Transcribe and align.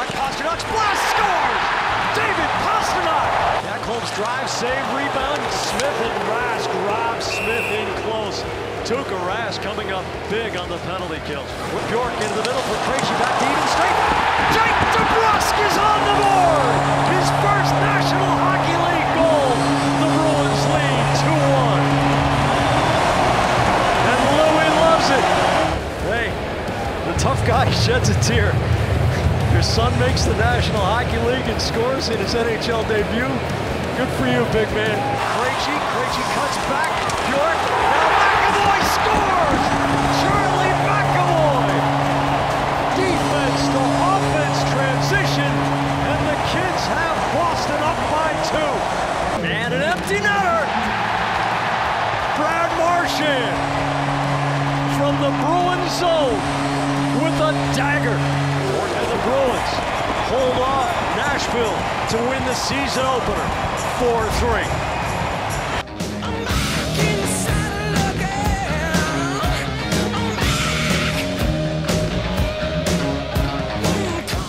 Pastrnak. 0.00 0.16
Pastrnak's 0.16 0.64
blast 0.72 1.04
scores! 1.12 1.64
David 2.16 2.50
Pasternak! 2.64 3.28
Ekholm's 3.76 4.10
drive, 4.16 4.48
save, 4.48 4.86
rebound. 4.96 5.40
Smith 5.52 5.98
and 6.00 6.16
Rask 6.32 6.68
rob 6.88 7.20
Smith 7.22 7.68
in 7.68 7.88
close. 8.04 8.40
Tuukka 8.88 9.18
Rask 9.28 9.62
coming 9.62 9.90
up 9.92 10.04
big 10.30 10.56
on 10.56 10.68
the 10.68 10.78
penalty 10.88 11.20
kills. 11.26 11.48
With 11.74 11.84
Bjork 11.90 12.12
into 12.16 12.34
the 12.34 12.44
middle 12.48 12.64
for 12.64 12.78
Krejci, 12.88 13.14
back 13.20 13.36
to 13.38 13.44
Eden 13.44 13.68
straight. 13.76 13.98
Jake 14.56 14.78
DeBrusk 14.96 15.56
is 15.68 15.76
on 15.76 16.00
the 16.08 16.16
board! 16.16 16.80
His 17.12 17.28
first 17.44 17.72
National 17.84 18.32
Hockey 18.40 18.76
League 18.80 19.12
goal. 19.20 19.52
The 20.00 20.08
Bruins 20.16 20.64
lead 20.72 21.04
2-1. 21.28 21.84
And 24.08 24.20
Louis 24.32 24.70
loves 24.80 25.08
it. 25.12 25.24
Hey, 26.08 26.32
the 27.12 27.18
tough 27.18 27.44
guy 27.46 27.70
sheds 27.84 28.08
a 28.08 28.14
tear. 28.22 28.79
Your 29.52 29.62
son 29.62 29.92
makes 29.98 30.24
the 30.24 30.34
National 30.36 30.80
Hockey 30.80 31.18
League 31.26 31.44
and 31.50 31.60
scores 31.60 32.08
in 32.08 32.18
his 32.18 32.32
NHL 32.34 32.86
debut. 32.88 33.28
Good 33.98 34.08
for 34.16 34.24
you, 34.24 34.46
big 34.54 34.70
man. 34.72 34.96
Krejci, 35.36 35.74
Krejci 35.92 36.24
cuts 36.32 36.56
back. 36.70 36.88
Bjork, 37.28 37.60
now 37.82 38.08
McAvoy 38.14 38.80
scores! 38.96 39.64
Charlie 40.22 40.74
McAvoy! 40.86 41.76
Defense 42.96 43.62
to 43.74 43.82
offense 44.16 44.58
transition, 44.72 45.52
and 45.52 46.20
the 46.30 46.38
kids 46.54 46.82
have 46.96 47.18
Boston 47.36 47.80
up 47.84 48.00
by 48.08 48.30
two. 48.48 48.72
And 49.44 49.74
an 49.74 49.82
empty 49.82 50.22
netter. 50.24 50.62
Brad 52.38 52.70
Marchand 52.80 53.58
from 54.96 55.20
the 55.20 55.32
Bruins 55.42 55.92
zone 55.98 56.40
with 57.20 57.36
a 57.44 57.52
dagger. 57.76 58.49
Bruins 59.22 59.72
hold 60.30 60.56
off 60.62 60.88
Nashville 61.16 61.76
to 62.08 62.16
win 62.30 62.42
the 62.46 62.54
season 62.54 63.04
opener 63.04 63.48
4-3. 63.98 64.64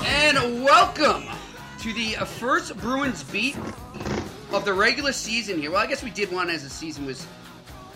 And 0.05 0.64
welcome 0.64 1.25
to 1.80 1.94
the 1.94 2.14
first 2.25 2.77
Bruins 2.77 3.23
beat 3.23 3.58
of 4.53 4.64
the 4.64 4.73
regular 4.73 5.11
season 5.11 5.59
here. 5.59 5.72
Well, 5.72 5.81
I 5.81 5.88
guess 5.88 6.02
we 6.02 6.11
did 6.11 6.31
one 6.31 6.49
as 6.49 6.64
the 6.64 6.69
season 6.69 7.05
was 7.05 7.27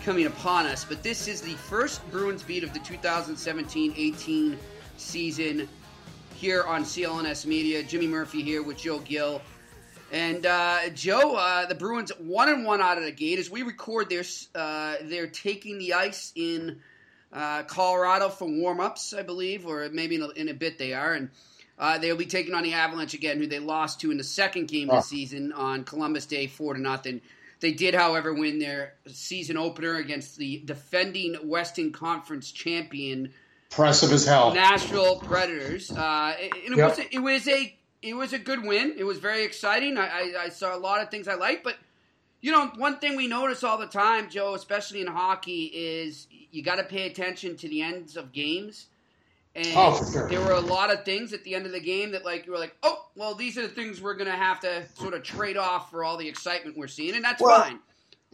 coming 0.03 0.25
upon 0.25 0.65
us, 0.65 0.83
but 0.83 1.01
this 1.03 1.29
is 1.29 1.39
the 1.39 1.53
first 1.53 2.01
Bruins 2.11 2.43
beat 2.43 2.65
of 2.65 2.73
the 2.73 2.79
2017-18 2.79 4.57
season 4.97 5.69
here 6.35 6.63
on 6.63 6.83
CLNS 6.83 7.45
Media. 7.45 7.81
Jimmy 7.81 8.07
Murphy 8.07 8.41
here 8.41 8.61
with 8.61 8.77
Joe 8.77 8.99
Gill. 8.99 9.41
And 10.11 10.45
uh, 10.45 10.89
Joe, 10.93 11.35
uh, 11.35 11.65
the 11.65 11.75
Bruins 11.75 12.11
one 12.19 12.49
and 12.49 12.65
one 12.65 12.81
out 12.81 12.97
of 12.97 13.03
the 13.03 13.11
gate. 13.11 13.39
As 13.39 13.49
we 13.49 13.63
record 13.63 14.09
this, 14.09 14.49
uh, 14.53 14.95
they're 15.03 15.27
taking 15.27 15.77
the 15.77 15.93
ice 15.93 16.31
in 16.35 16.79
uh, 17.33 17.63
Colorado 17.63 18.29
for 18.29 18.47
warm-ups, 18.47 19.13
I 19.13 19.23
believe, 19.23 19.65
or 19.65 19.89
maybe 19.91 20.15
in 20.15 20.21
a, 20.21 20.29
in 20.29 20.49
a 20.49 20.53
bit 20.53 20.77
they 20.77 20.93
are. 20.93 21.13
And 21.13 21.29
uh, 21.79 21.97
they'll 21.97 22.15
be 22.15 22.25
taking 22.25 22.53
on 22.53 22.63
the 22.63 22.73
Avalanche 22.73 23.13
again, 23.13 23.37
who 23.37 23.47
they 23.47 23.59
lost 23.59 24.01
to 24.01 24.11
in 24.11 24.17
the 24.17 24.23
second 24.23 24.67
game 24.67 24.89
of 24.89 24.97
the 24.97 25.01
season 25.01 25.53
on 25.53 25.83
Columbus 25.83 26.25
Day, 26.25 26.47
four 26.47 26.73
to 26.73 26.79
nothing. 26.79 27.21
They 27.61 27.71
did, 27.71 27.95
however, 27.95 28.33
win 28.33 28.59
their 28.59 28.93
season 29.07 29.57
opener 29.57 29.95
against 29.95 30.37
the 30.37 30.61
defending 30.65 31.35
Western 31.35 31.91
Conference 31.91 32.51
champion 32.51 33.33
Impressive 33.75 34.13
as 34.13 34.25
hell. 34.25 34.53
Nashville 34.53 35.19
Predators. 35.19 35.91
Uh, 35.91 36.33
and 36.41 36.53
it, 36.73 36.77
Yep. 36.77 36.97
was 36.97 36.99
it 37.11 37.19
was 37.19 37.47
a 37.49 37.77
it 38.01 38.13
was 38.13 38.31
a 38.31 38.39
good 38.39 38.63
win. 38.63 38.95
It 38.97 39.03
was 39.03 39.19
very 39.19 39.43
exciting. 39.43 39.97
I, 39.97 40.07
I, 40.07 40.43
I 40.45 40.49
saw 40.49 40.73
a 40.73 40.79
lot 40.79 41.01
of 41.01 41.09
things 41.11 41.27
I 41.27 41.33
liked, 41.33 41.65
but 41.65 41.75
you 42.39 42.53
know, 42.53 42.67
one 42.77 42.99
thing 42.99 43.17
we 43.17 43.27
notice 43.27 43.65
all 43.65 43.77
the 43.77 43.85
time, 43.87 44.29
Joe, 44.29 44.53
especially 44.53 45.01
in 45.01 45.07
hockey, 45.07 45.65
is 45.65 46.27
you 46.51 46.63
got 46.63 46.75
to 46.75 46.83
pay 46.85 47.05
attention 47.05 47.57
to 47.57 47.67
the 47.67 47.81
ends 47.81 48.15
of 48.15 48.31
games. 48.31 48.85
And 49.55 49.67
Oh, 49.75 49.93
for 49.95 50.09
sure. 50.11 50.29
there 50.29 50.39
were 50.39 50.51
a 50.53 50.59
lot 50.61 50.93
of 50.93 51.03
things 51.03 51.33
at 51.33 51.43
the 51.43 51.53
end 51.55 51.65
of 51.65 51.71
the 51.73 51.79
game 51.79 52.11
that, 52.11 52.23
like, 52.23 52.45
you 52.45 52.51
were 52.51 52.57
like, 52.59 52.75
oh, 52.83 53.05
well, 53.15 53.35
these 53.35 53.57
are 53.57 53.61
the 53.63 53.69
things 53.69 54.01
we're 54.01 54.13
going 54.15 54.29
to 54.29 54.35
have 54.37 54.59
to 54.61 54.85
sort 54.95 55.13
of 55.13 55.23
trade 55.23 55.57
off 55.57 55.89
for 55.89 56.03
all 56.03 56.17
the 56.17 56.27
excitement 56.27 56.77
we're 56.77 56.87
seeing, 56.87 57.15
and 57.15 57.23
that's 57.25 57.41
Well, 57.41 57.61
fine. 57.61 57.79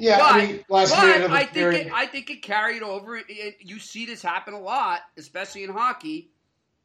Yeah, 0.02 0.18
But, 0.20 0.32
I 0.34 0.46
mean, 0.46 0.66
last 0.70 0.92
but 0.92 1.02
the 1.02 1.34
I 1.34 1.44
think 1.46 1.74
it, 1.74 1.88
I 1.94 2.06
think 2.08 2.30
it 2.30 2.42
carried 2.42 2.84
over. 2.84 3.18
It- 3.18 3.26
it- 3.30 3.58
you 3.62 3.80
see 3.80 4.06
this 4.06 4.22
happen 4.22 4.54
a 4.54 4.60
lot, 4.60 5.02
especially 5.18 5.64
in 5.64 5.70
hockey. 5.72 6.32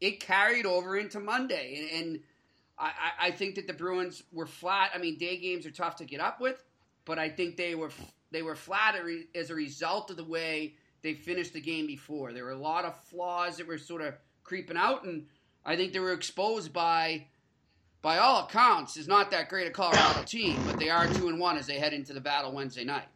It 0.00 0.21
carried 0.21 0.66
over 0.66 0.97
into 0.97 1.21
Monday, 1.21 1.88
and, 1.93 2.03
and 2.09 2.21
I, 2.78 2.87
I- 2.88 3.27
I 3.28 3.31
think 3.31 3.54
that 3.56 3.66
the 3.66 3.72
Bruins 3.72 4.22
were 4.32 4.47
flat. 4.47 4.91
I 4.94 4.99
mean, 4.99 5.16
day 5.19 5.38
games 5.38 5.66
are 5.66 5.71
tough 5.71 5.97
to 5.97 6.04
get 6.04 6.21
up 6.21 6.41
with, 6.41 6.62
but 7.04 7.19
I 7.19 7.28
think 7.31 7.56
they 7.56 7.75
were 7.75 7.91
they 8.32 8.43
were 8.43 8.56
flat 8.56 8.97
as 9.34 9.50
a 9.50 9.54
result 9.54 10.10
of 10.10 10.16
the 10.16 10.25
way 10.25 10.75
they 11.03 11.15
finished 11.15 11.53
the 11.53 11.60
game 11.60 11.87
before. 11.87 12.33
There 12.33 12.44
were 12.44 12.50
a 12.50 12.59
lot 12.59 12.84
of 12.84 12.94
flaws 13.04 13.56
that 13.59 13.66
were 13.66 13.78
sort 13.78 14.03
of 14.03 14.15
creeping 14.44 14.77
out, 14.77 15.04
and 15.04 15.27
I 15.65 15.77
think 15.77 15.93
they 15.93 16.00
were 16.00 16.12
exposed 16.12 16.72
by. 16.72 17.28
By 18.06 18.19
all 18.19 18.44
accounts, 18.44 18.97
is 18.97 19.09
not 19.09 19.33
that 19.33 19.49
great 19.49 19.67
a 19.67 19.71
Colorado 19.71 20.22
team, 20.22 20.62
but 20.65 20.78
they 20.78 20.91
are 20.91 21.09
two 21.09 21.27
and 21.27 21.41
one 21.41 21.56
as 21.56 21.67
they 21.67 21.77
head 21.81 21.93
into 21.93 22.12
the 22.12 22.21
battle 22.21 22.53
Wednesday 22.53 22.84
night. 22.84 23.09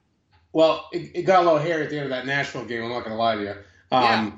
well, 0.53 0.89
it, 0.91 1.13
it 1.15 1.23
got 1.23 1.45
a 1.45 1.47
little 1.47 1.61
hairy 1.61 1.85
at 1.85 1.91
the 1.91 1.95
end 1.95 2.07
of 2.07 2.11
that 2.11 2.27
Nashville 2.27 2.65
game. 2.65 2.83
I'm 2.83 2.89
not 2.89 3.05
going 3.05 3.13
to 3.13 3.15
lie 3.17 3.37
to 3.37 3.41
you. 3.41 3.51
Um, 3.51 4.03
Yeah. 4.03 4.31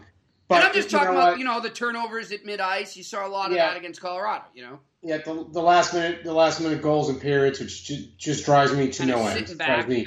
But 0.49 0.55
and 0.57 0.65
I'm 0.65 0.75
just 0.75 0.93
you 0.93 0.99
talking 0.99 1.15
know 1.15 1.21
about 1.21 1.31
what? 1.31 1.39
you 1.39 1.47
know 1.47 1.61
the 1.61 1.71
turnovers 1.71 2.33
at 2.33 2.45
mid 2.45 2.61
ice. 2.61 2.99
You 2.99 3.03
saw 3.03 3.27
a 3.27 3.31
lot 3.31 3.51
of 3.51 3.57
Yeah. 3.57 3.69
that 3.69 3.79
against 3.79 4.03
Colorado. 4.03 4.45
You 4.55 4.65
know, 4.65 4.81
Yeah, 5.03 5.17
the, 5.25 5.47
the 5.51 5.63
last 5.63 5.95
minute, 5.95 6.23
the 6.23 6.35
last 6.35 6.61
minute 6.61 6.83
goals 6.83 7.09
and 7.09 7.19
periods, 7.19 7.59
which 7.59 7.85
ju- 7.85 8.05
just 8.19 8.45
drives 8.45 8.75
me 8.75 8.89
to 8.91 8.99
Kinda 9.05 9.15
no 9.17 9.27
end. 9.27 9.57
Drives 9.57 9.87
me 9.89 10.07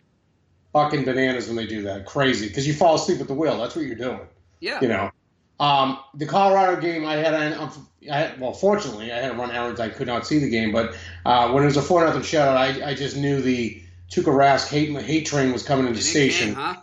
fucking 0.73 1.05
bananas 1.05 1.47
when 1.47 1.55
they 1.55 1.65
do 1.65 1.81
that. 1.81 2.05
Crazy 2.05 2.47
because 2.49 2.67
you 2.67 2.75
fall 2.75 2.93
asleep 2.93 3.19
at 3.19 3.27
the 3.27 3.33
wheel. 3.33 3.57
That's 3.57 3.75
what 3.75 3.83
you're 3.85 3.95
doing. 3.95 4.19
yeah, 4.59 4.79
You 4.79 4.89
know. 4.89 5.09
Um, 5.59 5.99
the 6.13 6.25
Colorado 6.25 6.81
game, 6.81 7.05
I 7.05 7.15
had, 7.15 7.53
um, 7.53 7.87
I 8.11 8.17
had, 8.17 8.39
well, 8.39 8.53
fortunately, 8.53 9.11
I 9.11 9.17
had 9.17 9.31
to 9.31 9.37
run 9.37 9.51
errands. 9.51 9.79
I 9.79 9.89
could 9.89 10.07
not 10.07 10.27
see 10.27 10.39
the 10.39 10.49
game, 10.49 10.71
but 10.71 10.95
uh, 11.25 11.51
when 11.51 11.63
it 11.63 11.67
was 11.67 11.77
a 11.77 11.81
four 11.81 12.03
nothing 12.05 12.21
shutout, 12.21 12.57
I, 12.57 12.89
I 12.89 12.93
just 12.93 13.15
knew 13.15 13.41
the 13.41 13.81
Tuukka 14.09 14.25
Rask 14.25 14.67
hate 14.67 14.89
hate 15.01 15.25
train 15.25 15.53
was 15.53 15.63
coming 15.63 15.87
into 15.87 15.99
Big 15.99 16.03
station. 16.03 16.53
huh? 16.53 16.75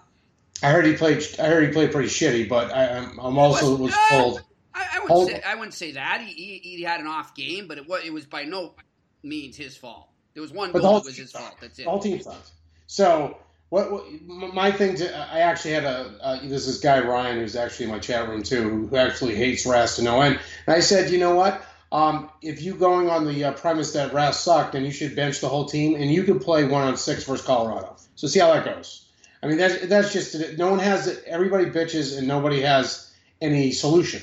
I 0.62 0.70
heard 0.70 0.86
he 0.86 0.94
played. 0.94 1.22
I 1.38 1.46
heard 1.46 1.64
he 1.64 1.72
played 1.72 1.92
pretty 1.92 2.08
shitty, 2.08 2.48
but 2.48 2.72
I, 2.72 2.98
I'm, 2.98 3.18
I'm 3.18 3.38
also 3.38 3.76
was 3.76 3.92
uh, 3.92 4.08
told. 4.10 4.42
I, 4.74 4.86
I 4.94 5.00
wouldn't 5.00 5.28
say 5.28 5.42
I 5.42 5.54
wouldn't 5.54 5.74
say 5.74 5.92
that 5.92 6.22
he, 6.24 6.32
he 6.32 6.76
he 6.76 6.82
had 6.82 7.00
an 7.00 7.06
off 7.06 7.34
game, 7.34 7.68
but 7.68 7.78
it 7.78 7.88
was 7.88 8.04
it 8.04 8.12
was 8.12 8.26
by 8.26 8.44
no 8.44 8.74
means 9.22 9.56
his 9.56 9.76
fault. 9.76 10.08
There 10.34 10.40
was 10.40 10.52
one 10.52 10.72
goal 10.72 10.80
that 10.82 11.04
was 11.04 11.16
his 11.16 11.32
fault. 11.32 11.56
That's 11.60 11.78
it. 11.78 11.86
All 11.86 11.98
team 11.98 12.20
sucks. 12.22 12.52
So 12.86 13.36
what, 13.72 13.90
what 13.90 14.52
my 14.52 14.70
thing 14.70 14.96
to 14.96 15.16
I 15.32 15.38
actually 15.38 15.70
had 15.70 15.84
a 15.84 16.14
uh, 16.20 16.40
this 16.42 16.78
guy 16.80 17.00
Ryan 17.00 17.38
who's 17.38 17.56
actually 17.56 17.86
in 17.86 17.92
my 17.92 18.00
chat 18.00 18.28
room 18.28 18.42
too 18.42 18.86
who 18.86 18.96
actually 18.96 19.34
hates 19.34 19.64
Rask 19.64 19.96
to 19.96 20.02
no 20.02 20.20
end. 20.20 20.38
And 20.66 20.76
I 20.76 20.80
said, 20.80 21.10
you 21.10 21.16
know 21.16 21.34
what? 21.34 21.64
Um, 21.90 22.28
if 22.42 22.60
you 22.60 22.74
going 22.74 23.08
on 23.08 23.26
the 23.26 23.44
uh, 23.44 23.52
premise 23.52 23.94
that 23.94 24.12
Rask 24.12 24.34
sucked, 24.34 24.74
then 24.74 24.84
you 24.84 24.90
should 24.90 25.16
bench 25.16 25.40
the 25.40 25.48
whole 25.48 25.64
team 25.64 25.94
and 25.94 26.12
you 26.12 26.22
could 26.24 26.42
play 26.42 26.66
one 26.66 26.82
on 26.82 26.98
six 26.98 27.24
versus 27.24 27.46
Colorado. 27.46 27.96
So 28.14 28.26
see 28.26 28.40
how 28.40 28.52
that 28.52 28.66
goes. 28.66 29.08
I 29.42 29.46
mean 29.46 29.56
that's 29.56 29.86
that's 29.86 30.12
just. 30.12 30.58
No 30.58 30.70
one 30.70 30.78
has 30.78 31.06
it. 31.06 31.24
Everybody 31.26 31.64
bitches 31.64 32.18
and 32.18 32.28
nobody 32.28 32.60
has 32.60 33.10
any 33.40 33.72
solution. 33.72 34.20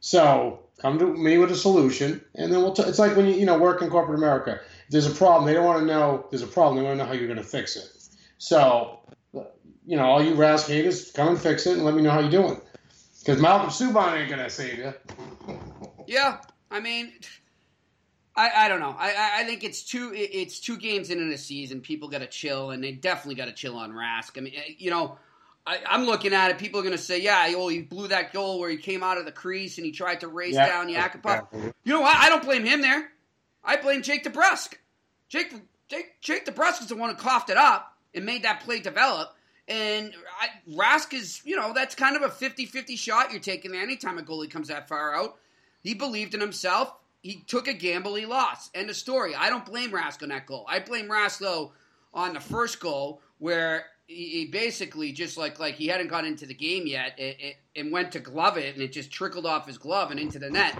So 0.00 0.60
come 0.80 0.98
to 0.98 1.04
me 1.04 1.36
with 1.36 1.50
a 1.50 1.56
solution, 1.56 2.24
and 2.34 2.50
then 2.50 2.62
we'll. 2.62 2.72
T- 2.72 2.84
it's 2.84 2.98
like 2.98 3.16
when 3.16 3.26
you 3.26 3.34
you 3.34 3.44
know 3.44 3.58
work 3.58 3.82
in 3.82 3.90
corporate 3.90 4.18
America. 4.18 4.60
If 4.86 4.92
there's 4.92 5.06
a 5.06 5.14
problem, 5.14 5.44
they 5.44 5.52
don't 5.52 5.66
want 5.66 5.80
to 5.80 5.86
know 5.86 6.26
there's 6.30 6.42
a 6.42 6.46
problem. 6.46 6.78
They 6.78 6.82
want 6.82 6.94
to 6.94 7.04
know 7.04 7.06
how 7.06 7.12
you're 7.12 7.28
going 7.28 7.36
to 7.36 7.44
fix 7.44 7.76
it. 7.76 7.99
So, 8.40 9.00
you 9.34 9.98
know, 9.98 10.04
all 10.04 10.24
you 10.24 10.34
Rask 10.34 10.66
haters, 10.66 11.10
come 11.10 11.28
and 11.28 11.38
fix 11.38 11.66
it, 11.66 11.74
and 11.74 11.84
let 11.84 11.94
me 11.94 12.00
know 12.00 12.10
how 12.10 12.20
you're 12.20 12.30
doing. 12.30 12.58
Because 13.18 13.38
Malcolm 13.38 13.68
Subban 13.68 14.18
ain't 14.18 14.30
going 14.30 14.42
to 14.42 14.48
save 14.48 14.78
you. 14.78 14.94
Yeah, 16.06 16.38
I 16.70 16.80
mean, 16.80 17.12
I, 18.34 18.50
I 18.64 18.68
don't 18.68 18.80
know. 18.80 18.96
I, 18.98 19.40
I 19.40 19.44
think 19.44 19.62
it's 19.62 19.82
two 19.82 20.12
it's 20.14 20.58
two 20.58 20.78
games 20.78 21.10
in 21.10 21.20
in 21.20 21.30
a 21.30 21.36
season. 21.36 21.82
People 21.82 22.08
got 22.08 22.20
to 22.20 22.26
chill, 22.26 22.70
and 22.70 22.82
they 22.82 22.92
definitely 22.92 23.34
got 23.34 23.44
to 23.44 23.52
chill 23.52 23.76
on 23.76 23.92
Rask. 23.92 24.38
I 24.38 24.40
mean, 24.40 24.54
eh, 24.56 24.72
you 24.78 24.90
know, 24.90 25.18
I, 25.66 25.80
am 25.90 26.06
looking 26.06 26.32
at 26.32 26.50
it. 26.50 26.56
People 26.56 26.80
are 26.80 26.82
going 26.82 26.96
to 26.96 27.02
say, 27.02 27.20
"Yeah, 27.20 27.46
well, 27.54 27.68
he 27.68 27.82
blew 27.82 28.08
that 28.08 28.32
goal 28.32 28.58
where 28.58 28.70
he 28.70 28.78
came 28.78 29.02
out 29.02 29.18
of 29.18 29.26
the 29.26 29.32
crease 29.32 29.76
and 29.76 29.84
he 29.84 29.92
tried 29.92 30.20
to 30.20 30.28
race 30.28 30.54
yeah, 30.54 30.66
down 30.66 30.88
Yakupov." 30.88 31.46
Yeah. 31.52 31.72
You 31.84 31.92
know 31.92 32.00
what? 32.00 32.16
I 32.16 32.30
don't 32.30 32.42
blame 32.42 32.64
him 32.64 32.80
there. 32.80 33.12
I 33.62 33.76
blame 33.76 34.00
Jake 34.00 34.24
DeBrusk. 34.24 34.76
Jake 35.28 35.52
Jake 35.88 36.22
Jake 36.22 36.46
DeBrusk 36.46 36.80
is 36.80 36.86
the 36.86 36.96
one 36.96 37.10
who 37.10 37.16
coughed 37.16 37.50
it 37.50 37.58
up 37.58 37.90
and 38.14 38.24
made 38.24 38.42
that 38.42 38.60
play 38.60 38.80
develop. 38.80 39.34
And 39.68 40.12
I, 40.40 40.48
Rask 40.70 41.14
is, 41.14 41.40
you 41.44 41.56
know, 41.56 41.72
that's 41.72 41.94
kind 41.94 42.16
of 42.16 42.22
a 42.22 42.28
50-50 42.28 42.98
shot 42.98 43.30
you're 43.30 43.40
taking 43.40 43.72
there 43.72 43.82
anytime 43.82 44.18
a 44.18 44.22
goalie 44.22 44.50
comes 44.50 44.68
that 44.68 44.88
far 44.88 45.14
out. 45.14 45.36
He 45.82 45.94
believed 45.94 46.34
in 46.34 46.40
himself 46.40 46.92
he 47.22 47.42
took 47.46 47.68
a 47.68 47.74
gamble, 47.74 48.14
he 48.14 48.26
lost. 48.26 48.70
End 48.74 48.88
of 48.88 48.96
story. 48.96 49.34
I 49.34 49.50
don't 49.50 49.66
blame 49.66 49.90
Rask 49.90 50.22
on 50.22 50.30
that 50.30 50.46
goal. 50.46 50.64
I 50.68 50.80
blame 50.80 51.08
Rask 51.08 51.38
though 51.38 51.72
on 52.14 52.34
the 52.34 52.40
first 52.40 52.80
goal 52.80 53.20
where 53.38 53.86
he, 54.06 54.46
basically 54.46 55.12
just 55.12 55.36
like 55.36 55.60
like 55.60 55.74
he 55.74 55.86
hadn't 55.86 56.08
got 56.08 56.24
into 56.24 56.46
the 56.46 56.54
game 56.54 56.86
yet 56.86 57.20
and 57.76 57.92
went 57.92 58.12
to 58.12 58.20
glove 58.20 58.56
it 58.56 58.74
and 58.74 58.82
it 58.82 58.92
just 58.92 59.10
trickled 59.10 59.46
off 59.46 59.66
his 59.66 59.78
glove 59.78 60.10
and 60.10 60.18
into 60.18 60.38
the 60.38 60.50
net. 60.50 60.76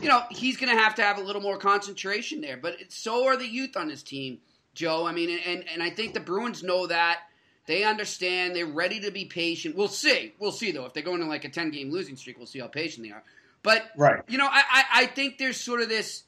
You 0.00 0.08
know 0.08 0.22
he's 0.30 0.56
going 0.56 0.74
to 0.74 0.80
have 0.80 0.94
to 0.94 1.02
have 1.02 1.18
a 1.18 1.22
little 1.22 1.42
more 1.42 1.58
concentration 1.58 2.40
there, 2.40 2.56
but 2.56 2.76
so 2.88 3.26
are 3.26 3.36
the 3.36 3.48
youth 3.48 3.76
on 3.76 3.90
his 3.90 4.02
team, 4.02 4.38
Joe. 4.80 5.06
I 5.06 5.12
mean, 5.12 5.38
and 5.46 5.64
and 5.68 5.82
I 5.82 5.90
think 5.90 6.14
the 6.14 6.20
Bruins 6.20 6.62
know 6.62 6.86
that. 6.86 7.20
They 7.66 7.84
understand. 7.84 8.56
They're 8.56 8.66
ready 8.66 9.00
to 9.00 9.10
be 9.10 9.26
patient. 9.26 9.76
We'll 9.76 9.88
see. 9.88 10.32
We'll 10.38 10.52
see 10.52 10.72
though. 10.72 10.86
If 10.86 10.94
they 10.94 11.02
go 11.02 11.14
into 11.14 11.26
like 11.26 11.44
a 11.44 11.50
ten 11.50 11.70
game 11.70 11.90
losing 11.90 12.16
streak, 12.16 12.38
we'll 12.38 12.46
see 12.46 12.58
how 12.58 12.66
patient 12.66 13.06
they 13.06 13.12
are. 13.12 13.22
But 13.62 13.84
right. 13.96 14.22
you 14.26 14.38
know, 14.38 14.46
I, 14.46 14.62
I, 14.70 14.84
I 15.02 15.06
think 15.06 15.36
there's 15.36 15.60
sort 15.60 15.82
of 15.82 15.90
this, 15.90 16.24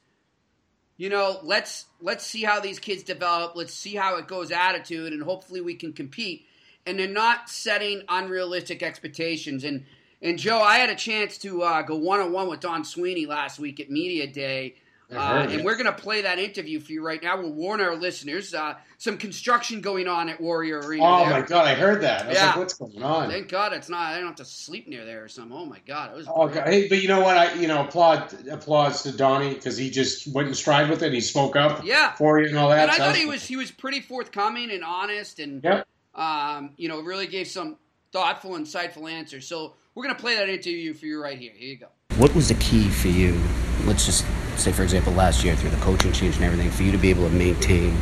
you 0.99 1.09
know, 1.09 1.41
let's 1.43 1.87
let's 2.03 2.27
see 2.27 2.43
how 2.43 2.61
these 2.61 2.79
kids 2.79 3.03
develop. 3.03 3.57
Let's 3.57 3.73
see 3.73 3.95
how 3.95 4.19
it 4.19 4.29
goes 4.29 4.53
attitude, 4.53 5.15
and 5.15 5.23
hopefully 5.23 5.63
we 5.63 5.75
can 5.75 5.95
compete. 5.95 6.47
And 6.85 6.99
they're 6.99 7.09
not 7.09 7.49
setting 7.49 8.03
unrealistic 8.09 8.83
expectations. 8.83 9.65
And 9.65 9.87
and 10.21 10.39
Joe, 10.39 10.61
I 10.61 10.77
had 10.77 10.91
a 10.91 10.95
chance 10.95 11.39
to 11.39 11.63
uh, 11.63 11.83
go 11.83 11.97
one 11.97 12.21
on 12.21 12.33
one 12.33 12.49
with 12.49 12.61
Don 12.61 12.85
Sweeney 12.85 13.25
last 13.25 13.59
week 13.59 13.81
at 13.81 13.91
Media 13.91 14.27
Day 14.27 14.77
uh, 15.13 15.47
and 15.51 15.65
we're 15.65 15.75
going 15.75 15.87
to 15.87 15.93
play 15.93 16.23
that 16.23 16.39
interview 16.39 16.81
for 16.81 16.93
you 16.93 17.05
right 17.05 17.23
now. 17.23 17.41
We'll 17.41 17.53
warn 17.53 17.81
our 17.81 17.95
listeners. 17.95 18.55
Uh, 18.55 18.75
some 18.99 19.19
construction 19.19 19.81
going 19.81 20.09
on 20.09 20.29
at 20.29 20.41
Warrior 20.41 20.81
Arena. 20.81 21.05
Oh 21.05 21.19
there. 21.21 21.41
my 21.41 21.43
god, 21.43 21.67
I 21.67 21.75
heard 21.75 22.03
that. 22.03 22.27
I 22.27 22.33
yeah. 22.33 22.47
Like, 22.49 22.57
what's 22.57 22.75
going 22.75 23.03
on? 23.03 23.31
Thank 23.31 23.49
God 23.49 23.73
it's 23.73 23.89
not. 23.89 24.13
I 24.13 24.19
don't 24.19 24.29
have 24.29 24.37
to 24.37 24.45
sleep 24.45 24.89
near 24.89 25.05
there 25.05 25.25
or 25.25 25.29
something. 25.29 25.57
Oh 25.57 25.65
my 25.65 25.81
god, 25.87 26.13
it 26.13 26.17
was. 26.17 26.29
Oh 26.29 26.49
god. 26.49 26.69
Hey, 26.69 26.89
but 26.89 27.03
you 27.03 27.09
know 27.09 27.21
what? 27.21 27.37
I 27.37 27.53
you 27.55 27.69
know 27.69 27.85
applaud 27.85 28.35
applause 28.49 29.03
to 29.03 29.13
Donnie 29.13 29.55
because 29.55 29.77
he 29.77 29.91
just 29.91 30.33
went 30.33 30.49
and 30.49 30.57
stride 30.57 30.89
with 30.89 31.03
it. 31.03 31.13
He 31.13 31.21
spoke 31.21 31.57
up. 31.57 31.85
Yeah. 31.85 32.13
For 32.15 32.41
you 32.41 32.49
and 32.49 32.59
all 32.59 32.71
that. 32.71 32.81
And 32.81 32.91
I 32.91 32.97
thought 32.97 33.17
he 33.17 33.27
was 33.27 33.45
he 33.45 33.57
was 33.57 33.71
pretty 33.71 34.01
forthcoming 34.01 34.71
and 34.71 34.85
honest 34.85 35.41
and 35.41 35.63
yep. 35.63 35.87
um, 36.15 36.71
you 36.77 36.89
know 36.89 37.01
really 37.01 37.27
gave 37.27 37.49
some 37.49 37.77
thoughtful, 38.13 38.53
insightful 38.53 39.11
answers. 39.11 39.47
So 39.49 39.75
we're 39.95 40.05
going 40.05 40.15
to 40.15 40.21
play 40.21 40.37
that 40.37 40.49
interview 40.49 40.95
for 40.95 41.07
you 41.07 41.21
right 41.21 41.39
here. 41.39 41.53
Here 41.55 41.69
you 41.69 41.79
go. 41.79 41.89
What 42.19 42.35
was 42.35 42.49
the 42.49 42.55
key 42.55 42.89
for 42.89 43.09
you? 43.09 43.41
Let's 43.85 44.07
just 44.07 44.25
say, 44.57 44.73
for 44.73 44.83
example, 44.83 45.13
last 45.13 45.45
year 45.45 45.57
through 45.57 45.71
the 45.71 45.77
coaching 45.79 46.13
change 46.13 46.37
and 46.37 46.45
everything, 46.45 46.71
for 46.71 46.83
you 46.83 46.93
to 46.93 46.99
be 46.99 47.11
able 47.11 47.29
to 47.29 47.35
maintain 47.35 47.97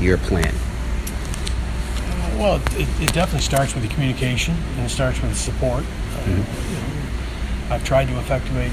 your 0.00 0.18
plan? 0.18 0.54
Well, 2.38 2.56
it, 2.72 2.88
it 3.00 3.12
definitely 3.12 3.42
starts 3.42 3.74
with 3.74 3.84
the 3.84 3.94
communication 3.94 4.54
and 4.76 4.86
it 4.86 4.88
starts 4.88 5.20
with 5.22 5.30
the 5.30 5.36
support. 5.36 5.82
Uh, 5.82 6.18
mm-hmm. 6.18 6.74
you 6.74 6.80
know, 6.80 7.74
I've 7.74 7.84
tried 7.84 8.08
to 8.08 8.18
effectuate 8.18 8.72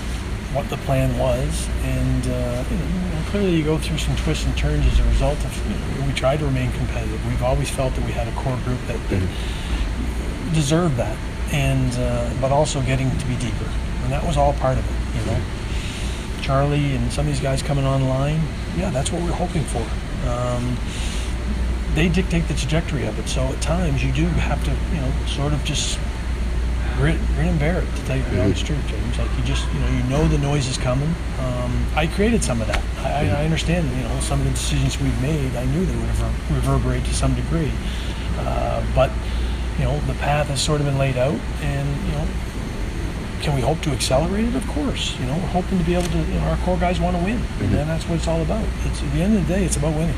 what 0.53 0.69
the 0.69 0.77
plan 0.77 1.17
was, 1.17 1.69
and 1.83 2.27
uh, 2.27 2.63
you 2.69 2.77
know, 2.77 3.23
clearly 3.27 3.55
you 3.55 3.63
go 3.63 3.77
through 3.77 3.99
some 3.99 4.15
twists 4.17 4.45
and 4.45 4.57
turns 4.57 4.85
as 4.85 4.99
a 4.99 5.03
result 5.03 5.37
of. 5.45 5.93
You 5.93 6.01
know, 6.01 6.07
we 6.07 6.13
tried 6.13 6.39
to 6.39 6.45
remain 6.45 6.71
competitive. 6.73 7.25
We've 7.27 7.43
always 7.43 7.69
felt 7.69 7.95
that 7.95 8.05
we 8.05 8.11
had 8.11 8.27
a 8.27 8.31
core 8.33 8.57
group 8.65 8.79
that, 8.87 8.99
that 9.09 9.21
mm-hmm. 9.21 10.53
deserved 10.53 10.97
that, 10.97 11.17
and 11.53 11.93
uh, 11.95 12.33
but 12.41 12.51
also 12.51 12.81
getting 12.81 13.15
to 13.17 13.25
be 13.27 13.37
deeper 13.37 13.69
and 14.03 14.11
that 14.11 14.25
was 14.25 14.37
all 14.37 14.53
part 14.53 14.77
of 14.77 14.85
it. 14.85 15.19
You 15.19 15.25
know, 15.25 15.41
Charlie 16.41 16.95
and 16.95 17.11
some 17.11 17.27
of 17.27 17.33
these 17.33 17.41
guys 17.41 17.61
coming 17.61 17.85
online, 17.85 18.41
yeah, 18.77 18.89
that's 18.89 19.11
what 19.11 19.21
we're 19.21 19.31
hoping 19.31 19.63
for. 19.63 19.85
Um, 20.29 20.77
they 21.93 22.09
dictate 22.09 22.47
the 22.47 22.53
trajectory 22.53 23.05
of 23.05 23.17
it. 23.19 23.27
So 23.27 23.41
at 23.41 23.61
times 23.61 24.03
you 24.03 24.11
do 24.11 24.25
have 24.25 24.63
to, 24.65 24.71
you 24.95 25.01
know, 25.01 25.11
sort 25.27 25.53
of 25.53 25.63
just 25.63 25.99
grit, 26.97 27.17
grit 27.35 27.47
and 27.47 27.59
bear 27.59 27.81
it. 27.81 27.95
To 27.95 28.05
tell 28.05 28.17
you 28.17 28.23
the 28.23 28.41
honest 28.41 28.65
truth, 28.65 28.85
James, 28.87 29.17
like 29.17 29.29
you 29.37 29.43
just, 29.43 29.67
you 29.73 29.79
know, 29.79 29.89
you 29.89 30.03
know 30.03 30.27
the 30.27 30.37
noise 30.37 30.67
is 30.67 30.77
coming. 30.77 31.13
Um, 31.39 31.85
I 31.95 32.07
created 32.07 32.43
some 32.43 32.61
of 32.61 32.67
that. 32.67 32.81
I, 32.99 33.29
I, 33.29 33.45
understand, 33.45 33.89
you 33.97 34.03
know, 34.03 34.19
some 34.21 34.39
of 34.39 34.45
the 34.45 34.51
decisions 34.51 34.99
we've 34.99 35.21
made. 35.21 35.55
I 35.55 35.65
knew 35.65 35.85
they 35.85 35.95
would 35.95 36.09
reverberate 36.55 37.03
to 37.05 37.13
some 37.13 37.33
degree, 37.35 37.71
uh, 38.39 38.85
but 38.95 39.11
you 39.77 39.85
know, 39.85 39.99
the 40.01 40.13
path 40.15 40.47
has 40.47 40.61
sort 40.61 40.79
of 40.79 40.85
been 40.85 40.97
laid 40.97 41.17
out, 41.17 41.39
and 41.61 42.05
you 42.05 42.11
know, 42.11 42.27
can 43.41 43.55
we 43.55 43.61
hope 43.61 43.81
to 43.81 43.91
accelerate 43.91 44.45
it? 44.45 44.55
Of 44.55 44.67
course. 44.67 45.17
You 45.19 45.25
know, 45.25 45.33
we're 45.33 45.47
hoping 45.47 45.77
to 45.77 45.83
be 45.83 45.95
able 45.95 46.07
to. 46.09 46.17
You 46.17 46.33
know, 46.35 46.47
our 46.47 46.57
core 46.57 46.77
guys 46.77 46.99
want 46.99 47.17
to 47.17 47.23
win, 47.23 47.37
mm-hmm. 47.37 47.75
and 47.75 47.89
that's 47.89 48.07
what 48.07 48.15
it's 48.15 48.27
all 48.27 48.41
about. 48.41 48.65
It's 48.85 49.01
at 49.01 49.11
the 49.11 49.21
end 49.21 49.37
of 49.37 49.47
the 49.47 49.53
day, 49.53 49.65
it's 49.65 49.77
about 49.77 49.95
winning. 49.95 50.15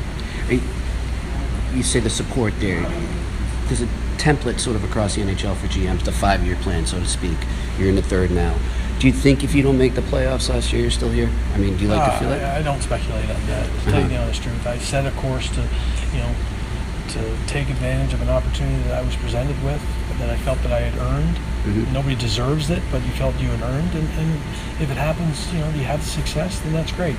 You 1.74 1.82
say 1.82 2.00
the 2.00 2.10
support 2.10 2.54
there. 2.60 2.82
There's 3.66 3.82
a 3.82 3.88
template 4.18 4.60
sort 4.60 4.76
of 4.76 4.84
across 4.84 5.16
the 5.16 5.22
NHL 5.22 5.56
for 5.56 5.66
GMs, 5.66 6.04
the 6.04 6.12
five-year 6.12 6.56
plan, 6.56 6.86
so 6.86 6.98
to 6.98 7.06
speak. 7.06 7.36
You're 7.78 7.88
in 7.88 7.96
the 7.96 8.02
third 8.02 8.30
now. 8.30 8.56
Do 9.00 9.08
you 9.08 9.12
think 9.12 9.42
if 9.42 9.54
you 9.54 9.62
don't 9.62 9.76
make 9.76 9.94
the 9.94 10.02
playoffs 10.02 10.48
last 10.48 10.72
year, 10.72 10.82
you're 10.82 10.90
still 10.90 11.10
here? 11.10 11.28
I 11.52 11.58
mean, 11.58 11.76
do 11.76 11.82
you 11.82 11.88
like 11.88 12.06
uh, 12.06 12.12
to 12.12 12.18
feel 12.18 12.32
it? 12.32 12.42
I, 12.42 12.58
I, 12.58 12.62
don't 12.62 12.80
speculate 12.80 13.28
on 13.28 13.46
that. 13.46 13.66
To 13.66 13.72
uh-huh. 13.72 13.90
tell 13.90 14.02
you 14.02 14.08
the 14.08 14.16
honest 14.18 14.42
truth, 14.42 14.66
I 14.66 14.78
set 14.78 15.04
a 15.04 15.10
course 15.18 15.48
to, 15.48 15.68
you 16.12 16.18
know, 16.18 16.34
to 17.08 17.36
take 17.46 17.68
advantage 17.70 18.14
of 18.14 18.22
an 18.22 18.28
opportunity 18.28 18.82
that 18.84 19.02
I 19.02 19.02
was 19.02 19.16
presented 19.16 19.60
with 19.64 19.82
that 20.18 20.30
I 20.30 20.36
felt 20.38 20.62
that 20.62 20.72
I 20.72 20.80
had 20.80 20.96
earned. 21.00 21.38
Mm-hmm. 21.64 21.94
Nobody 21.94 22.14
deserves 22.14 22.68
it, 22.68 22.82
but 22.92 23.02
you 23.04 23.10
felt 23.12 23.34
you 23.40 23.48
had 23.48 23.62
earned. 23.62 23.94
And, 23.94 24.08
and, 24.18 24.34
if 24.80 24.90
it 24.90 24.96
happens, 24.96 25.52
you 25.52 25.60
know, 25.60 25.68
you 25.70 25.84
have 25.84 26.00
the 26.00 26.10
success, 26.10 26.58
then 26.60 26.72
that's 26.72 26.92
great. 26.92 27.16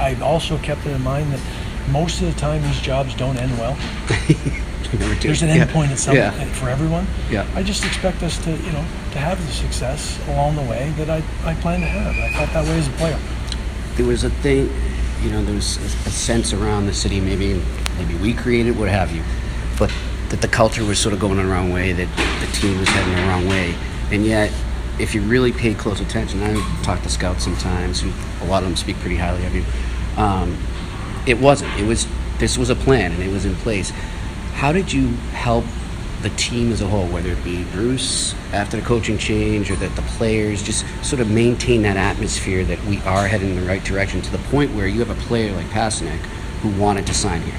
I've 0.00 0.22
also 0.22 0.56
kept 0.58 0.86
it 0.86 0.90
in 0.90 1.02
mind 1.02 1.32
that 1.32 1.40
most 1.90 2.22
of 2.22 2.32
the 2.32 2.40
time 2.40 2.62
these 2.62 2.80
jobs 2.80 3.14
don't 3.14 3.36
end 3.36 3.52
well. 3.58 3.76
There's 5.20 5.42
an 5.42 5.50
end 5.50 5.58
yeah. 5.58 5.72
point 5.72 5.90
at 5.90 5.98
some, 5.98 6.16
yeah. 6.16 6.30
for 6.54 6.68
everyone. 6.68 7.06
Yeah. 7.30 7.46
I 7.54 7.62
just 7.62 7.84
expect 7.84 8.22
us 8.22 8.42
to, 8.44 8.50
you 8.50 8.72
know, 8.72 8.84
to 9.12 9.18
have 9.18 9.44
the 9.44 9.52
success 9.52 10.18
along 10.28 10.56
the 10.56 10.62
way 10.62 10.92
that 10.96 11.10
I, 11.10 11.22
I 11.44 11.54
plan 11.54 11.80
to 11.80 11.86
have. 11.86 12.16
I 12.16 12.32
felt 12.36 12.52
that 12.52 12.64
way 12.64 12.78
as 12.78 12.88
a 12.88 12.92
player. 12.92 13.18
There 13.96 14.06
was 14.06 14.24
a 14.24 14.30
thing, 14.30 14.70
you 15.22 15.30
know, 15.30 15.44
there 15.44 15.54
was 15.54 15.76
a, 15.76 16.08
a 16.08 16.12
sense 16.12 16.52
around 16.52 16.86
the 16.86 16.94
city, 16.94 17.20
maybe 17.20 17.60
maybe 17.98 18.14
we 18.16 18.34
created, 18.34 18.78
what 18.78 18.88
have 18.88 19.14
you, 19.14 19.22
but 19.78 19.92
that 20.34 20.40
the 20.40 20.48
culture 20.48 20.84
was 20.84 20.98
sort 20.98 21.12
of 21.12 21.20
going 21.20 21.36
the 21.36 21.44
wrong 21.44 21.72
way, 21.72 21.92
that 21.92 22.08
the 22.40 22.58
team 22.58 22.76
was 22.80 22.88
heading 22.88 23.14
the 23.14 23.28
wrong 23.28 23.46
way, 23.46 23.72
and 24.10 24.26
yet 24.26 24.52
if 24.98 25.14
you 25.14 25.20
really 25.22 25.52
pay 25.52 25.74
close 25.74 26.00
attention, 26.00 26.42
I 26.42 26.54
talk 26.82 27.00
to 27.02 27.08
scouts 27.08 27.44
sometimes, 27.44 28.00
who 28.00 28.10
a 28.44 28.46
lot 28.48 28.64
of 28.64 28.68
them 28.68 28.74
speak 28.74 28.96
pretty 28.96 29.14
highly 29.14 29.46
of 29.46 29.54
you. 29.54 29.64
Um, 30.16 30.58
it 31.24 31.38
wasn't. 31.38 31.72
It 31.78 31.86
was 31.86 32.08
this 32.38 32.58
was 32.58 32.68
a 32.68 32.74
plan 32.74 33.12
and 33.12 33.22
it 33.22 33.30
was 33.30 33.44
in 33.44 33.54
place. 33.54 33.90
How 34.54 34.72
did 34.72 34.92
you 34.92 35.06
help 35.30 35.64
the 36.22 36.30
team 36.30 36.72
as 36.72 36.80
a 36.80 36.88
whole, 36.88 37.06
whether 37.06 37.30
it 37.30 37.44
be 37.44 37.62
Bruce 37.70 38.34
after 38.52 38.76
the 38.76 38.82
coaching 38.84 39.18
change 39.18 39.70
or 39.70 39.76
that 39.76 39.94
the 39.94 40.02
players 40.02 40.64
just 40.64 40.84
sort 41.04 41.20
of 41.20 41.30
maintain 41.30 41.82
that 41.82 41.96
atmosphere 41.96 42.64
that 42.64 42.82
we 42.86 42.98
are 43.02 43.28
heading 43.28 43.50
in 43.50 43.60
the 43.60 43.66
right 43.66 43.84
direction 43.84 44.20
to 44.22 44.32
the 44.32 44.38
point 44.48 44.74
where 44.74 44.88
you 44.88 44.98
have 44.98 45.10
a 45.10 45.22
player 45.26 45.54
like 45.54 45.66
Pastrnak 45.66 46.18
who 46.60 46.70
wanted 46.80 47.06
to 47.06 47.14
sign 47.14 47.40
here? 47.42 47.54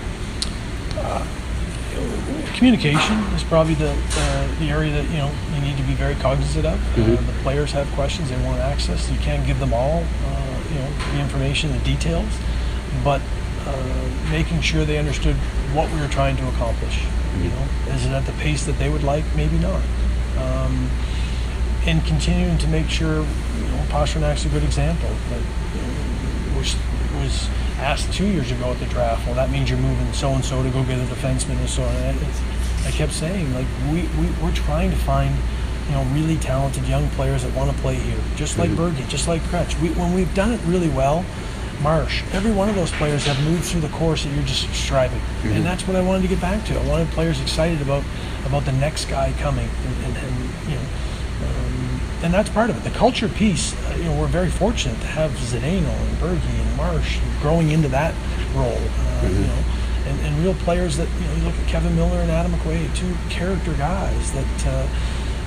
Communication 2.56 3.20
is 3.36 3.44
probably 3.44 3.74
the 3.74 3.92
uh, 3.92 4.60
the 4.60 4.70
area 4.70 4.90
that 4.94 5.04
you 5.12 5.18
know 5.18 5.30
you 5.54 5.60
need 5.60 5.76
to 5.76 5.84
be 5.84 5.94
very 5.94 6.16
cognizant 6.16 6.66
of. 6.66 6.80
Uh, 6.80 7.02
mm-hmm. 7.02 7.12
Uh, 7.12 7.32
the 7.32 7.38
players 7.44 7.74
have 7.74 7.86
questions; 7.92 8.30
they 8.30 8.42
want 8.46 8.60
access. 8.60 9.12
You 9.12 9.20
can't 9.20 9.46
give 9.46 9.60
them 9.60 9.74
all, 9.74 10.04
uh, 10.04 10.64
you 10.70 10.80
know, 10.80 10.90
the 11.12 11.20
information, 11.20 11.74
the 11.74 11.80
details, 11.80 12.32
but 13.04 13.22
uh, 13.66 14.10
making 14.32 14.62
sure 14.62 14.86
they 14.86 14.98
understood 14.98 15.36
what 15.76 15.92
we 15.92 16.00
were 16.00 16.08
trying 16.08 16.38
to 16.38 16.48
accomplish. 16.48 17.00
Mm-hmm. 17.00 17.44
You 17.44 17.50
know, 17.50 17.94
is 17.94 18.06
it 18.06 18.12
at 18.12 18.26
the 18.26 18.32
pace 18.40 18.66
that 18.66 18.80
they 18.80 18.90
would 18.90 19.04
like? 19.04 19.26
Maybe 19.36 19.58
not. 19.58 19.84
Um, 20.38 20.90
and 21.86 22.06
continuing 22.06 22.58
to 22.60 22.68
make 22.68 22.90
sure, 22.90 23.18
you 23.18 23.68
know, 23.68 23.84
Pastrnak's 23.90 24.46
a 24.46 24.50
good 24.50 24.64
example. 24.64 25.10
That 25.30 25.42
you 25.76 25.82
know, 25.82 26.58
was 26.58 26.78
was 27.20 27.50
asked 27.78 28.12
two 28.14 28.28
years 28.28 28.52
ago 28.52 28.72
at 28.72 28.80
the 28.80 28.86
draft, 28.88 29.26
well, 29.26 29.36
that 29.36 29.50
means 29.50 29.70
you're 29.70 29.80
moving 29.80 30.12
so 30.14 30.32
and 30.32 30.44
so 30.44 30.64
to 30.64 30.70
go 30.70 30.84
get 30.84 31.00
a 31.00 31.04
defenseman 31.04 31.58
and 31.60 31.70
so 31.70 31.84
on. 31.84 31.96
And 31.96 32.20
I 32.86 32.92
kept 32.92 33.12
saying, 33.12 33.54
like, 33.54 33.68
we, 33.92 34.02
we, 34.20 34.32
we're 34.42 34.54
trying 34.54 34.92
to 34.92 34.98
find, 34.98 35.36
you 35.88 35.92
know, 35.92 36.04
really 36.14 36.38
talented 36.38 36.88
young 36.88 37.10
players 37.12 37.44
that 37.44 37.54
want 37.56 37.72
to 37.72 37.78
play 37.82 37.96
here, 37.96 38.20
just 38.36 38.58
like 38.58 38.70
mm-hmm. 38.70 38.96
Berge, 38.96 39.08
just 39.10 39.28
like 39.28 39.42
Kretsch. 39.44 39.80
We, 39.82 39.90
when 39.90 40.14
we've 40.14 40.34
done 40.34 40.52
it 40.52 40.62
really 40.66 40.90
well, 40.90 41.26
Marsh, 41.82 42.24
every 42.32 42.52
one 42.52 42.70
of 42.70 42.76
those 42.76 42.92
players 42.94 43.26
have 43.26 43.42
moved 43.44 43.66
through 43.66 43.82
the 43.82 43.90
course 43.90 44.24
that 44.24 44.34
you're 44.34 44.46
just 44.46 44.74
striving. 44.74 45.20
Mm-hmm. 45.20 45.48
And 45.50 45.66
that's 45.66 45.86
what 45.88 45.96
I 45.96 46.02
wanted 46.02 46.22
to 46.24 46.28
get 46.30 46.40
back 46.40 46.66
to. 46.68 46.80
I 46.80 46.88
wanted 46.88 47.10
players 47.10 47.42
excited 47.42 47.82
about 47.82 48.04
about 48.46 48.64
the 48.64 48.72
next 48.74 49.06
guy 49.06 49.34
coming 49.40 49.68
and, 49.68 50.06
and, 50.06 50.18
and 50.18 50.35
and 52.26 52.34
that's 52.34 52.50
part 52.50 52.72
of 52.72 52.78
it. 52.78 52.84
The 52.84 52.98
culture 52.98 53.30
piece, 53.30 53.76
uh, 53.86 53.96
you 53.98 54.06
know, 54.06 54.20
we're 54.20 54.26
very 54.26 54.50
fortunate 54.50 55.00
to 55.00 55.08
have 55.08 55.30
Zdeno 55.34 55.86
and 55.86 56.20
Berge 56.20 56.42
and 56.44 56.76
Marsh 56.76 57.20
growing 57.40 57.70
into 57.70 57.88
that 57.90 58.16
role. 58.56 58.66
Uh, 58.66 59.22
mm-hmm. 59.22 59.42
You 59.42 59.48
know, 59.48 59.64
and, 60.10 60.20
and, 60.26 60.44
real 60.44 60.56
players 60.66 60.98
that 60.98 61.08
you 61.22 61.28
know, 61.28 61.36
you 61.36 61.44
look 61.44 61.54
at 61.54 61.68
Kevan 61.68 61.96
Miller 61.96 62.18
and 62.18 62.32
Adam 62.32 62.52
McQuaid, 62.52 62.96
two 62.96 63.14
character 63.30 63.74
guys 63.74 64.32
that 64.34 64.68
uh, 64.68 64.88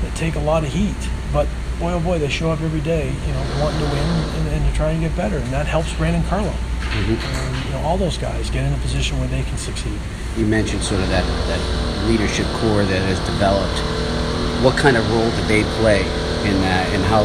that 0.02 0.14
take 0.14 0.36
a 0.36 0.40
lot 0.40 0.62
of 0.62 0.72
heat, 0.72 0.96
but 1.32 1.48
boy 1.80 1.92
oh 1.92 2.00
boy, 2.00 2.18
they 2.18 2.28
show 2.28 2.50
up 2.50 2.60
every 2.60 2.80
day, 2.80 3.06
you 3.06 3.32
know, 3.32 3.42
wanting 3.60 3.80
to 3.80 3.86
win 3.86 4.08
and, 4.38 4.48
and 4.48 4.70
to 4.70 4.76
try 4.76 4.90
and 4.90 5.00
get 5.00 5.14
better, 5.16 5.38
and 5.38 5.52
that 5.52 5.66
helps 5.66 5.92
Brandon 5.94 6.22
Carlo. 6.24 6.50
Mm-hmm. 6.50 7.18
And, 7.18 7.64
you 7.66 7.70
know, 7.72 7.80
all 7.80 7.96
those 7.96 8.18
guys 8.18 8.50
get 8.50 8.64
in 8.64 8.72
a 8.72 8.78
position 8.78 9.18
where 9.18 9.28
they 9.28 9.42
can 9.42 9.58
succeed. 9.58 9.98
You 10.36 10.46
mentioned 10.46 10.82
sort 10.82 11.00
of 11.00 11.08
that 11.08 11.26
that 11.50 12.08
leadership 12.08 12.46
core 12.62 12.84
that 12.84 13.02
has 13.02 13.18
developed. 13.26 13.78
What 14.64 14.76
kind 14.76 14.96
of 14.96 15.08
role 15.10 15.30
did 15.30 15.46
they 15.46 15.62
play 15.78 16.06
in 16.46 16.60
that, 16.62 16.86
and 16.94 17.02
how 17.04 17.24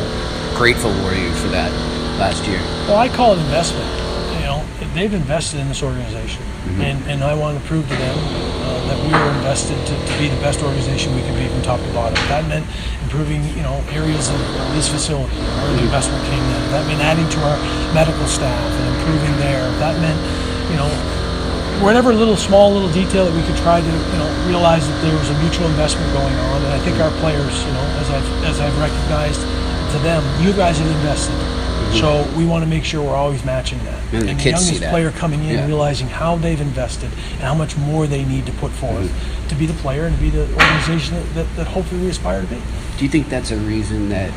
grateful 0.57 0.91
were 1.03 1.15
you 1.15 1.31
for 1.41 1.49
that 1.49 1.71
last 2.19 2.45
year? 2.47 2.61
Well, 2.87 2.97
I 2.97 3.09
call 3.09 3.33
it 3.33 3.39
investment. 3.39 3.89
You 4.37 4.45
know, 4.49 4.65
they've 4.93 5.13
invested 5.13 5.59
in 5.59 5.67
this 5.67 5.81
organization, 5.81 6.43
mm-hmm. 6.43 6.81
and, 6.81 6.97
and 7.09 7.23
I 7.23 7.33
want 7.33 7.57
to 7.57 7.63
prove 7.65 7.87
to 7.87 7.95
them 7.95 8.17
uh, 8.17 8.79
that 8.87 8.99
we 9.05 9.13
are 9.13 9.29
invested 9.37 9.77
to, 9.87 9.93
to 9.93 10.13
be 10.17 10.27
the 10.27 10.39
best 10.41 10.61
organization 10.61 11.15
we 11.15 11.21
can 11.21 11.35
be 11.35 11.47
from 11.47 11.61
top 11.61 11.79
to 11.79 11.91
bottom. 11.93 12.15
That 12.29 12.47
meant 12.47 12.65
improving, 13.03 13.43
you 13.55 13.63
know, 13.63 13.77
areas 13.93 14.29
of 14.29 14.39
this 14.73 14.89
facility 14.89 15.37
where 15.37 15.73
the 15.77 15.85
investment 15.85 16.21
came 16.25 16.41
in. 16.41 16.61
That 16.73 16.85
meant 16.87 17.01
adding 17.01 17.29
to 17.29 17.39
our 17.45 17.57
medical 17.93 18.25
staff 18.25 18.57
and 18.57 18.85
improving 18.97 19.37
there. 19.37 19.69
That 19.77 19.93
meant, 20.01 20.17
you 20.69 20.77
know, 20.77 20.89
whatever 21.81 22.13
little 22.13 22.37
small 22.37 22.71
little 22.71 22.91
detail 22.91 23.25
that 23.25 23.35
we 23.35 23.41
could 23.47 23.57
try 23.57 23.81
to, 23.81 23.87
you 23.87 24.17
know, 24.19 24.29
realize 24.47 24.87
that 24.87 25.01
there 25.01 25.17
was 25.17 25.29
a 25.29 25.37
mutual 25.39 25.67
investment 25.67 26.11
going 26.13 26.35
on. 26.51 26.61
And 26.61 26.73
I 26.73 26.79
think 26.79 26.99
our 26.99 27.11
players, 27.19 27.63
you 27.65 27.71
know, 27.71 27.85
as 27.99 28.09
I've 28.09 28.43
as 28.43 28.59
I've 28.59 28.77
recognized 28.79 29.41
to 29.93 29.99
them, 29.99 30.23
you 30.43 30.53
guys 30.53 30.77
have 30.77 30.87
invested. 30.87 31.33
Mm-hmm. 31.33 31.99
So 31.99 32.37
we 32.37 32.45
want 32.45 32.63
to 32.63 32.69
make 32.69 32.83
sure 32.83 33.03
we're 33.03 33.15
always 33.15 33.43
matching 33.45 33.77
that. 33.85 34.01
And, 34.13 34.29
and 34.29 34.39
the, 34.39 34.43
the 34.43 34.49
youngest 34.49 34.83
player 34.83 35.11
coming 35.11 35.43
in, 35.43 35.55
yeah. 35.55 35.65
realizing 35.67 36.07
how 36.07 36.37
they've 36.37 36.59
invested 36.59 37.11
and 37.13 37.41
how 37.41 37.53
much 37.53 37.77
more 37.77 38.07
they 38.07 38.25
need 38.25 38.45
to 38.45 38.51
put 38.53 38.71
forth 38.71 39.09
mm-hmm. 39.09 39.47
to 39.49 39.55
be 39.55 39.65
the 39.65 39.73
player 39.75 40.05
and 40.05 40.15
to 40.15 40.21
be 40.21 40.29
the 40.29 40.43
organization 40.53 41.15
that, 41.15 41.33
that, 41.35 41.55
that 41.55 41.67
hopefully 41.67 42.01
we 42.01 42.09
aspire 42.09 42.41
to 42.41 42.47
be. 42.47 42.61
Do 42.97 43.05
you 43.05 43.09
think 43.09 43.29
that's 43.29 43.51
a 43.51 43.57
reason 43.57 44.09
that, 44.09 44.31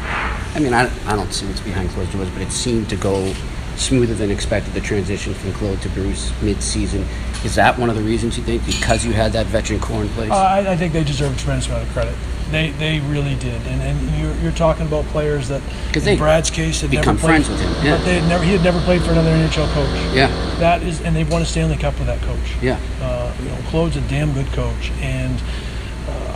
I 0.57 0.61
mean, 0.61 0.75
I, 0.75 0.91
I 1.07 1.17
don't 1.17 1.33
see 1.33 1.47
what's 1.47 1.61
behind 1.61 1.91
closed 1.91 2.13
doors, 2.13 2.29
but 2.31 2.43
it 2.43 2.51
seemed 2.51 2.89
to 2.91 2.97
go 2.97 3.33
smoother 3.79 4.15
than 4.15 4.31
expected, 4.31 4.75
the 4.75 4.81
transition 4.81 5.35
from 5.35 5.53
Claude 5.53 5.81
to 5.83 5.89
Bruce 5.91 6.33
mid-season. 6.43 7.05
Is 7.45 7.55
that 7.55 7.79
one 7.79 7.91
of 7.91 7.97
the 7.97 8.03
reasons 8.03 8.37
you 8.37 8.45
think, 8.45 8.65
because 8.67 9.05
you 9.05 9.13
had 9.13 9.33
that 9.33 9.47
veteran 9.47 9.81
core 9.81 10.03
in 10.03 10.09
place? 10.11 10.31
Uh, 10.31 10.35
I, 10.35 10.73
I, 10.73 10.77
think 10.77 10.93
they 10.93 11.05
deserve 11.05 11.35
a 11.35 11.39
tremendous 11.39 11.69
amount 11.69 11.87
of 11.87 11.93
credit. 11.93 12.15
They, 12.51 12.71
they 12.71 13.01
really 13.01 13.35
did, 13.37 13.61
and, 13.67 13.83
and 13.83 14.21
you're, 14.21 14.35
you're 14.37 14.53
talking 14.53 14.87
about 14.87 15.05
players 15.07 15.49
that, 15.49 15.63
in 15.97 16.17
Brad's 16.17 16.51
case, 16.51 16.81
had 16.81 16.91
become 16.91 17.17
never 17.17 17.19
played, 17.19 17.45
friends 17.45 17.49
with 17.49 17.61
him. 17.61 17.85
Yeah. 17.85 17.97
But 17.97 18.05
they 18.05 18.21
had 18.21 18.29
never, 18.29 18.45
he 18.45 18.53
had 18.53 18.63
never 18.63 18.81
played 18.81 19.03
for 19.03 19.11
another 19.11 19.31
NHL 19.31 19.73
coach. 19.75 20.15
Yeah, 20.15 20.29
that 20.61 20.83
is, 20.83 21.01
and 21.01 21.15
they've 21.15 21.31
won 21.31 21.43
a 21.43 21.45
Stanley 21.45 21.77
Cup 21.77 21.99
with 21.99 22.07
that 22.07 22.23
coach. 22.23 22.63
Yeah, 22.63 22.81
uh, 23.01 23.35
you 23.43 23.49
know, 23.49 23.59
Claude's 23.69 23.97
a 23.97 24.01
damn 24.03 24.33
good 24.33 24.47
coach, 24.53 24.93
and 25.01 25.43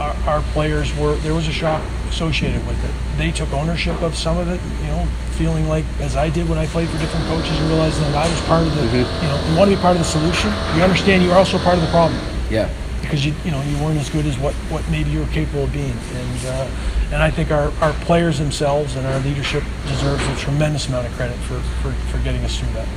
our, 0.00 0.16
our, 0.26 0.40
players 0.52 0.97
were 0.97 1.14
there 1.16 1.35
was 1.35 1.47
a 1.47 1.52
shock 1.52 1.82
associated 2.09 2.66
with 2.66 2.82
it. 2.85 3.10
They 3.20 3.30
took 3.30 3.52
ownership 3.52 4.00
of 4.00 4.16
some 4.16 4.38
of 4.38 4.48
it, 4.48 4.58
you 4.80 4.86
know, 4.86 5.06
feeling 5.32 5.68
like 5.68 5.84
as 6.00 6.16
I 6.16 6.30
did 6.30 6.48
when 6.48 6.56
I 6.56 6.64
played 6.64 6.88
for 6.88 6.96
different 6.96 7.26
coaches 7.26 7.52
and 7.52 7.68
realizing 7.68 8.02
that 8.04 8.14
I 8.14 8.26
was 8.26 8.40
part 8.48 8.66
of 8.66 8.74
the, 8.74 8.80
mm-hmm. 8.80 8.96
you 8.96 9.28
know, 9.28 9.50
you 9.50 9.58
want 9.58 9.70
to 9.70 9.76
be 9.76 9.82
part 9.82 9.94
of 9.94 10.00
the 10.00 10.08
solution. 10.08 10.48
You 10.74 10.82
understand 10.82 11.22
you're 11.22 11.36
also 11.36 11.58
part 11.58 11.76
of 11.76 11.82
the 11.82 11.90
problem. 11.90 12.18
Yeah. 12.48 12.72
Because 13.02 13.26
you 13.26 13.34
you 13.44 13.50
know 13.50 13.60
you 13.60 13.76
weren't 13.84 14.00
as 14.00 14.08
good 14.08 14.24
as 14.24 14.38
what, 14.38 14.54
what 14.72 14.88
maybe 14.88 15.10
you 15.10 15.20
were 15.20 15.26
capable 15.26 15.64
of 15.64 15.72
being, 15.72 15.92
and 15.92 16.46
uh, 16.46 16.70
and 17.12 17.22
I 17.22 17.30
think 17.30 17.50
our, 17.50 17.70
our 17.82 17.92
players 18.04 18.38
themselves 18.38 18.96
and 18.96 19.06
our 19.06 19.20
leadership 19.20 19.64
deserves 19.86 20.26
a 20.26 20.36
tremendous 20.36 20.88
amount 20.88 21.06
of 21.06 21.12
credit 21.12 21.36
for, 21.40 21.60
for, 21.82 21.92
for 22.08 22.18
getting 22.24 22.42
us 22.44 22.58
through 22.58 22.72
that. 22.72 22.88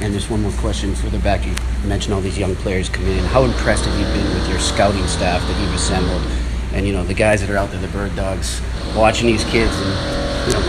And 0.00 0.14
just 0.14 0.30
one 0.30 0.42
more 0.42 0.52
question 0.62 0.94
further 0.94 1.18
back. 1.18 1.44
You 1.44 1.54
mentioned 1.88 2.14
all 2.14 2.20
these 2.20 2.38
young 2.38 2.54
players 2.54 2.88
coming 2.88 3.18
in. 3.18 3.24
How 3.24 3.42
impressed 3.42 3.86
have 3.86 3.98
you 3.98 4.06
been 4.14 4.32
with 4.34 4.48
your 4.48 4.60
scouting 4.60 5.06
staff 5.08 5.40
that 5.40 5.60
you've 5.60 5.74
assembled? 5.74 6.22
And 6.74 6.86
you 6.86 6.92
know 6.92 7.04
the 7.04 7.14
guys 7.14 7.40
that 7.40 7.50
are 7.50 7.56
out 7.56 7.70
there, 7.70 7.80
the 7.80 7.88
bird 7.88 8.14
dogs, 8.16 8.60
watching 8.96 9.26
these 9.26 9.44
kids 9.44 9.72
and 9.76 10.22
you 10.46 10.52
know 10.54 10.62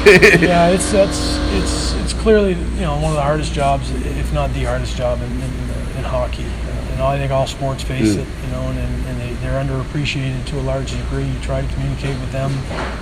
yeah, 0.40 0.68
it's 0.68 0.92
that's 0.92 1.36
it's 1.52 1.94
it's 1.94 2.12
clearly 2.12 2.52
you 2.52 2.80
know 2.80 2.94
one 2.96 3.10
of 3.10 3.14
the 3.14 3.22
hardest 3.22 3.52
jobs, 3.52 3.90
if 3.90 4.32
not 4.32 4.52
the 4.52 4.64
hardest 4.64 4.96
job 4.96 5.20
in, 5.20 5.30
in, 5.30 5.50
in 5.96 6.04
hockey. 6.04 6.44
Uh, 6.44 6.80
and 6.92 7.02
I 7.02 7.18
think 7.18 7.32
all 7.32 7.46
sports 7.46 7.82
face 7.82 8.14
mm. 8.14 8.18
it, 8.18 8.28
you 8.44 8.52
know, 8.52 8.62
and, 8.62 8.78
and 9.06 9.20
they, 9.20 9.32
they're 9.40 9.62
underappreciated 9.62 10.44
to 10.46 10.58
a 10.58 10.62
large 10.62 10.90
degree. 10.90 11.24
You 11.24 11.40
try 11.40 11.62
to 11.62 11.72
communicate 11.74 12.18
with 12.20 12.32
them 12.32 12.52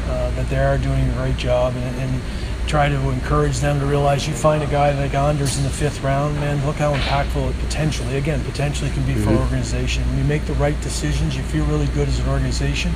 uh, 0.09 0.31
that 0.33 0.49
they 0.51 0.59
are 0.59 0.79
doing 0.79 1.09
a 1.09 1.13
great 1.15 1.37
job, 1.37 1.75
and, 1.75 2.01
and 2.01 2.23
try 2.69 2.87
to 2.87 3.11
encourage 3.11 3.61
them 3.61 3.81
to 3.81 3.87
realize 3.87 4.29
you 4.29 4.35
find 4.35 4.63
a 4.63 4.67
guy 4.67 4.93
like 4.93 5.15
Anders 5.15 5.57
in 5.57 5.65
the 5.65 5.71
fifth 5.71 6.03
round, 6.03 6.35
man, 6.37 6.65
look 6.67 6.77
how 6.77 6.95
impactful 6.95 7.49
it 7.49 7.59
potentially, 7.61 8.19
again, 8.19 8.45
potentially 8.45 8.91
can 8.91 9.07
be 9.07 9.13
mm-hmm. 9.13 9.25
for 9.25 9.31
an 9.31 9.39
organization. 9.39 10.07
When 10.09 10.19
you 10.19 10.25
make 10.25 10.45
the 10.45 10.53
right 10.55 10.79
decisions, 10.83 11.35
you 11.35 11.43
feel 11.45 11.65
really 11.65 11.87
good 11.89 12.09
as 12.09 12.21
an 12.21 12.29
organization 12.29 12.93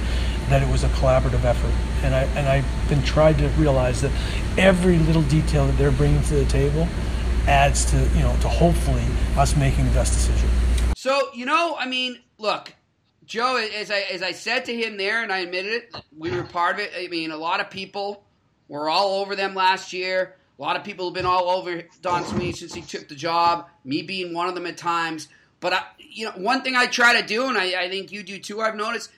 that 0.50 0.62
it 0.62 0.70
was 0.70 0.84
a 0.84 0.88
collaborative 0.88 1.44
effort. 1.44 1.72
And, 2.04 2.14
I, 2.14 2.24
and 2.36 2.46
I've 2.48 2.88
been 2.90 3.02
tried 3.02 3.38
to 3.38 3.48
realize 3.58 4.02
that 4.02 4.12
every 4.58 4.98
little 4.98 5.22
detail 5.22 5.66
that 5.66 5.78
they're 5.78 5.90
bringing 5.90 6.22
to 6.24 6.34
the 6.34 6.44
table 6.44 6.86
adds 7.46 7.86
to, 7.86 7.96
you 8.14 8.20
know, 8.20 8.36
to 8.42 8.48
hopefully 8.48 9.04
us 9.38 9.56
making 9.56 9.86
the 9.86 9.92
best 9.92 10.12
decision. 10.12 10.50
So, 10.96 11.30
you 11.32 11.46
know, 11.46 11.76
I 11.78 11.86
mean, 11.86 12.18
look, 12.36 12.74
Joe, 13.24 13.56
as 13.56 13.90
I, 13.90 14.00
as 14.12 14.22
I 14.22 14.32
said 14.32 14.66
to 14.66 14.76
him 14.76 14.98
there, 14.98 15.22
and 15.22 15.32
I 15.32 15.38
admitted 15.38 15.72
it, 15.72 15.96
we 16.16 16.30
were 16.30 16.42
part 16.42 16.74
of 16.74 16.80
it. 16.80 16.92
I 16.94 17.08
mean, 17.08 17.30
a 17.30 17.38
lot 17.38 17.60
of 17.60 17.70
people 17.70 18.24
were 18.78 18.88
all 18.88 19.20
over 19.20 19.36
them 19.36 19.54
last 19.54 19.92
year. 19.92 20.34
A 20.58 20.62
lot 20.62 20.76
of 20.76 20.84
people 20.84 21.06
have 21.06 21.14
been 21.14 21.26
all 21.26 21.50
over 21.50 21.82
Don 22.00 22.24
Sweeney 22.24 22.52
since 22.52 22.72
he 22.72 22.80
took 22.80 23.08
the 23.08 23.14
job. 23.14 23.68
Me 23.84 24.02
being 24.02 24.32
one 24.32 24.48
of 24.48 24.54
them 24.54 24.66
at 24.66 24.78
times. 24.78 25.28
But 25.60 25.74
I, 25.74 25.82
you 25.98 26.26
know, 26.26 26.32
one 26.32 26.62
thing 26.62 26.74
I 26.74 26.86
try 26.86 27.20
to 27.20 27.26
do, 27.26 27.48
and 27.48 27.58
I, 27.58 27.82
I 27.82 27.90
think 27.90 28.12
you 28.12 28.22
do 28.22 28.38
too. 28.38 28.60
I've 28.60 28.74
noticed, 28.74 29.10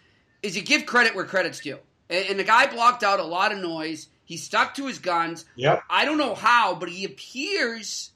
is 0.43 0.57
you 0.57 0.63
give 0.63 0.87
credit 0.87 1.15
where 1.15 1.25
credit's 1.25 1.61
due. 1.61 1.79
And, 2.11 2.27
and 2.31 2.39
the 2.39 2.45
guy 2.45 2.67
blocked 2.67 3.03
out 3.03 3.21
a 3.21 3.25
lot 3.25 3.53
of 3.53 3.59
noise. 3.59 4.09
He 4.25 4.37
stuck 4.37 4.75
to 4.75 4.87
his 4.87 4.99
guns. 4.99 5.45
Yep. 5.55 5.85
I 5.89 6.05
don't 6.05 6.19
know 6.19 6.35
how, 6.35 6.75
but 6.75 6.89
he 6.89 7.05
appears, 7.05 8.11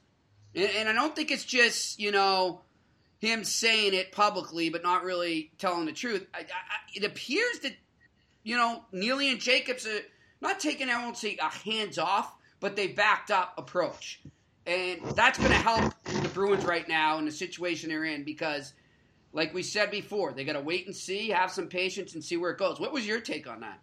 and, 0.54 0.68
and 0.76 0.88
I 0.88 0.92
don't 0.92 1.14
think 1.14 1.30
it's 1.30 1.45
just 1.45 2.00
you 2.00 2.11
know 2.11 2.62
him 3.21 3.45
saying 3.45 3.95
it 3.95 4.11
publicly, 4.11 4.71
but 4.71 4.83
not 4.83 5.04
really 5.04 5.52
telling 5.59 5.87
the 5.87 5.92
truth. 5.92 6.26
I, 6.35 6.40
I, 6.40 6.45
it 6.95 7.04
appears 7.04 7.61
that 7.61 7.75
you 8.42 8.57
know 8.57 8.85
Neely 8.90 9.30
and 9.30 9.38
Jacobs 9.38 9.87
are 9.87 10.00
not 10.40 10.61
taking, 10.61 10.88
I 10.88 11.02
won't 11.02 11.16
say 11.16 11.37
a 11.40 11.50
hands 11.50 11.99
off, 11.99 12.35
but 12.61 12.76
they 12.76 12.88
backed 12.88 13.30
up 13.30 13.54
approach. 13.59 14.21
And 14.66 15.00
that's 15.14 15.38
going 15.38 15.50
to 15.50 15.57
help 15.57 15.95
the 16.04 16.28
Bruins 16.28 16.64
right 16.64 16.87
now 16.88 17.18
in 17.18 17.25
the 17.25 17.33
situation 17.33 17.88
they're 17.88 18.04
in 18.04 18.25
because, 18.25 18.75
like 19.33 19.54
we 19.54 19.62
said 19.62 19.90
before, 19.90 20.33
they 20.33 20.45
got 20.45 20.52
to 20.54 20.61
wait 20.61 20.87
and 20.87 20.95
see, 20.95 21.30
have 21.30 21.50
some 21.50 21.68
patience, 21.68 22.14
and 22.14 22.23
see 22.23 22.37
where 22.37 22.50
it 22.50 22.59
goes. 22.59 22.78
What 22.78 22.92
was 22.92 23.07
your 23.07 23.21
take 23.21 23.49
on 23.49 23.61
that? 23.61 23.80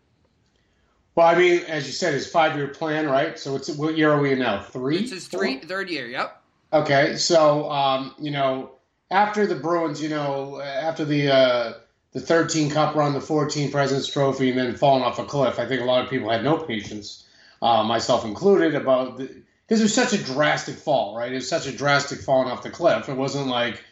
Well, 1.16 1.28
I 1.28 1.36
mean, 1.36 1.62
as 1.62 1.88
you 1.88 1.94
said, 1.94 2.14
it's 2.14 2.28
five 2.28 2.56
year 2.58 2.68
plan, 2.68 3.08
right? 3.08 3.40
So 3.40 3.56
it's 3.56 3.70
what 3.70 3.98
year 3.98 4.12
are 4.12 4.20
we 4.20 4.34
in 4.34 4.40
now? 4.40 4.62
Three. 4.62 5.02
This 5.02 5.14
is 5.14 5.28
three, 5.28 5.60
third 5.60 5.90
year. 5.90 6.08
Yep. 6.08 6.42
Okay, 6.74 7.16
so 7.16 7.72
um, 7.72 8.14
you 8.20 8.32
know, 8.32 8.74
after 9.10 9.48
the 9.48 9.56
Bruins, 9.56 10.04
you 10.04 10.10
know, 10.10 10.60
after 10.60 11.06
the 11.06 11.34
uh, 11.34 11.74
the 12.16 12.22
13 12.22 12.70
cup 12.72 12.96
run, 12.96 13.14
the 13.14 13.20
14 13.20 13.70
President's 13.70 14.08
Trophy, 14.08 14.50
and 14.50 14.58
then 14.58 14.76
falling 14.78 15.04
off 15.04 15.20
a 15.20 15.26
cliff. 15.26 15.60
I 15.60 15.66
think 15.68 15.82
a 15.82 15.84
lot 15.86 16.02
of 16.02 16.10
people 16.10 16.30
had 16.30 16.46
no 16.46 16.58
patience, 16.58 17.26
uh, 17.62 17.84
myself 17.84 18.24
included, 18.24 18.74
about 18.74 19.18
because 19.18 19.82
it 19.82 19.84
was 19.84 19.94
such 19.94 20.14
a 20.14 20.24
drastic 20.24 20.76
fall, 20.76 21.18
right? 21.18 21.30
It 21.30 21.36
was 21.36 21.50
such 21.50 21.68
a 21.68 21.74
drastic 21.74 22.22
falling 22.22 22.50
off 22.50 22.64
the 22.64 22.70
cliff. 22.70 23.10
It 23.10 23.18
wasn't 23.18 23.48
like 23.48 23.84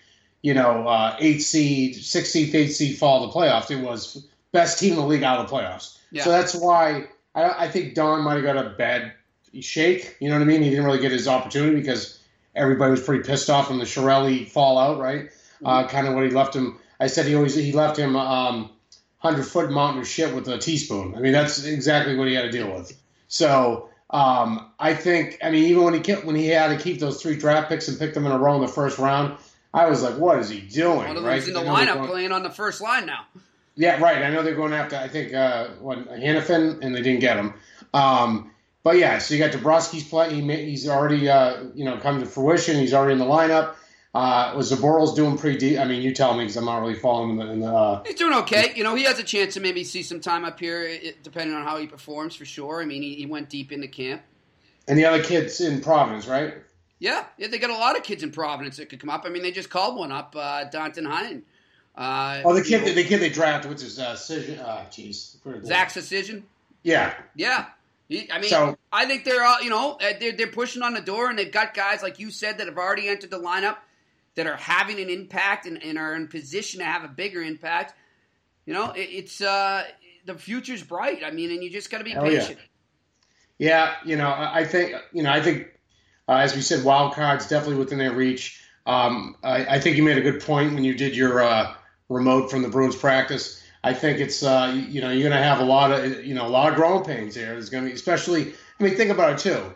you 0.41 0.53
know 0.53 0.87
uh, 0.87 1.17
eight 1.19 1.39
seed, 1.39 1.97
six 1.97 2.31
seed, 2.31 2.55
eight 2.55 2.69
seed 2.69 2.97
fall 2.97 3.25
of 3.25 3.33
the 3.33 3.37
playoffs. 3.37 3.69
It 3.69 3.83
was 3.83 4.25
best 4.53 4.79
team 4.79 4.93
in 4.93 4.99
the 4.99 5.05
league 5.05 5.23
out 5.23 5.39
of 5.39 5.49
the 5.49 5.53
playoffs. 5.53 5.97
Yeah. 6.11 6.23
So 6.23 6.29
that's 6.29 6.55
why 6.55 7.07
I, 7.35 7.65
I 7.65 7.67
think 7.67 7.93
Don 7.93 8.23
might 8.23 8.35
have 8.35 8.43
got 8.43 8.55
a 8.55 8.69
bad 8.69 9.11
shake. 9.59 10.15
You 10.21 10.29
know 10.29 10.35
what 10.35 10.43
I 10.43 10.45
mean? 10.45 10.61
He 10.61 10.69
didn't 10.69 10.85
really 10.85 11.01
get 11.01 11.11
his 11.11 11.27
opportunity 11.27 11.75
because 11.75 12.21
everybody 12.55 12.91
was 12.91 13.03
pretty 13.03 13.23
pissed 13.23 13.49
off 13.49 13.67
from 13.67 13.79
the 13.79 13.85
Chiarelli 13.85 14.47
fallout, 14.47 14.97
right? 14.97 15.25
Mm-hmm. 15.25 15.67
Uh, 15.67 15.87
kind 15.89 16.07
of 16.07 16.13
what 16.13 16.23
he 16.23 16.29
left 16.29 16.55
him 16.55 16.79
I 16.99 17.07
said 17.07 17.25
he 17.25 17.35
always 17.35 17.55
he 17.55 17.71
left 17.71 17.97
him 17.97 18.15
um, 18.15 18.69
hundred 19.17 19.43
foot 19.43 19.71
mountain 19.71 20.01
of 20.01 20.07
shit 20.07 20.33
with 20.33 20.47
a 20.47 20.57
teaspoon. 20.57 21.15
I 21.15 21.19
mean 21.19 21.31
that's 21.31 21.63
exactly 21.65 22.15
what 22.15 22.27
he 22.27 22.33
had 22.33 22.43
to 22.43 22.51
deal 22.51 22.71
with. 22.73 22.91
So 23.27 23.89
um, 24.09 24.71
I 24.79 24.93
think 24.93 25.39
I 25.43 25.51
mean 25.51 25.65
even 25.65 25.83
when 25.83 25.93
he 25.93 25.99
kept, 25.99 26.25
when 26.25 26.35
he 26.35 26.47
had 26.47 26.75
to 26.77 26.83
keep 26.83 26.99
those 26.99 27.21
three 27.21 27.35
draft 27.35 27.69
picks 27.69 27.87
and 27.87 27.97
pick 27.97 28.13
them 28.13 28.25
in 28.25 28.31
a 28.31 28.37
row 28.37 28.55
in 28.55 28.61
the 28.61 28.67
first 28.67 28.99
round, 28.99 29.37
I 29.73 29.89
was 29.89 30.03
like, 30.03 30.17
what 30.17 30.39
is 30.39 30.49
he 30.49 30.61
doing? 30.61 30.97
One 30.97 31.17
of 31.17 31.23
right? 31.23 31.45
in 31.45 31.53
the 31.53 31.61
lineup 31.61 31.95
going, 31.95 32.07
playing 32.07 32.31
on 32.31 32.43
the 32.43 32.51
first 32.51 32.79
line 32.79 33.05
now. 33.05 33.25
Yeah, 33.75 33.99
right. 33.99 34.21
I 34.21 34.29
know 34.29 34.43
they're 34.43 34.55
going 34.55 34.73
after 34.73 34.95
I 34.95 35.07
think 35.07 35.33
uh, 35.33 35.69
what 35.79 36.07
Hanifin 36.07 36.83
and 36.83 36.95
they 36.95 37.01
didn't 37.01 37.21
get 37.21 37.37
him. 37.37 37.55
Um, 37.93 38.51
but 38.83 38.97
yeah, 38.97 39.17
so 39.17 39.33
you 39.33 39.39
got 39.39 39.51
DeBrusk's 39.51 40.03
play. 40.03 40.33
He, 40.33 40.41
he's 40.69 40.87
already 40.87 41.29
uh, 41.29 41.63
you 41.73 41.85
know 41.85 41.97
come 41.97 42.19
to 42.19 42.25
fruition. 42.25 42.77
He's 42.77 42.93
already 42.93 43.13
in 43.13 43.19
the 43.19 43.25
lineup. 43.25 43.75
Uh, 44.13 44.53
was 44.55 44.71
Zboril's 44.71 45.15
doing 45.15 45.37
pretty 45.39 45.57
deep? 45.57 45.79
I 45.79 45.85
mean, 45.85 46.03
you 46.03 46.13
tell 46.13 46.33
me 46.35 46.43
because 46.43 46.55
I'm 46.55 46.65
not 46.65 46.79
really 46.81 46.93
following 46.93 47.31
him. 47.31 47.39
In 47.49 47.59
the, 47.61 47.73
uh, 47.73 48.03
He's 48.05 48.13
doing 48.15 48.33
okay. 48.39 48.71
You 48.75 48.83
know, 48.83 48.93
he 48.93 49.03
has 49.05 49.17
a 49.17 49.23
chance 49.23 49.55
to 49.55 49.59
maybe 49.59 49.83
see 49.83 50.03
some 50.03 50.19
time 50.19 50.45
up 50.45 50.59
here, 50.59 50.83
it, 50.83 51.23
depending 51.23 51.55
on 51.55 51.63
how 51.63 51.77
he 51.77 51.87
performs, 51.87 52.35
for 52.35 52.45
sure. 52.45 52.79
I 52.81 52.85
mean, 52.85 53.01
he, 53.01 53.15
he 53.15 53.25
went 53.25 53.49
deep 53.49 53.71
into 53.71 53.87
camp. 53.87 54.21
and 54.87 54.99
the 54.99 55.05
other 55.05 55.23
kids 55.23 55.59
in 55.61 55.81
Providence, 55.81 56.27
right? 56.27 56.53
Yeah, 56.99 57.25
yeah, 57.37 57.47
they 57.47 57.57
got 57.57 57.71
a 57.71 57.73
lot 57.73 57.97
of 57.97 58.03
kids 58.03 58.21
in 58.21 58.31
Providence 58.31 58.77
that 58.77 58.87
could 58.89 58.99
come 58.99 59.09
up. 59.09 59.23
I 59.25 59.29
mean, 59.29 59.41
they 59.41 59.51
just 59.51 59.71
called 59.71 59.97
one 59.97 60.11
up, 60.11 60.35
uh, 60.37 60.65
Danton 60.65 61.05
Heinen. 61.05 61.41
Uh, 61.95 62.41
Oh, 62.45 62.53
the 62.53 62.61
kid, 62.63 62.85
know, 62.85 62.93
the 62.93 63.03
kid 63.03 63.19
they 63.19 63.29
drafted, 63.29 63.71
which 63.71 63.81
is 63.81 63.97
uh, 63.97 64.13
Senyshyn. 64.13 64.59
Uh, 64.63 64.83
jeez, 64.91 65.37
Zach 65.65 65.89
Senyshyn. 65.89 66.43
Yeah, 66.83 67.13
Yeah. 67.35 67.65
I 68.31 68.37
mean, 68.39 68.49
So- 68.49 68.77
I 68.91 69.07
think 69.07 69.25
they're 69.25 69.43
all, 69.43 69.59
you 69.63 69.71
know, 69.71 69.93
uh, 69.93 70.13
they're, 70.19 70.33
they're 70.33 70.47
pushing 70.47 70.83
on 70.83 70.93
the 70.93 71.01
door 71.01 71.29
and 71.31 71.39
they've 71.39 71.51
got 71.51 71.73
guys, 71.73 72.03
like 72.03 72.19
you 72.19 72.29
said, 72.29 72.59
that 72.59 72.67
have 72.67 72.77
already 72.77 73.07
entered 73.07 73.31
the 73.31 73.39
lineup 73.39 73.77
that 74.35 74.47
are 74.47 74.57
having 74.57 74.99
an 74.99 75.09
impact 75.09 75.65
and, 75.65 75.81
and 75.83 75.97
are 75.97 76.15
in 76.15 76.27
position 76.27 76.79
to 76.79 76.85
have 76.85 77.03
a 77.03 77.07
bigger 77.07 77.41
impact. 77.41 77.93
You 78.65 78.73
know, 78.73 78.91
it, 78.91 79.01
it's, 79.01 79.41
uh, 79.41 79.83
the 80.25 80.35
future's 80.35 80.83
bright. 80.83 81.23
I 81.23 81.31
mean, 81.31 81.51
and 81.51 81.63
you 81.63 81.69
just 81.69 81.91
got 81.91 81.99
to 81.99 82.03
be 82.03 82.11
Hell 82.11 82.23
patient. 82.23 82.59
yeah. 83.57 83.95
You 84.05 84.15
know, 84.15 84.33
I 84.37 84.65
think 84.65 84.95
you 85.11 85.23
know, 85.23 85.31
I 85.31 85.41
think 85.41 85.67
uh, 86.27 86.37
as 86.37 86.55
we 86.55 86.61
said, 86.61 86.83
wild 86.83 87.13
cards 87.13 87.47
definitely 87.47 87.77
within 87.77 87.97
their 87.97 88.13
reach. 88.13 88.61
Um, 88.85 89.35
I, 89.43 89.65
I 89.65 89.79
think 89.79 89.97
you 89.97 90.03
made 90.03 90.17
a 90.17 90.21
good 90.21 90.41
point 90.41 90.73
when 90.73 90.83
you 90.83 90.93
did 90.93 91.15
your 91.15 91.43
uh, 91.43 91.73
remote 92.09 92.49
from 92.49 92.61
the 92.61 92.69
Bruins 92.69 92.95
practice. 92.95 93.61
I 93.83 93.93
think 93.93 94.19
it's 94.19 94.43
uh, 94.43 94.71
you, 94.73 94.81
you 94.83 95.01
know 95.01 95.09
you're 95.09 95.29
going 95.29 95.37
to 95.37 95.43
have 95.43 95.59
a 95.59 95.65
lot 95.65 95.91
of 95.91 96.25
you 96.25 96.33
know 96.33 96.47
a 96.47 96.49
lot 96.49 96.69
of 96.69 96.75
growing 96.75 97.03
pains 97.03 97.35
here. 97.35 97.47
There's 97.47 97.69
going 97.69 97.83
to 97.83 97.89
be 97.89 97.95
especially. 97.95 98.53
I 98.79 98.83
mean, 98.83 98.95
think 98.95 99.11
about 99.11 99.33
it 99.33 99.37
too. 99.39 99.73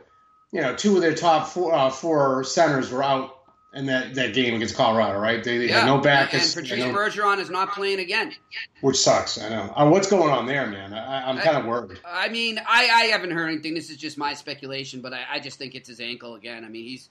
You 0.53 0.61
know, 0.61 0.75
two 0.75 0.95
of 0.95 1.01
their 1.01 1.13
top 1.13 1.47
four 1.49 1.73
uh, 1.73 1.89
four 1.89 2.43
centers 2.43 2.89
were 2.91 3.03
out 3.03 3.36
in 3.73 3.85
that, 3.85 4.15
that 4.15 4.33
game 4.33 4.55
against 4.55 4.75
Colorado, 4.75 5.19
right? 5.19 5.43
They, 5.43 5.57
they 5.57 5.67
Yeah. 5.67 5.79
had 5.81 5.85
no 5.85 5.95
and, 5.95 6.03
Backes, 6.03 6.55
and 6.55 6.65
you 6.67 6.75
Patrice 6.75 6.93
know, 6.93 6.99
Bergeron 6.99 7.39
is 7.39 7.49
not 7.49 7.73
playing 7.73 7.99
again. 7.99 8.33
which 8.81 8.97
sucks. 8.97 9.37
I 9.39 9.49
know. 9.49 9.73
Uh, 9.75 9.89
what's 9.89 10.07
going 10.09 10.31
on 10.31 10.45
there, 10.45 10.65
man? 10.67 10.93
I, 10.93 11.29
I'm 11.29 11.37
kind 11.37 11.57
of 11.57 11.65
worried. 11.65 11.99
I 12.05 12.29
mean, 12.29 12.59
I, 12.59 12.89
I 12.89 13.03
haven't 13.05 13.31
heard 13.31 13.49
anything. 13.49 13.73
This 13.73 13.89
is 13.89 13.97
just 13.97 14.17
my 14.17 14.33
speculation, 14.33 15.01
but 15.01 15.13
I, 15.13 15.25
I 15.33 15.39
just 15.39 15.57
think 15.57 15.75
it's 15.75 15.89
his 15.89 15.99
ankle 15.99 16.35
again. 16.35 16.63
I 16.63 16.69
mean, 16.69 16.85
he's 16.85 17.09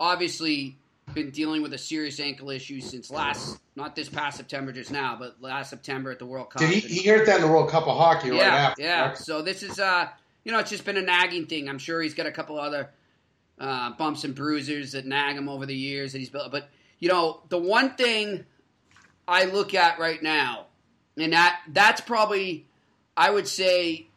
obviously 0.00 0.76
been 1.14 1.30
dealing 1.30 1.62
with 1.62 1.72
a 1.72 1.78
serious 1.78 2.20
ankle 2.20 2.50
issue 2.50 2.80
since 2.80 3.10
last, 3.10 3.58
not 3.76 3.96
this 3.96 4.08
past 4.08 4.36
September 4.36 4.72
just 4.72 4.92
now, 4.92 5.16
but 5.18 5.36
last 5.40 5.70
September 5.70 6.10
at 6.10 6.18
the 6.18 6.26
World 6.26 6.50
Cup. 6.50 6.60
Did 6.60 6.70
he, 6.70 6.80
he 6.80 7.08
hurt 7.08 7.26
that 7.26 7.36
in 7.36 7.42
the 7.42 7.48
World 7.48 7.70
Cup 7.70 7.86
of 7.88 7.96
Hockey 7.96 8.30
right 8.30 8.40
yeah, 8.40 8.54
after? 8.54 8.82
yeah. 8.82 9.04
correct? 9.04 9.18
So 9.24 9.42
this 9.42 9.62
is, 9.62 9.80
uh, 9.80 10.08
you 10.44 10.52
know, 10.52 10.58
it's 10.58 10.70
just 10.70 10.84
been 10.84 10.96
a 10.96 11.02
nagging 11.02 11.46
thing. 11.46 11.68
I'm 11.68 11.78
sure 11.78 12.00
he's 12.02 12.14
got 12.14 12.26
a 12.26 12.30
couple 12.32 12.58
other 12.58 12.90
uh, 13.60 13.92
bumps 13.92 14.24
and 14.24 14.34
bruisers 14.34 14.92
that 14.92 15.06
nag 15.06 15.36
him 15.36 15.48
over 15.48 15.66
the 15.66 15.74
years 15.74 16.12
that 16.12 16.18
he's 16.18 16.30
built. 16.30 16.50
But 16.50 16.68
you 16.98 17.08
know, 17.08 17.40
the 17.48 17.58
one 17.58 17.94
thing 17.94 18.44
I 19.26 19.44
look 19.44 19.74
at 19.74 19.98
right 19.98 20.22
now, 20.22 20.66
and 21.16 21.32
that 21.32 21.60
that's 21.68 22.00
probably, 22.00 22.66
I 23.16 23.30
would 23.30 23.48
say, 23.48 24.08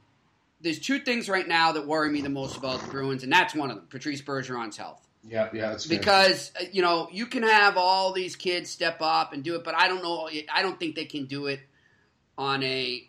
there's 0.61 0.79
two 0.79 0.99
things 0.99 1.29
right 1.29 1.47
now 1.47 1.73
that 1.73 1.87
worry 1.87 2.09
me 2.09 2.21
the 2.21 2.29
most 2.29 2.57
about 2.57 2.81
the 2.81 2.87
Bruins, 2.87 3.23
and 3.23 3.31
that's 3.31 3.53
one 3.53 3.71
of 3.71 3.77
them: 3.77 3.87
Patrice 3.89 4.21
Bergeron's 4.21 4.77
health. 4.77 5.05
Yeah, 5.27 5.49
yeah, 5.53 5.69
that's 5.69 5.85
fair. 5.85 5.99
Because 5.99 6.51
uh, 6.59 6.65
you 6.71 6.81
know 6.81 7.07
you 7.11 7.25
can 7.25 7.43
have 7.43 7.77
all 7.77 8.13
these 8.13 8.35
kids 8.35 8.69
step 8.69 8.97
up 9.01 9.33
and 9.33 9.43
do 9.43 9.55
it, 9.55 9.63
but 9.63 9.75
I 9.75 9.87
don't 9.87 10.01
know. 10.01 10.29
I 10.51 10.61
don't 10.61 10.79
think 10.79 10.95
they 10.95 11.05
can 11.05 11.25
do 11.25 11.47
it 11.47 11.59
on 12.37 12.63
a 12.63 13.07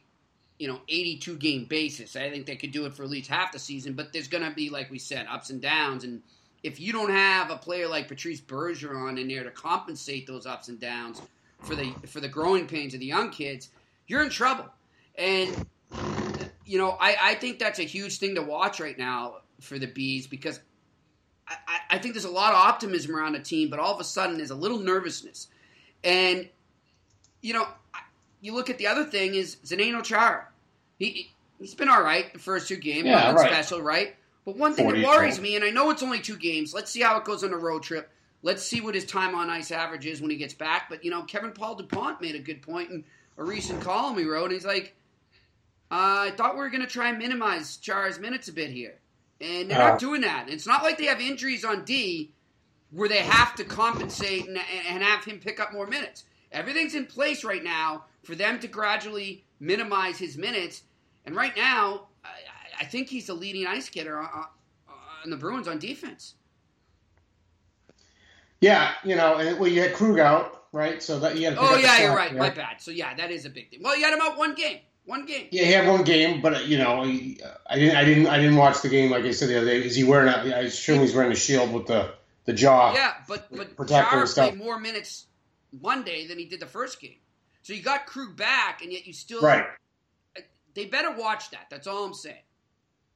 you 0.58 0.68
know 0.68 0.80
82 0.88 1.36
game 1.36 1.64
basis. 1.64 2.16
I 2.16 2.30
think 2.30 2.46
they 2.46 2.56
could 2.56 2.72
do 2.72 2.86
it 2.86 2.94
for 2.94 3.02
at 3.04 3.10
least 3.10 3.28
half 3.30 3.52
the 3.52 3.58
season, 3.58 3.94
but 3.94 4.12
there's 4.12 4.28
going 4.28 4.44
to 4.44 4.54
be 4.54 4.70
like 4.70 4.90
we 4.90 4.98
said 4.98 5.26
ups 5.28 5.50
and 5.50 5.60
downs, 5.60 6.04
and 6.04 6.22
if 6.62 6.78
you 6.80 6.92
don't 6.92 7.10
have 7.10 7.50
a 7.50 7.56
player 7.56 7.88
like 7.88 8.08
Patrice 8.08 8.40
Bergeron 8.40 9.20
in 9.20 9.28
there 9.28 9.42
to 9.44 9.50
compensate 9.50 10.26
those 10.26 10.46
ups 10.46 10.68
and 10.68 10.78
downs 10.80 11.20
for 11.60 11.74
the 11.74 11.92
for 12.06 12.20
the 12.20 12.28
growing 12.28 12.66
pains 12.66 12.94
of 12.94 13.00
the 13.00 13.06
young 13.06 13.30
kids, 13.30 13.70
you're 14.06 14.22
in 14.22 14.30
trouble. 14.30 14.66
And 15.16 15.66
you 16.64 16.78
know 16.78 16.96
I, 17.00 17.16
I 17.20 17.34
think 17.34 17.58
that's 17.58 17.78
a 17.78 17.84
huge 17.84 18.18
thing 18.18 18.36
to 18.36 18.42
watch 18.42 18.80
right 18.80 18.96
now 18.96 19.36
for 19.60 19.78
the 19.78 19.86
bees 19.86 20.26
because 20.26 20.60
I, 21.48 21.56
I- 21.90 21.98
think 21.98 22.14
there's 22.14 22.24
a 22.24 22.30
lot 22.30 22.50
of 22.52 22.56
optimism 22.56 23.14
around 23.14 23.32
the 23.32 23.40
team, 23.40 23.68
but 23.68 23.78
all 23.78 23.92
of 23.94 24.00
a 24.00 24.04
sudden 24.04 24.36
there's 24.36 24.50
a 24.50 24.54
little 24.56 24.78
nervousness. 24.78 25.48
And, 26.04 26.48
you 27.42 27.52
know, 27.52 27.66
you 28.42 28.54
look 28.54 28.68
at 28.68 28.76
the 28.76 28.88
other 28.88 29.04
thing 29.04 29.34
is 29.34 29.56
Zdeno 29.64 30.02
Chara. 30.04 30.46
He, 30.98 31.30
he's 31.58 31.74
been 31.74 31.88
all 31.88 32.02
right 32.02 32.30
the 32.32 32.38
first 32.38 32.68
two 32.68 32.76
games. 32.76 33.06
Yeah, 33.06 33.14
nothing 33.22 33.36
right. 33.36 33.52
special, 33.52 33.80
right? 33.80 34.14
But 34.44 34.56
one 34.56 34.74
thing 34.74 34.88
that 34.88 35.06
worries 35.06 35.40
me, 35.40 35.56
and 35.56 35.64
I 35.64 35.70
know 35.70 35.90
it's 35.90 36.02
only 36.02 36.18
two 36.20 36.36
games, 36.36 36.74
let's 36.74 36.90
see 36.90 37.00
how 37.00 37.16
it 37.16 37.24
goes 37.24 37.44
on 37.44 37.52
a 37.52 37.56
road 37.56 37.84
trip. 37.84 38.10
Let's 38.42 38.64
see 38.64 38.80
what 38.80 38.96
his 38.96 39.04
time 39.04 39.36
on 39.36 39.48
ice 39.48 39.70
average 39.70 40.04
is 40.04 40.20
when 40.20 40.30
he 40.32 40.36
gets 40.36 40.52
back. 40.52 40.88
But, 40.90 41.04
you 41.04 41.12
know, 41.12 41.22
Kevin 41.22 41.52
Paul 41.52 41.76
DuPont 41.76 42.20
made 42.20 42.34
a 42.34 42.40
good 42.40 42.60
point 42.60 42.90
in 42.90 43.04
a 43.38 43.44
recent 43.44 43.80
column 43.80 44.18
he 44.18 44.24
wrote. 44.24 44.46
And 44.46 44.52
he's 44.54 44.66
like, 44.66 44.96
uh, 45.92 46.26
I 46.26 46.32
thought 46.36 46.54
we 46.54 46.60
were 46.60 46.70
going 46.70 46.82
to 46.82 46.88
try 46.88 47.10
and 47.10 47.18
minimize 47.18 47.76
Chara's 47.76 48.18
minutes 48.18 48.48
a 48.48 48.52
bit 48.52 48.70
here. 48.70 48.94
And 49.40 49.70
they're 49.70 49.80
Uh. 49.80 49.90
not 49.90 50.00
doing 50.00 50.22
that. 50.22 50.50
It's 50.50 50.66
not 50.66 50.82
like 50.82 50.98
they 50.98 51.06
have 51.06 51.20
injuries 51.20 51.64
on 51.64 51.84
D 51.84 52.32
where 52.90 53.08
they 53.08 53.18
have 53.18 53.54
to 53.54 53.64
compensate 53.64 54.48
and, 54.48 54.58
and 54.88 55.04
have 55.04 55.24
him 55.24 55.38
pick 55.38 55.60
up 55.60 55.72
more 55.72 55.86
minutes. 55.86 56.24
Everything's 56.50 56.96
in 56.96 57.06
place 57.06 57.44
right 57.44 57.62
now 57.62 58.04
for 58.22 58.34
them 58.34 58.58
to 58.60 58.68
gradually 58.68 59.44
minimize 59.60 60.18
his 60.18 60.36
minutes. 60.36 60.82
And 61.24 61.34
right 61.34 61.56
now, 61.56 62.08
I, 62.24 62.28
I 62.80 62.84
think 62.84 63.08
he's 63.08 63.26
the 63.26 63.34
leading 63.34 63.66
ice 63.66 63.88
getter 63.88 64.18
on, 64.18 64.46
on, 65.24 65.30
the 65.30 65.36
Bruins 65.36 65.68
on 65.68 65.78
defense. 65.78 66.34
yeah, 68.60 68.92
you 69.04 69.16
know, 69.16 69.36
and 69.36 69.58
well, 69.58 69.68
you 69.68 69.82
had 69.82 69.94
Krug 69.94 70.18
out, 70.18 70.64
right? 70.72 71.02
So 71.02 71.18
that 71.20 71.36
you 71.36 71.46
had. 71.46 71.56
Oh 71.58 71.76
yeah, 71.76 72.02
you're 72.02 72.16
right. 72.16 72.32
there. 72.32 72.40
My 72.40 72.50
bad. 72.50 72.80
So 72.80 72.90
yeah, 72.90 73.14
that 73.14 73.30
is 73.30 73.44
a 73.44 73.50
big 73.50 73.70
thing. 73.70 73.80
Well, 73.82 73.96
you 73.96 74.04
had 74.04 74.14
him 74.14 74.20
out 74.20 74.38
one 74.38 74.54
game. 74.54 74.78
One 75.04 75.26
game. 75.26 75.48
Yeah, 75.50 75.64
he 75.64 75.72
had 75.72 75.88
one 75.88 76.04
game, 76.04 76.40
but 76.40 76.66
you 76.66 76.78
know, 76.78 77.02
he, 77.02 77.40
I 77.68 77.76
didn't, 77.76 77.96
I 77.96 78.04
didn't, 78.04 78.26
I 78.28 78.38
didn't 78.38 78.56
watch 78.56 78.82
the 78.82 78.88
game. 78.88 79.10
Like 79.10 79.24
I 79.24 79.32
said 79.32 79.48
the 79.48 79.56
other 79.56 79.66
day, 79.66 79.84
is 79.84 79.96
he 79.96 80.04
wearing? 80.04 80.28
A, 80.28 80.54
I 80.54 80.60
assume 80.60 81.00
he's 81.00 81.14
wearing 81.14 81.32
a 81.32 81.36
shield 81.36 81.72
with 81.72 81.86
the 81.88 82.14
the 82.44 82.52
jaw. 82.52 82.94
Yeah, 82.94 83.14
but 83.26 83.48
but 83.76 83.88
Chara 83.88 84.26
played 84.26 84.56
more 84.56 84.78
minutes 84.78 85.26
Monday 85.80 86.28
than 86.28 86.38
he 86.38 86.44
did 86.44 86.60
the 86.60 86.66
first 86.66 87.00
game. 87.00 87.16
So 87.62 87.72
you 87.72 87.82
got 87.82 88.06
Krug 88.06 88.36
back, 88.36 88.82
and 88.82 88.92
yet 88.92 89.06
you 89.06 89.12
still 89.12 89.40
Right. 89.40 89.66
They 90.74 90.86
better 90.86 91.12
watch 91.12 91.50
that. 91.50 91.66
That's 91.70 91.86
all 91.86 92.04
I'm 92.04 92.14
saying. 92.14 92.42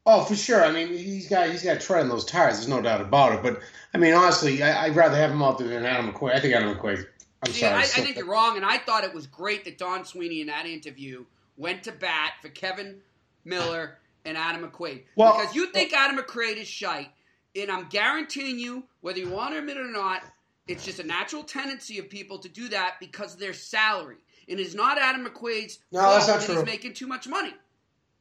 Oh, 0.04 0.24
for 0.24 0.36
sure. 0.36 0.64
I 0.64 0.70
mean, 0.70 0.88
he's 0.88 1.28
got 1.28 1.48
he's 1.50 1.62
got 1.62 1.80
tread 1.80 2.02
on 2.02 2.08
those 2.08 2.24
tires. 2.24 2.56
There's 2.56 2.68
no 2.68 2.80
doubt 2.80 3.00
about 3.00 3.32
it. 3.34 3.42
But 3.42 3.60
I 3.92 3.98
mean, 3.98 4.14
honestly, 4.14 4.62
I, 4.62 4.84
I'd 4.84 4.94
rather 4.94 5.16
have 5.16 5.30
him 5.30 5.42
out 5.42 5.58
there 5.58 5.68
than 5.68 5.84
Adam 5.84 6.12
McQuaid. 6.12 6.34
I 6.34 6.40
think 6.40 6.54
Adam 6.54 6.74
McQuaid. 6.74 7.06
I'm 7.44 7.52
See, 7.52 7.60
sorry. 7.60 7.74
I, 7.74 7.80
I 7.80 7.84
think 7.84 8.16
you're 8.16 8.26
wrong, 8.26 8.56
and 8.56 8.64
I 8.64 8.78
thought 8.78 9.04
it 9.04 9.12
was 9.12 9.26
great 9.26 9.64
that 9.64 9.78
Don 9.78 10.04
Sweeney 10.04 10.40
in 10.40 10.46
that 10.46 10.66
interview 10.66 11.24
went 11.56 11.82
to 11.84 11.92
bat 11.92 12.34
for 12.40 12.48
Kevan 12.48 13.00
Miller 13.44 13.98
and 14.24 14.36
Adam 14.36 14.68
McQuaid. 14.68 15.04
Well- 15.16 15.38
because 15.38 15.54
you 15.54 15.66
think 15.72 15.92
Adam 15.92 16.18
McQuaid 16.18 16.56
is 16.56 16.68
shite, 16.68 17.10
and 17.54 17.70
I'm 17.70 17.88
guaranteeing 17.88 18.58
you, 18.58 18.84
whether 19.00 19.18
you 19.18 19.30
want 19.30 19.52
to 19.52 19.58
admit 19.58 19.76
it 19.76 19.80
or 19.80 19.92
not, 19.92 20.22
it's 20.68 20.84
just 20.84 20.98
a 20.98 21.06
natural 21.06 21.42
tendency 21.42 21.98
of 21.98 22.10
people 22.10 22.38
to 22.38 22.48
do 22.48 22.68
that 22.68 22.96
because 23.00 23.34
of 23.34 23.40
their 23.40 23.54
salary. 23.54 24.16
And 24.48 24.60
it's 24.60 24.74
not 24.74 24.98
Adam 24.98 25.26
McQuaid's 25.26 25.78
No, 25.92 26.00
fault 26.00 26.14
that's 26.14 26.28
not 26.28 26.38
that 26.40 26.46
true. 26.46 26.54
he's 26.56 26.64
making 26.64 26.94
too 26.94 27.06
much 27.06 27.26
money. 27.26 27.54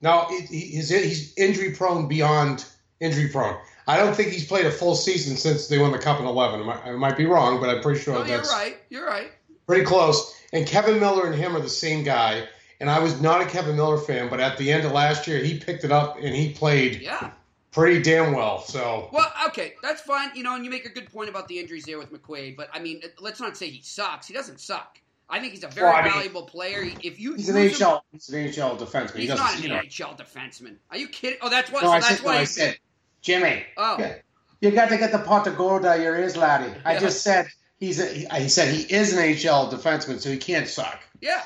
No, 0.01 0.25
it, 0.29 0.49
he's 0.49 0.89
he's 0.89 1.33
injury 1.37 1.71
prone 1.71 2.07
beyond 2.07 2.65
injury 2.99 3.27
prone. 3.29 3.57
I 3.87 3.97
don't 3.97 4.15
think 4.15 4.29
he's 4.31 4.45
played 4.45 4.65
a 4.65 4.71
full 4.71 4.95
season 4.95 5.37
since 5.37 5.67
they 5.67 5.77
won 5.77 5.91
the 5.91 5.99
Cup 5.99 6.19
in 6.19 6.25
eleven. 6.25 6.67
I 6.67 6.91
might, 6.93 7.17
be 7.17 7.25
wrong, 7.25 7.59
but 7.61 7.69
I'm 7.69 7.81
pretty 7.81 7.99
sure 8.01 8.13
No, 8.15 8.19
you're 8.25 8.37
that's 8.37 8.51
right. 8.51 8.77
You're 8.89 9.05
right. 9.05 9.31
pretty 9.67 9.85
close. 9.85 10.33
And 10.53 10.65
Kevan 10.67 10.99
Miller 10.99 11.27
and 11.27 11.35
him 11.35 11.55
are 11.55 11.61
the 11.61 11.69
same 11.69 12.03
guy. 12.03 12.47
And 12.81 12.89
I 12.89 12.99
was 12.99 13.21
not 13.21 13.41
a 13.41 13.45
Kevan 13.45 13.75
Miller 13.75 13.97
fan, 13.97 14.27
but 14.29 14.39
at 14.41 14.57
the 14.57 14.71
end 14.71 14.85
of 14.85 14.91
last 14.91 15.27
year, 15.27 15.39
he 15.39 15.59
picked 15.59 15.83
it 15.85 15.91
up 15.91 16.17
and 16.17 16.35
he 16.35 16.51
played 16.53 17.01
Yeah. 17.01 17.31
pretty 17.71 18.01
damn 18.01 18.33
well. 18.33 18.61
So 18.61 19.09
Well, 19.13 19.31
okay, 19.47 19.75
that's 19.81 20.01
fine. 20.01 20.31
You 20.35 20.43
know, 20.43 20.55
and 20.55 20.65
you 20.65 20.71
make 20.71 20.85
a 20.85 20.89
good 20.89 21.09
point 21.11 21.29
about 21.29 21.47
the 21.47 21.57
injuries 21.59 21.85
there 21.85 21.97
with 21.97 22.11
McQuaid. 22.11 22.57
But 22.57 22.69
I 22.73 22.79
mean, 22.79 23.01
let's 23.19 23.39
not 23.39 23.55
say 23.55 23.69
he 23.69 23.81
sucks. 23.81 24.27
He 24.27 24.33
doesn't 24.33 24.59
suck. 24.59 24.99
I 25.29 25.39
think 25.39 25.53
he's 25.53 25.63
a 25.63 25.67
very 25.67 25.87
Well, 25.87 25.95
I 25.95 26.03
mean, 26.03 26.13
valuable 26.13 26.43
player. 26.43 26.83
If 27.03 27.19
you 27.19 27.33
he's 27.33 27.49
an 27.49 27.55
use 27.57 27.79
him- 27.81 27.87
NHL. 27.87 28.01
He's 28.11 28.29
an 28.29 28.45
NHL 28.45 28.77
defenseman. 28.79 29.15
He's 29.17 29.29
doesn't. 29.29 29.57
an 29.57 29.63
you 29.63 29.69
know. 29.69 29.79
NHL 29.79 30.17
defenseman. 30.17 30.75
Are 30.91 30.97
you 30.97 31.07
kidding? 31.07 31.39
Oh, 31.41 31.49
that's 31.49 31.71
what. 31.71 31.81
No, 31.83 31.89
so 31.89 31.93
I 31.93 31.99
that's 31.99 32.17
said. 32.17 32.25
why. 32.25 32.31
No, 32.33 32.37
I 32.37 32.41
he- 32.41 32.45
said, 32.45 32.77
Jimmy. 33.21 33.63
Oh, 33.77 33.97
Yeah. 33.99 34.15
You 34.61 34.71
got 34.71 34.89
to 34.89 34.97
get 34.97 35.11
the 35.11 35.19
pot 35.19 35.45
of 35.47 35.57
gold 35.57 35.85
out 35.85 35.97
of 35.97 36.03
your 36.03 36.15
ears, 36.17 36.37
laddie. 36.37 36.73
I 36.85 36.93
Yeah. 36.93 36.99
just 36.99 37.21
said 37.23 37.47
he's. 37.77 37.99
A, 37.99 38.05
he, 38.07 38.25
he 38.43 38.49
said 38.49 38.73
he 38.73 38.81
is 38.83 39.13
an 39.13 39.19
HL 39.19 39.69
defenseman, 39.71 40.19
so 40.19 40.29
he 40.31 40.37
can't 40.37 40.67
suck. 40.67 41.01
yeah. 41.21 41.41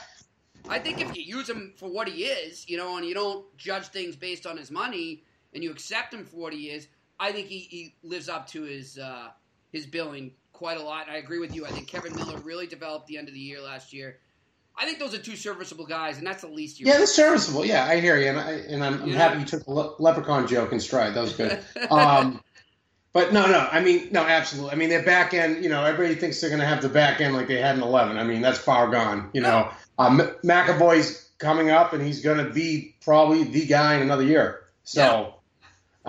I 0.67 0.77
think 0.77 1.01
if 1.01 1.17
you 1.17 1.23
use 1.23 1.49
him 1.49 1.73
for 1.77 1.89
what 1.89 2.07
he 2.07 2.25
is, 2.25 2.69
you 2.69 2.77
know, 2.77 2.97
and 2.97 3.05
you 3.05 3.15
don't 3.15 3.43
judge 3.57 3.87
things 3.87 4.15
based 4.15 4.45
on 4.45 4.55
his 4.55 4.69
money, 4.69 5.23
and 5.53 5.63
you 5.63 5.71
accept 5.71 6.13
him 6.13 6.25
for 6.25 6.35
what 6.37 6.53
he 6.53 6.69
is, 6.69 6.87
I 7.19 7.31
think 7.31 7.47
he, 7.47 7.57
he 7.59 7.95
lives 8.03 8.29
up 8.29 8.45
to 8.49 8.61
his 8.63 8.99
uh, 8.99 9.29
his 9.71 9.87
billing 9.87 10.33
quite 10.59 10.77
a 10.77 10.83
lot. 10.83 11.07
I 11.09 11.15
agree 11.17 11.39
with 11.39 11.55
you. 11.55 11.65
I 11.65 11.69
think 11.69 11.87
Kevan 11.87 12.13
Miller 12.15 12.37
really 12.39 12.67
developed 12.67 13.07
the 13.07 13.17
end 13.17 13.29
of 13.29 13.33
the 13.33 13.39
year 13.39 13.61
last 13.61 13.93
year. 13.93 14.19
I 14.77 14.85
think 14.85 14.99
those 14.99 15.13
are 15.15 15.17
two 15.17 15.37
serviceable 15.37 15.85
guys, 15.85 16.17
and 16.17 16.27
that's 16.27 16.41
the 16.41 16.49
least 16.49 16.79
you. 16.81 16.85
Yeah, 16.85 16.97
they're 16.97 17.07
serviceable. 17.07 17.65
Yeah, 17.65 17.85
I 17.85 18.01
hear 18.01 18.17
you, 18.17 18.27
and, 18.27 18.39
I, 18.39 18.51
and 18.51 18.83
I'm, 18.83 19.01
I'm 19.01 19.07
Yeah. 19.09 19.17
happy 19.17 19.39
you 19.39 19.45
took 19.45 19.63
the 19.63 19.71
le- 19.71 19.95
leprechaun 19.99 20.47
joke 20.47 20.73
in 20.73 20.79
stride. 20.81 21.13
That 21.15 21.21
was 21.21 21.33
good. 21.33 21.59
Um, 21.89 22.41
But 23.13 23.33
no, 23.33 23.47
no. 23.47 23.67
I 23.71 23.79
mean, 23.81 24.09
no, 24.11 24.21
absolutely. 24.21 24.71
I 24.71 24.75
mean, 24.75 24.89
their 24.89 25.01
back 25.03 25.33
end. 25.33 25.63
You 25.63 25.69
know, 25.69 25.83
everybody 25.83 26.13
thinks 26.19 26.39
they're 26.41 26.49
going 26.49 26.59
to 26.61 26.67
have 26.67 26.81
the 26.81 26.89
back 26.89 27.21
end 27.21 27.33
like 27.33 27.47
they 27.47 27.59
had 27.59 27.75
in 27.77 27.81
eleven. 27.81 28.17
I 28.17 28.23
mean, 28.25 28.41
that's 28.41 28.59
far 28.59 28.91
gone. 28.91 29.29
You 29.33 29.41
know, 29.41 29.69
um, 29.97 30.19
McAvoy's 30.43 31.29
coming 31.39 31.69
up, 31.71 31.93
and 31.93 32.05
he's 32.05 32.21
going 32.21 32.37
to 32.45 32.51
be 32.51 32.95
probably 33.01 33.45
the 33.45 33.65
guy 33.65 33.95
in 33.95 34.01
another 34.01 34.23
year. 34.23 34.65
So, 34.83 35.01
yeah. 35.01 35.31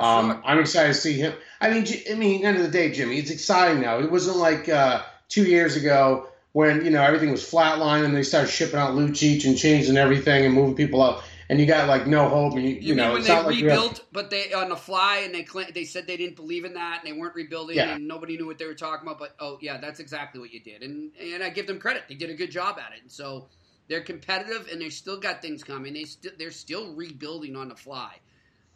Um, 0.01 0.31
sure. 0.31 0.43
I'm 0.45 0.59
excited 0.59 0.95
to 0.95 0.99
see 0.99 1.15
him. 1.15 1.35
I 1.61 1.71
mean, 1.71 1.87
I 2.11 2.15
mean, 2.15 2.45
end 2.45 2.57
of 2.57 2.63
the 2.63 2.71
day, 2.71 2.91
Jimmy, 2.91 3.19
it's 3.19 3.31
exciting 3.31 3.81
now. 3.81 3.99
It 3.99 4.11
wasn't 4.11 4.39
like 4.39 4.69
uh, 4.69 5.03
two 5.29 5.45
years 5.45 5.77
ago 5.77 6.29
when 6.53 6.85
you 6.85 6.91
know 6.91 7.03
everything 7.03 7.31
was 7.31 7.43
flatline 7.43 8.05
and 8.05 8.15
they 8.15 8.23
started 8.23 8.51
shipping 8.51 8.81
out 8.81 8.95
Lucic 8.95 9.45
and 9.45 9.57
changing 9.57 9.97
everything 9.97 10.45
and 10.45 10.55
moving 10.55 10.75
people 10.75 11.03
out 11.03 11.23
and 11.51 11.59
you 11.59 11.67
got 11.67 11.89
like 11.89 12.07
no 12.07 12.29
hope, 12.29 12.55
and 12.55 12.63
you, 12.63 12.77
you, 12.77 12.81
you 12.81 12.95
know 12.95 13.13
when 13.13 13.25
they 13.25 13.43
rebuilt, 13.43 13.99
have... 13.99 14.07
but 14.13 14.31
they 14.31 14.53
on 14.53 14.69
the 14.69 14.77
fly, 14.77 15.23
and 15.25 15.35
they 15.35 15.45
they 15.75 15.85
said 15.85 16.07
they 16.07 16.17
didn't 16.17 16.37
believe 16.37 16.65
in 16.65 16.75
that, 16.75 17.01
and 17.01 17.09
they 17.09 17.19
weren't 17.19 17.35
rebuilding, 17.35 17.77
yeah. 17.77 17.95
and 17.95 18.07
nobody 18.07 18.37
knew 18.37 18.47
what 18.47 18.57
they 18.57 18.67
were 18.67 18.75
talking 18.75 19.07
about. 19.07 19.19
But 19.19 19.35
oh 19.41 19.59
yeah, 19.61 19.77
that's 19.79 19.99
exactly 19.99 20.41
what 20.41 20.53
you 20.53 20.61
did, 20.61 20.83
and 20.83 21.11
and 21.21 21.43
I 21.43 21.51
give 21.51 21.67
them 21.67 21.81
credit; 21.81 22.05
they 22.09 22.15
did 22.15 22.31
a 22.31 22.35
good 22.35 22.53
job 22.53 22.79
at 22.79 22.93
it. 22.93 23.03
And 23.03 23.11
so 23.11 23.49
they're 23.89 24.01
competitive, 24.01 24.69
and 24.71 24.81
they 24.81 24.91
still 24.91 25.19
got 25.19 25.43
things 25.43 25.65
coming. 25.65 25.93
They 25.93 26.05
still 26.05 26.31
they're 26.39 26.53
still 26.53 26.95
rebuilding 26.95 27.57
on 27.57 27.69
the 27.69 27.77
fly, 27.77 28.15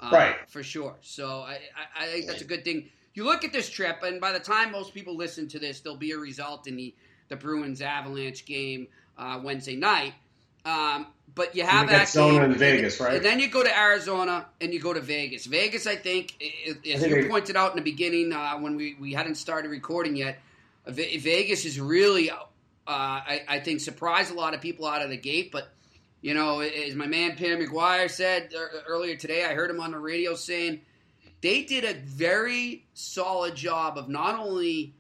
uh, 0.05 0.11
right? 0.13 0.37
For 0.49 0.63
sure. 0.63 0.95
So 1.01 1.41
I, 1.41 1.59
I 1.99 2.05
I 2.05 2.07
think 2.07 2.27
that's 2.27 2.43
a 2.43 2.47
good 2.47 2.65
thing. 2.65 2.91
You 3.15 3.25
look 3.25 3.45
at 3.45 3.53
this 3.53 3.71
trip, 3.71 4.03
and 4.03 4.21
by 4.21 4.33
the 4.33 4.41
time 4.41 4.73
most 4.73 4.93
people 4.93 5.17
listen 5.17 5.49
to 5.49 5.59
this, 5.59 5.81
there'll 5.81 5.99
be 5.99 6.13
a 6.13 6.19
result 6.19 6.67
in 6.67 6.77
the 6.77 6.95
the 7.29 7.37
Bruins 7.37 7.81
Avalanche 7.81 8.45
game 8.45 8.89
uh, 9.19 9.41
Wednesday 9.43 9.77
night. 9.77 10.15
Um, 10.65 11.07
but 11.35 11.55
you 11.57 11.65
have 11.65 11.89
that 11.89 11.97
Arizona 11.97 12.45
and 12.45 12.57
Vegas, 12.57 13.01
right? 13.01 13.15
And 13.15 13.25
then 13.25 13.41
you 13.41 13.49
go 13.49 13.63
to 13.63 13.79
Arizona 13.79 14.47
and 14.61 14.73
you 14.73 14.81
go 14.81 14.93
to 14.93 15.01
Vegas. 15.01 15.47
Vegas, 15.47 15.87
I 15.87 15.97
think, 15.97 16.35
as 16.87 17.03
I 17.03 17.09
think 17.09 17.25
you 17.25 17.29
pointed 17.29 17.57
out 17.57 17.73
in 17.73 17.77
the 17.77 17.83
beginning 17.83 18.33
uh, 18.33 18.57
when 18.59 18.77
we, 18.77 18.95
we 19.01 19.13
hadn't 19.13 19.35
started 19.35 19.71
recording 19.71 20.17
yet, 20.17 20.39
Vegas 20.87 21.65
is 21.65 21.81
really, 21.81 22.31
uh, 22.31 22.37
I, 22.87 23.43
I, 23.49 23.61
think, 23.61 23.81
surprised 23.81 24.31
a 24.31 24.35
lot 24.35 24.55
of 24.55 24.61
people 24.61 24.87
out 24.87 25.03
of 25.03 25.11
the 25.11 25.17
gate. 25.17 25.51
But 25.51 25.69
you 26.25 26.33
know, 26.33 26.61
as 26.61 26.95
my 26.95 27.07
man 27.07 27.37
Pam 27.37 27.59
McGuire 27.59 28.11
said 28.11 28.55
earlier 28.89 29.15
today, 29.15 29.45
I 29.45 29.53
heard 29.53 29.69
him 29.69 29.79
on 29.79 29.91
the 29.91 29.99
radio 29.99 30.35
saying 30.35 30.81
they 31.43 31.65
did 31.65 31.85
a 31.85 31.93
very 32.01 32.87
solid 32.95 33.55
job 33.55 33.99
of 33.99 34.09
not 34.09 34.39
only 34.39 34.95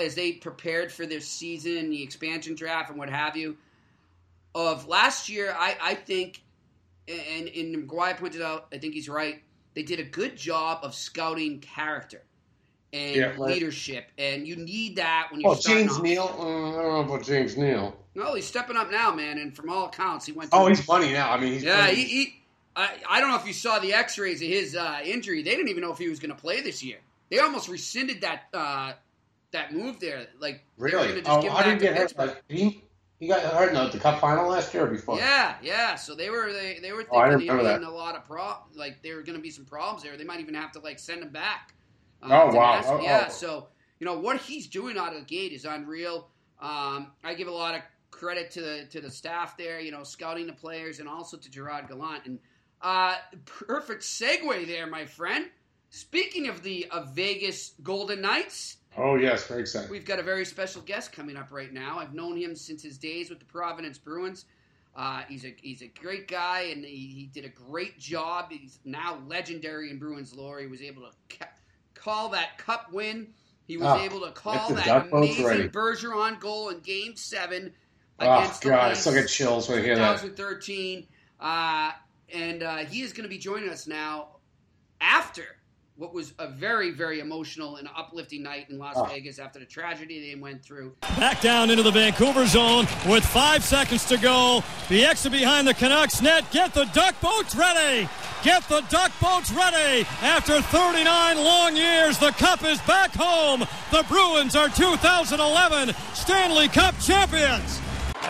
as 0.00 0.16
they 0.16 0.32
prepared 0.32 0.90
for 0.90 1.06
their 1.06 1.20
season, 1.20 1.90
the 1.90 2.02
expansion 2.02 2.56
draft, 2.56 2.90
and 2.90 2.98
what 2.98 3.08
have 3.08 3.36
you 3.36 3.56
of 4.52 4.88
last 4.88 5.28
year, 5.28 5.54
I, 5.56 5.76
I 5.80 5.94
think, 5.94 6.42
and, 7.06 7.46
and 7.46 7.88
McGuire 7.88 8.16
pointed 8.16 8.42
out, 8.42 8.66
I 8.72 8.78
think 8.78 8.94
he's 8.94 9.08
right. 9.08 9.44
They 9.74 9.84
did 9.84 10.00
a 10.00 10.04
good 10.04 10.36
job 10.36 10.80
of 10.82 10.96
scouting 10.96 11.60
character 11.60 12.24
and 12.92 13.14
yeah, 13.14 13.26
right. 13.26 13.38
leadership, 13.38 14.10
and 14.18 14.48
you 14.48 14.56
need 14.56 14.96
that 14.96 15.28
when 15.30 15.42
you're. 15.42 15.52
Oh, 15.52 15.54
James 15.54 15.92
off. 15.92 16.02
Neal. 16.02 16.22
Uh, 16.24 16.70
I 16.70 16.82
don't 16.82 17.08
know 17.08 17.14
about 17.14 17.24
James 17.24 17.56
Neal. 17.56 17.99
No, 18.14 18.34
he's 18.34 18.46
stepping 18.46 18.76
up 18.76 18.90
now, 18.90 19.14
man, 19.14 19.38
and 19.38 19.54
from 19.54 19.70
all 19.70 19.86
accounts, 19.86 20.26
he 20.26 20.32
went. 20.32 20.50
oh, 20.52 20.66
he's 20.66 20.84
funny 20.84 21.12
now. 21.12 21.30
I 21.30 21.38
mean, 21.40 21.62
yeah, 21.62 21.88
he, 21.88 22.04
he, 22.04 22.42
I, 22.74 22.90
I 23.08 23.20
don't 23.20 23.30
know 23.30 23.36
if 23.36 23.46
you 23.46 23.52
saw 23.52 23.78
the 23.78 23.94
X-rays 23.94 24.42
of 24.42 24.48
his 24.48 24.74
uh, 24.74 25.00
injury. 25.04 25.42
They 25.42 25.50
didn't 25.50 25.68
even 25.68 25.82
know 25.82 25.92
if 25.92 25.98
he 25.98 26.08
was 26.08 26.18
going 26.18 26.34
to 26.34 26.40
play 26.40 26.60
this 26.60 26.82
year. 26.82 26.98
They 27.30 27.38
almost 27.38 27.68
rescinded 27.68 28.22
that 28.22 28.44
uh, 28.52 28.92
that 29.52 29.72
move 29.72 30.00
there. 30.00 30.26
Like, 30.40 30.64
really? 30.76 31.22
Oh, 31.24 31.48
how 31.48 31.62
did 31.62 31.74
he 31.74 31.86
get 31.86 31.96
hurt? 31.96 32.18
Like, 32.18 32.42
he 32.48 32.82
he 33.20 33.28
got 33.28 33.42
hurt 33.42 33.68
in 33.68 33.74
the, 33.74 33.88
the 33.88 33.98
Cup 33.98 34.18
final 34.18 34.48
last 34.48 34.72
year 34.72 34.84
or 34.84 34.86
before. 34.88 35.18
Yeah, 35.18 35.54
yeah. 35.62 35.94
So 35.94 36.14
they 36.14 36.30
were 36.30 36.52
they, 36.52 36.78
they 36.80 36.92
were 36.92 37.04
oh, 37.10 37.28
thinking 37.28 37.50
oh, 37.50 37.58
he 37.58 37.64
had 37.66 37.82
a 37.82 37.90
lot 37.90 38.16
of 38.16 38.24
pro 38.24 38.54
like 38.74 39.02
there 39.02 39.16
were 39.16 39.22
going 39.22 39.36
to 39.36 39.42
be 39.42 39.50
some 39.50 39.66
problems 39.66 40.02
there. 40.02 40.16
They 40.16 40.24
might 40.24 40.40
even 40.40 40.54
have 40.54 40.72
to 40.72 40.80
like 40.80 40.98
send 40.98 41.22
him 41.22 41.28
back. 41.28 41.74
Um, 42.22 42.32
oh 42.32 42.54
wow! 42.54 42.82
Oh, 42.86 43.00
yeah. 43.00 43.26
Oh. 43.28 43.30
So 43.30 43.68
you 43.98 44.06
know 44.06 44.18
what 44.18 44.40
he's 44.40 44.66
doing 44.66 44.96
out 44.96 45.12
of 45.12 45.20
the 45.20 45.24
gate 45.26 45.52
is 45.52 45.64
unreal. 45.64 46.28
Um, 46.60 47.12
I 47.22 47.34
give 47.34 47.46
a 47.48 47.52
lot 47.52 47.74
of 47.74 47.82
credit 48.10 48.50
to 48.52 48.60
the 48.60 48.86
to 48.90 49.00
the 49.00 49.10
staff 49.10 49.56
there. 49.56 49.80
You 49.80 49.92
know, 49.92 50.02
scouting 50.02 50.46
the 50.46 50.52
players 50.52 51.00
and 51.00 51.08
also 51.08 51.36
to 51.36 51.50
Gerard 51.50 51.88
Gallant 51.88 52.26
and 52.26 52.38
uh, 52.82 53.16
perfect 53.44 54.02
segue 54.02 54.66
there, 54.66 54.86
my 54.86 55.06
friend. 55.06 55.46
Speaking 55.90 56.48
of 56.48 56.62
the 56.62 56.86
of 56.90 57.14
Vegas 57.14 57.74
Golden 57.82 58.20
Knights. 58.20 58.76
Oh 58.96 59.16
yes, 59.16 59.46
very 59.46 59.60
excited. 59.62 59.90
We've 59.90 60.04
got 60.04 60.18
a 60.18 60.22
very 60.22 60.44
special 60.44 60.82
guest 60.82 61.12
coming 61.12 61.36
up 61.36 61.52
right 61.52 61.72
now. 61.72 61.98
I've 61.98 62.14
known 62.14 62.36
him 62.36 62.54
since 62.54 62.82
his 62.82 62.98
days 62.98 63.30
with 63.30 63.38
the 63.38 63.44
Providence 63.44 63.98
Bruins. 63.98 64.44
Uh, 64.94 65.22
he's 65.28 65.44
a 65.44 65.54
he's 65.62 65.82
a 65.82 65.86
great 65.86 66.26
guy, 66.26 66.70
and 66.72 66.84
he, 66.84 66.90
he, 67.14 67.30
did 67.32 67.44
a 67.44 67.48
great 67.48 67.98
job. 67.98 68.50
He's 68.50 68.80
now 68.84 69.20
legendary 69.28 69.90
in 69.90 69.98
Bruins 69.98 70.34
lore. 70.34 70.60
He 70.60 70.66
was 70.66 70.82
able 70.82 71.02
to 71.02 71.38
ca- 71.38 71.52
call 71.94 72.30
that 72.30 72.58
cup 72.58 72.92
win. 72.92 73.28
He 73.66 73.76
was 73.76 73.86
oh, 73.86 74.00
able 74.00 74.20
to 74.22 74.32
call 74.32 74.70
that 74.74 75.12
amazing 75.12 75.68
Bergeron 75.70 76.40
goal 76.40 76.70
in 76.70 76.80
Game 76.80 77.14
Seven 77.14 77.72
oh, 78.20 78.58
God, 78.60 78.60
the 78.62 78.74
I 78.74 78.94
still 78.94 79.14
get 79.14 79.28
chills 79.28 79.68
when 79.68 79.78
I 79.78 79.82
hear 79.82 79.94
2013. 79.94 81.06
that. 81.40 81.44
Uh, 81.44 81.92
and 82.32 82.62
uh, 82.62 82.76
he 82.78 83.02
is 83.02 83.12
going 83.12 83.24
to 83.24 83.28
be 83.28 83.38
joining 83.38 83.70
us 83.70 83.86
now 83.86 84.28
after 85.00 85.56
what 86.00 86.14
was 86.14 86.32
a 86.38 86.48
very, 86.48 86.92
very 86.92 87.20
emotional 87.20 87.76
and 87.76 87.86
uplifting 87.94 88.42
night 88.42 88.70
in 88.70 88.78
Las 88.78 88.94
oh. 88.96 89.04
Vegas 89.04 89.38
after 89.38 89.58
the 89.58 89.66
tragedy 89.66 90.30
they 90.30 90.34
went 90.34 90.64
through. 90.64 90.96
Back 91.18 91.42
down 91.42 91.68
into 91.68 91.82
the 91.82 91.90
Vancouver 91.90 92.46
zone 92.46 92.86
with 93.06 93.22
five 93.24 93.62
seconds 93.62 94.06
to 94.06 94.16
go. 94.16 94.64
The 94.88 95.04
exit 95.04 95.30
behind 95.30 95.68
the 95.68 95.74
Canucks 95.74 96.22
net. 96.22 96.50
Get 96.52 96.72
the 96.72 96.86
duck 96.86 97.20
boats 97.20 97.54
ready. 97.54 98.08
Get 98.42 98.66
the 98.70 98.80
duck 98.88 99.12
boats 99.20 99.52
ready. 99.52 100.06
After 100.22 100.62
39 100.62 101.36
long 101.36 101.76
years, 101.76 102.16
the 102.18 102.30
cup 102.30 102.64
is 102.64 102.80
back 102.82 103.10
home. 103.12 103.60
The 103.92 104.02
Bruins 104.08 104.56
are 104.56 104.70
2011 104.70 105.94
Stanley 106.14 106.68
Cup 106.68 106.98
champions. 107.00 107.78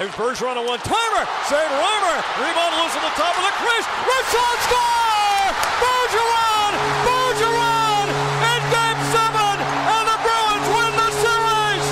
Here's 0.00 0.12
Bergeron 0.12 0.56
on 0.56 0.66
one 0.66 0.78
timer. 0.78 1.28
Save 1.44 1.68
Reimer. 1.68 2.16
Rebound 2.40 2.74
loose 2.80 2.96
at 2.96 3.04
the 3.04 3.14
top 3.20 3.36
of 3.36 3.44
the 3.44 3.52
crease. 3.60 3.84
Richard 4.08 4.58
score! 4.64 5.44
Bergeron! 5.76 6.72
Bergeron! 7.04 8.08
In 8.48 8.62
game 8.72 9.00
seven, 9.12 9.56
and 9.60 10.04
the 10.08 10.18
Bruins 10.24 10.66
win 10.72 10.92
the 10.96 11.10
series! 11.20 11.86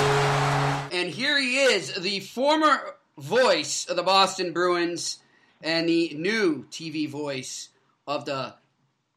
And 0.91 1.09
here 1.13 1.37
he 1.37 1.57
is, 1.57 1.93
the 2.01 2.21
former 2.21 2.95
voice 3.19 3.85
of 3.85 3.95
the 3.95 4.01
Boston 4.01 4.53
Bruins 4.53 5.19
and 5.61 5.87
the 5.87 6.15
new 6.17 6.65
TV 6.71 7.07
voice 7.07 7.69
of 8.07 8.25
the 8.25 8.55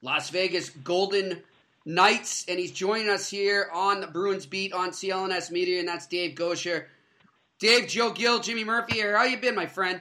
Las 0.03 0.29
Vegas 0.29 0.69
Golden 0.69 1.43
Knights. 1.87 2.45
And 2.47 2.59
he's 2.59 2.73
joining 2.73 3.09
us 3.09 3.31
here 3.31 3.71
on 3.73 4.03
the 4.03 4.07
Bruins 4.07 4.45
Beat 4.45 4.75
on 4.75 4.91
CLNS 4.91 5.51
Media, 5.51 5.79
and 5.79 5.89
that's 5.89 6.07
Dave 6.09 6.35
Goucher. 6.35 6.89
Dave, 7.63 7.87
Joe 7.87 8.11
Gill, 8.11 8.41
Jimmy 8.41 8.65
Murphy 8.65 8.95
here. 8.97 9.17
How 9.17 9.23
you 9.23 9.37
been, 9.37 9.55
my 9.55 9.67
friend? 9.67 10.01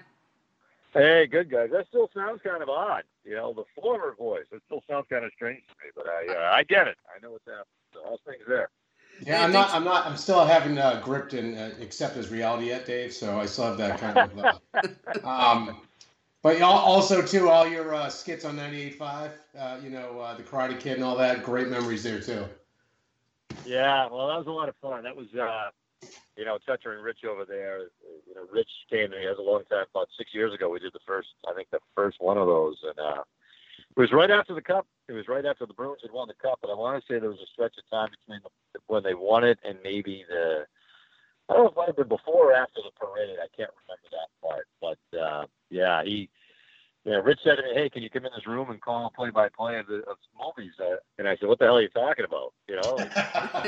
Hey, 0.96 1.28
good 1.28 1.52
guys. 1.52 1.70
That 1.72 1.86
still 1.90 2.10
sounds 2.12 2.42
kind 2.44 2.64
of 2.64 2.70
odd. 2.70 3.04
You 3.24 3.36
know, 3.36 3.54
the 3.54 3.66
former 3.80 4.16
voice. 4.18 4.46
It 4.52 4.64
still 4.66 4.82
sounds 4.90 5.06
kind 5.12 5.24
of 5.24 5.32
strange 5.36 5.62
to 5.68 5.74
me, 5.86 5.92
but 5.96 6.08
I 6.08 6.34
uh, 6.34 6.56
I 6.56 6.64
get 6.64 6.88
it. 6.88 6.98
I 7.16 7.22
know 7.22 7.34
what's 7.34 7.46
happening. 7.46 7.66
So 7.94 8.00
all 8.00 8.20
things 8.26 8.42
there. 8.48 8.70
Yeah, 9.24 9.44
I'm 9.44 9.52
not. 9.52 9.70
I'm 9.76 9.84
not. 9.84 10.08
I'm 10.08 10.18
still 10.18 10.44
having 10.44 10.80
uh, 10.80 11.02
gripped 11.04 11.34
and 11.34 11.56
uh, 11.56 11.70
accept 11.80 12.18
as 12.18 12.30
reality 12.32 12.70
yet, 12.70 12.88
Dave. 12.88 13.14
So 13.14 13.40
I 13.40 13.46
still 13.46 13.66
have 13.66 13.78
that 13.78 14.00
kind 14.00 14.18
of. 14.18 14.40
Uh, 15.24 15.24
um, 15.28 15.82
but 16.42 16.60
also 16.64 17.22
too, 17.22 17.48
all 17.48 17.68
your 17.68 17.94
uh, 17.94 18.10
skits 18.10 18.44
on 18.44 18.58
98.5, 18.58 19.32
uh, 19.60 19.78
you 19.84 19.92
know, 19.92 20.20
uh, 20.20 20.34
the 20.34 20.42
Karate 20.42 20.80
Kid 20.80 20.96
and 20.96 21.04
all 21.04 21.16
that. 21.18 21.44
Great 21.44 21.68
memories 21.68 22.02
there 22.02 22.20
too. 22.20 22.44
Yeah, 23.68 24.08
well, 24.10 24.30
that 24.30 24.38
was 24.38 24.48
a 24.48 24.52
lot 24.52 24.68
of 24.68 24.76
fun. 24.82 25.04
That 25.04 25.16
was 25.16 25.28
uh, 25.36 25.70
you 26.42 26.48
know, 26.48 26.58
Toucher 26.66 26.94
and 26.94 27.04
Rich 27.04 27.20
over 27.24 27.46
there, 27.46 27.82
you 28.28 28.34
know, 28.34 28.48
Rich 28.52 28.72
came 28.90 29.12
to 29.12 29.16
me 29.16 29.28
as 29.28 29.38
a 29.38 29.44
long 29.44 29.62
time, 29.70 29.86
about 29.94 30.08
six 30.18 30.34
years 30.34 30.52
ago. 30.56 30.70
We 30.70 30.80
did 30.80 30.92
the 30.92 31.06
first, 31.06 31.28
I 31.48 31.54
think, 31.54 31.70
the 31.70 31.78
first 31.96 32.18
one 32.20 32.40
of 32.40 32.48
those, 32.48 32.78
and 32.82 32.98
uh, 32.98 33.22
it 33.96 34.00
was 34.00 34.12
right 34.12 34.32
after 34.32 34.56
the 34.56 34.62
Cup. 34.62 34.88
It 35.08 35.12
was 35.12 35.28
right 35.28 35.46
after 35.46 35.68
the 35.68 35.76
Bruins 35.76 36.00
had 36.02 36.12
won 36.12 36.28
the 36.28 36.42
Cup, 36.42 36.58
and 36.64 36.72
I 36.72 36.76
want 36.76 37.00
to 37.00 37.06
say 37.06 37.20
there 37.20 37.30
was 37.30 37.46
a 37.46 37.54
stretch 37.54 37.76
of 37.78 37.88
time 37.92 38.10
between 38.10 38.42
the, 38.42 38.80
when 38.88 39.04
they 39.04 39.14
won 39.14 39.44
it 39.44 39.60
and 39.64 39.78
maybe 39.84 40.26
the. 40.28 40.66
I 41.48 41.54
don't 41.54 41.64
know 41.64 41.70
if 41.70 41.74
it 41.74 41.78
might 41.78 41.88
have 41.88 41.98
been 41.98 42.08
before 42.08 42.50
or 42.50 42.56
after 42.56 42.82
the 42.82 42.98
parade. 42.98 43.38
I 43.38 43.46
can't 43.56 43.70
remember 43.86 44.10
that 44.10 44.34
part, 44.42 44.66
but 44.82 45.20
uh, 45.20 45.46
yeah, 45.70 46.04
he 46.04 46.28
yeah, 47.04 47.16
Rich 47.16 47.40
said 47.44 47.56
to 47.56 47.64
me, 47.64 47.74
"Hey, 47.74 47.90
can 47.90 48.04
you 48.04 48.10
come 48.10 48.26
in 48.26 48.32
this 48.36 48.46
room 48.46 48.70
and 48.70 48.80
call 48.80 49.12
play-by-play 49.16 49.80
of, 49.80 49.88
the, 49.88 50.04
of 50.08 50.18
movies?" 50.40 50.74
Uh, 50.80 50.98
and 51.18 51.28
I 51.28 51.36
said, 51.38 51.50
"What 51.50 51.58
the 51.58 51.66
hell 51.66 51.78
are 51.78 51.82
you 51.82 51.90
talking 51.90 52.26
about?" 52.26 52.54
You 52.68 52.76
know, 52.76 52.96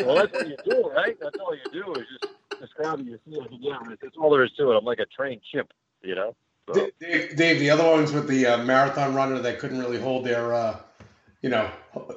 well, 0.05 0.15
that's 0.15 0.31
what 0.31 0.47
you 0.47 0.57
do, 0.63 0.91
right? 0.95 1.17
That's 1.19 1.37
all 1.39 1.55
you 1.55 1.61
do 1.71 1.95
is 1.95 2.05
just 2.07 2.31
describe 2.61 2.99
what 2.99 3.07
you 3.07 3.19
see. 3.25 3.35
Said, 3.35 3.47
"Yeah, 3.59 3.79
that's 4.01 4.17
all 4.17 4.29
there 4.29 4.43
is 4.43 4.51
to 4.53 4.71
it." 4.71 4.77
I'm 4.77 4.85
like 4.85 4.99
a 4.99 5.07
trained 5.07 5.41
chimp, 5.51 5.71
you 6.03 6.13
know. 6.13 6.35
So. 6.67 6.89
Dave, 6.99 7.35
Dave, 7.35 7.59
the 7.59 7.71
other 7.71 7.83
ones 7.83 8.11
with 8.13 8.27
the 8.27 8.45
uh, 8.45 8.57
marathon 8.63 9.15
runner 9.15 9.39
that 9.39 9.59
couldn't 9.59 9.79
really 9.79 9.99
hold 9.99 10.25
their, 10.25 10.53
uh, 10.53 10.79
you 11.41 11.49
know, 11.49 11.69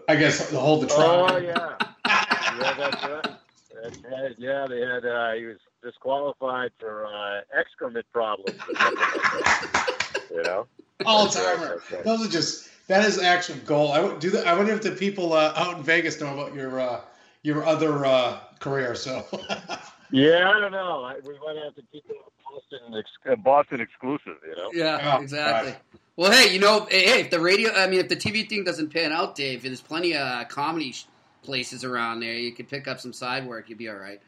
I 0.08 0.16
guess 0.16 0.52
hold 0.52 0.82
the 0.82 0.86
trunk. 0.86 1.32
Oh 1.32 1.36
yeah, 1.38 1.76
yeah, 2.06 2.74
that's 2.74 3.02
right. 3.02 3.36
That's 3.82 4.38
Yeah, 4.38 4.66
they 4.68 4.80
had. 4.80 5.06
Uh, 5.06 5.32
he 5.32 5.46
was 5.46 5.56
disqualified 5.82 6.72
for 6.78 7.06
uh, 7.06 7.40
excrement 7.58 8.06
problems. 8.12 8.56
you 10.30 10.42
know. 10.42 10.66
All 11.06 11.28
timer. 11.28 11.82
Those 12.04 12.26
are 12.26 12.30
just 12.30 12.70
that 12.88 13.04
is 13.04 13.18
actual 13.18 13.56
gold. 13.64 13.92
I 13.92 14.00
would 14.00 14.18
do. 14.18 14.30
The, 14.30 14.46
I 14.46 14.54
wonder 14.54 14.72
if 14.72 14.82
the 14.82 14.92
people 14.92 15.32
uh, 15.32 15.52
out 15.56 15.76
in 15.76 15.82
Vegas 15.82 16.20
know 16.20 16.32
about 16.32 16.54
your 16.54 16.80
uh, 16.80 17.00
your 17.42 17.66
other 17.66 18.06
uh, 18.06 18.40
career. 18.60 18.94
So. 18.94 19.24
yeah, 20.10 20.50
I 20.54 20.60
don't 20.60 20.72
know. 20.72 21.04
I, 21.04 21.16
we 21.24 21.34
might 21.44 21.62
have 21.62 21.74
to 21.74 21.82
keep 21.92 22.04
it 22.08 22.16
Boston, 22.56 22.94
ex- 22.96 23.42
Boston 23.42 23.80
exclusive. 23.80 24.36
You 24.48 24.56
know. 24.56 24.70
Yeah, 24.72 25.16
oh, 25.16 25.22
exactly. 25.22 25.72
Gosh. 25.72 25.80
Well, 26.16 26.32
hey, 26.32 26.52
you 26.52 26.60
know, 26.60 26.86
hey, 26.90 27.20
if 27.20 27.30
the 27.30 27.40
radio, 27.40 27.72
I 27.74 27.86
mean, 27.86 28.00
if 28.00 28.08
the 28.08 28.16
TV 28.16 28.48
thing 28.48 28.64
doesn't 28.64 28.90
pan 28.90 29.12
out, 29.12 29.34
Dave, 29.34 29.62
there's 29.62 29.82
plenty 29.82 30.14
of 30.14 30.22
uh, 30.22 30.44
comedy 30.46 30.94
places 31.42 31.84
around 31.84 32.20
there. 32.20 32.34
You 32.34 32.52
could 32.52 32.68
pick 32.68 32.88
up 32.88 33.00
some 33.00 33.12
side 33.12 33.46
work. 33.46 33.68
You'd 33.68 33.78
be 33.78 33.88
all 33.90 33.96
right. 33.96 34.20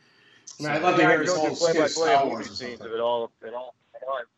I 0.58 0.62
mean, 0.62 0.72
I'd 0.72 0.82
love 0.82 0.96
to 0.96 1.02
hear 1.02 1.22
his 1.22 1.34
whole 1.34 1.54
play 1.54 1.72
by 1.72 1.88
play 1.88 2.30
movie 2.30 2.44
scenes. 2.44 2.80
If 2.80 2.86
it 2.86 3.00
all, 3.00 3.30
it 3.42 3.54
all, 3.54 3.74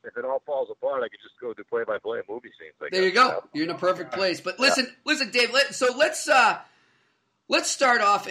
if 0.05 0.17
it 0.17 0.25
all 0.25 0.43
falls 0.47 0.69
apart, 0.71 1.03
I 1.03 1.09
could 1.09 1.21
just 1.23 1.39
go 1.41 1.53
do 1.55 1.65
play 1.65 1.85
by 1.87 1.99
play 1.99 2.21
movie 2.29 2.51
scenes. 2.59 2.75
I 2.81 2.89
there 2.91 3.05
you 3.05 3.13
go. 3.13 3.45
You're 3.53 3.65
in 3.65 3.71
a 3.71 3.79
perfect 3.79 4.13
place. 4.13 4.41
But 4.41 4.59
listen, 4.59 4.87
yeah. 4.87 4.93
listen, 5.05 5.31
Dave. 5.31 5.53
Let, 5.53 5.75
so 5.75 5.95
let's 5.97 6.29
uh, 6.29 6.59
let's 7.49 7.71
start 7.71 8.01
off 8.01 8.29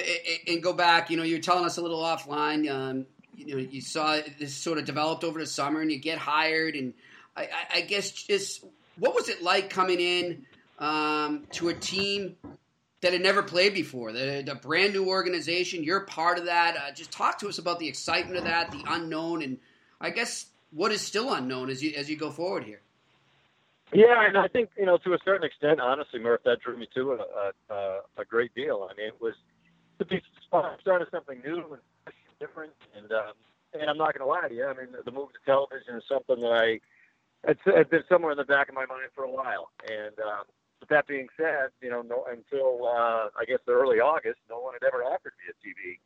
and 0.48 0.64
go 0.64 0.74
back. 0.74 1.10
You 1.10 1.18
know, 1.18 1.24
you're 1.24 1.40
telling 1.40 1.66
us 1.66 1.78
a 1.78 1.82
little 1.82 2.02
offline. 2.02 2.70
Um, 2.70 3.06
you 3.36 3.56
know, 3.56 3.62
you 3.62 3.82
saw 3.82 4.20
this 4.38 4.54
sort 4.54 4.78
of 4.78 4.86
developed 4.86 5.24
over 5.24 5.40
the 5.40 5.46
summer, 5.46 5.82
and 5.82 5.92
you 5.92 6.00
get 6.00 6.18
hired, 6.18 6.76
and 6.76 6.94
I, 7.36 7.50
I 7.76 7.82
guess 7.82 8.12
just 8.12 8.66
what 8.98 9.16
was 9.16 9.30
it 9.30 9.42
like 9.42 9.70
coming 9.70 10.00
in 10.00 10.46
um, 10.78 11.46
to 11.52 11.70
a 11.70 11.74
team 11.74 12.36
that 13.02 13.14
had 13.14 13.22
never 13.22 13.42
played 13.42 13.74
before, 13.74 14.12
the, 14.12 14.44
the 14.46 14.56
brand 14.56 14.94
new 14.94 15.08
organization? 15.08 15.84
You're 15.84 16.02
part 16.02 16.38
of 16.38 16.46
that. 16.46 16.76
Uh, 16.76 16.92
just 16.92 17.12
talk 17.12 17.40
to 17.40 17.48
us 17.48 17.58
about 17.60 17.80
the 17.80 17.88
excitement 17.88 18.38
of 18.38 18.44
that, 18.44 18.72
the 18.72 18.84
unknown, 18.88 19.42
and 19.42 19.58
I 20.02 20.10
guess 20.10 20.48
what 20.72 20.92
is 20.92 21.02
still 21.02 21.34
unknown 21.34 21.70
as 21.70 21.84
you 21.84 21.94
as 21.96 22.10
you 22.10 22.18
go 22.18 22.32
forward 22.32 22.64
here. 22.64 22.82
Yeah, 23.92 24.28
and 24.28 24.38
I 24.38 24.48
think 24.48 24.70
you 24.78 24.86
know 24.86 24.98
to 24.98 25.14
a 25.14 25.18
certain 25.26 25.46
extent, 25.46 25.80
honestly, 25.80 26.20
Murph, 26.20 26.42
that 26.46 26.60
drew 26.62 26.78
me 26.78 26.88
to 26.96 27.14
a, 27.14 27.74
a, 27.74 28.00
a 28.20 28.26
great 28.26 28.54
deal. 28.54 28.88
I 28.90 28.96
mean, 28.96 29.08
it 29.08 29.22
was 29.22 29.34
to 29.98 30.06
be 30.06 30.22
starting 30.48 31.08
something 31.12 31.42
new 31.44 31.58
and 31.58 32.14
different, 32.40 32.74
and 32.96 33.12
um, 33.12 33.34
and 33.74 33.90
I'm 33.90 33.98
not 33.98 34.18
going 34.18 34.26
to 34.26 34.26
lie 34.26 34.48
to 34.48 34.54
you. 34.54 34.66
I 34.66 34.74
mean, 34.74 34.94
the 35.04 35.12
move 35.12 35.30
to 35.34 35.40
television 35.46 35.96
is 35.96 36.04
something 36.08 36.40
that 36.40 36.52
I 36.52 36.80
it's, 37.48 37.62
it's 37.66 37.90
been 37.90 38.04
somewhere 38.10 38.32
in 38.32 38.38
the 38.38 38.44
back 38.44 38.70
of 38.70 38.76
my 38.76 38.86
mind 38.86 39.10
for 39.16 39.24
a 39.24 39.32
while. 39.32 39.72
And 39.90 40.18
um, 40.20 40.44
with 40.80 40.90
that 40.90 41.08
being 41.08 41.28
said, 41.38 41.70
you 41.82 41.90
know, 41.90 42.02
no, 42.02 42.26
until 42.30 42.88
uh, 42.88 43.30
I 43.38 43.46
guess 43.48 43.60
the 43.66 43.74
early 43.74 44.00
August, 44.00 44.40
no 44.50 44.60
one 44.60 44.74
had 44.74 44.86
ever 44.86 45.04
offered 45.04 45.34
me 45.40 45.52
a 45.52 45.56
TV 45.64 46.00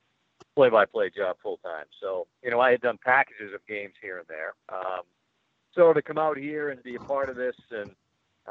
play-by-play 0.56 1.12
job 1.16 1.38
full 1.42 1.58
time. 1.58 1.86
So 2.02 2.28
you 2.44 2.52
know, 2.52 2.60
I 2.60 2.72
had 2.72 2.82
done 2.82 2.98
packages 3.04 3.54
of 3.54 3.66
games 3.68 3.94
here 4.02 4.20
and 4.20 4.28
there. 4.28 4.54
Um, 4.70 5.04
so 5.74 5.94
to 5.94 6.02
come 6.02 6.18
out 6.18 6.38
here 6.38 6.70
and 6.70 6.82
be 6.84 6.96
a 6.96 7.00
part 7.00 7.30
of 7.30 7.36
this, 7.36 7.56
and 7.72 7.92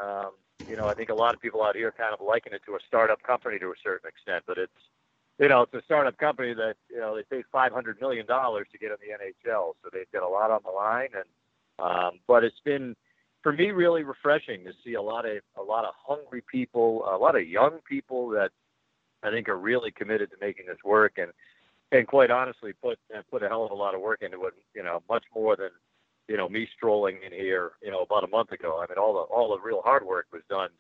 um, 0.01 0.31
you 0.67 0.77
know, 0.77 0.89
I 0.89 0.95
think 0.95 1.11
a 1.11 1.15
lot 1.15 1.35
of 1.35 1.41
people 1.41 1.63
out 1.63 1.77
here 1.77 1.93
kind 1.97 2.13
of 2.13 2.25
liken 2.25 2.53
it 2.53 2.63
to 2.67 2.75
a 2.75 2.79
startup 2.87 3.23
company 3.23 3.59
to 3.59 3.67
a 3.69 3.81
certain 3.83 4.09
extent, 4.09 4.45
but 4.47 4.59
it's 4.59 4.73
you 5.39 5.49
know, 5.49 5.63
it's 5.63 5.75
a 5.75 5.83
startup 5.85 6.17
company 6.19 6.55
that 6.55 6.75
you 6.91 6.99
know 6.99 7.21
they 7.31 7.43
five 7.51 7.73
hundred 7.73 8.01
million 8.01 8.27
dollars 8.27 8.67
to 8.73 8.79
get 8.79 8.91
in 8.91 8.97
the 9.01 9.51
NHL, 9.51 9.73
so 9.83 9.89
they've 9.93 10.11
got 10.13 10.23
a 10.23 10.29
lot 10.29 10.51
on 10.51 10.61
the 10.65 10.71
line, 10.71 11.09
and 11.15 11.25
um, 11.79 12.21
but 12.27 12.45
it's 12.45 12.61
been 12.65 12.95
for 13.43 13.53
me 13.53 13.71
really 13.71 14.05
refreshing 14.05 14.65
to 14.65 14.73
see 14.85 14.95
a 14.95 15.03
lot 15.03 15.27
of 15.27 15.39
a 15.57 15.63
lot 15.63 15.85
of 15.85 15.95
hungry 15.97 16.43
people, 16.51 17.05
a 17.09 17.17
lot 17.17 17.35
of 17.35 17.49
young 17.49 17.79
people 17.89 18.29
that 18.31 18.51
I 19.23 19.31
think 19.31 19.49
are 19.49 19.59
really 19.59 19.91
committed 19.91 20.31
to 20.31 20.37
making 20.41 20.67
this 20.67 20.79
work, 20.85 21.15
and 21.17 21.33
and 21.93 22.07
quite 22.07 22.31
honestly 22.31 22.73
put 22.83 22.99
put 23.31 23.43
a 23.43 23.49
hell 23.49 23.65
of 23.65 23.71
a 23.71 23.75
lot 23.75 23.95
of 23.95 24.01
work 24.01 24.23
into 24.23 24.45
it. 24.45 24.55
You 24.75 24.83
know, 24.83 25.03
much 25.09 25.25
more 25.35 25.57
than 25.57 25.71
you 26.29 26.37
know 26.37 26.49
me 26.49 26.67
strolling 26.75 27.19
in 27.25 27.33
here. 27.33 27.73
You 27.83 27.91
know, 27.91 28.01
about 28.01 28.25
a 28.25 28.29
month 28.29 28.51
ago. 28.53 28.83
I 28.83 28.91
mean, 28.91 28.99
all 28.99 29.15
the 29.15 29.35
all 29.35 29.57
the 29.57 29.63
real 29.63 29.83
hard 29.83 30.05
work 30.05 30.27
was 30.33 30.43
done. 30.51 30.71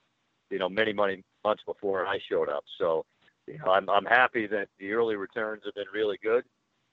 You 0.51 0.59
know, 0.59 0.68
many 0.68 0.92
many 0.92 1.22
months 1.44 1.62
before 1.64 2.07
I 2.07 2.18
showed 2.29 2.48
up. 2.48 2.64
So, 2.79 3.05
you 3.46 3.59
know, 3.59 3.70
I'm 3.70 3.88
I'm 3.88 4.07
happy 4.07 4.46
that 4.48 4.68
the 4.79 4.92
early 4.92 5.16
returns 5.16 5.62
have 5.64 5.75
been 5.75 5.87
really 5.94 6.18
good 6.22 6.44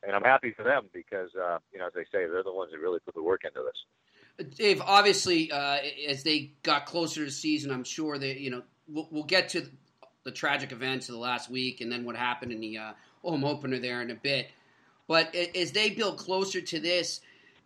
and 0.03 0.15
I'm 0.15 0.23
happy 0.23 0.51
for 0.51 0.63
them 0.63 0.89
because 0.93 1.29
uh, 1.36 1.60
you 1.71 1.79
know, 1.79 1.88
as 1.88 1.93
they 1.93 2.03
say, 2.03 2.25
they're 2.27 2.43
the 2.43 2.53
ones 2.53 2.71
that 2.71 2.79
really 2.79 2.99
put 2.99 3.15
the 3.15 3.23
work 3.23 3.41
into 3.43 3.62
this. 3.63 4.55
Dave, 4.58 4.82
obviously, 4.82 5.51
uh, 5.51 5.79
as 6.08 6.23
they 6.23 6.53
got 6.63 6.86
closer 6.86 7.25
to 7.25 7.32
season, 7.32 7.71
I'm 7.71 7.84
sure 7.84 8.17
that 8.17 8.39
you 8.39 8.49
know 8.49 8.63
we'll, 8.88 9.08
we'll, 9.12 9.23
get 9.23 9.49
to 9.49 9.65
the 10.23 10.32
tragic 10.32 10.71
events 10.71 11.10
of 11.10 11.15
the 11.15 11.19
last 11.19 11.49
week 11.49 11.82
and 11.82 11.91
then 11.91 12.05
what 12.05 12.15
happened 12.15 12.51
in 12.51 12.60
the 12.60 12.77
uh, 12.77 12.91
Oh, 13.23 13.32
home 13.32 13.43
opener 13.43 13.79
there 13.79 14.01
in 14.01 14.12
a 14.12 14.15
bit. 14.15 14.49
But 15.08 15.36
as 15.36 15.71
they 15.71 15.89
build 15.89 16.17
closer 16.17 16.62
to 16.62 16.79
this, 16.79 17.21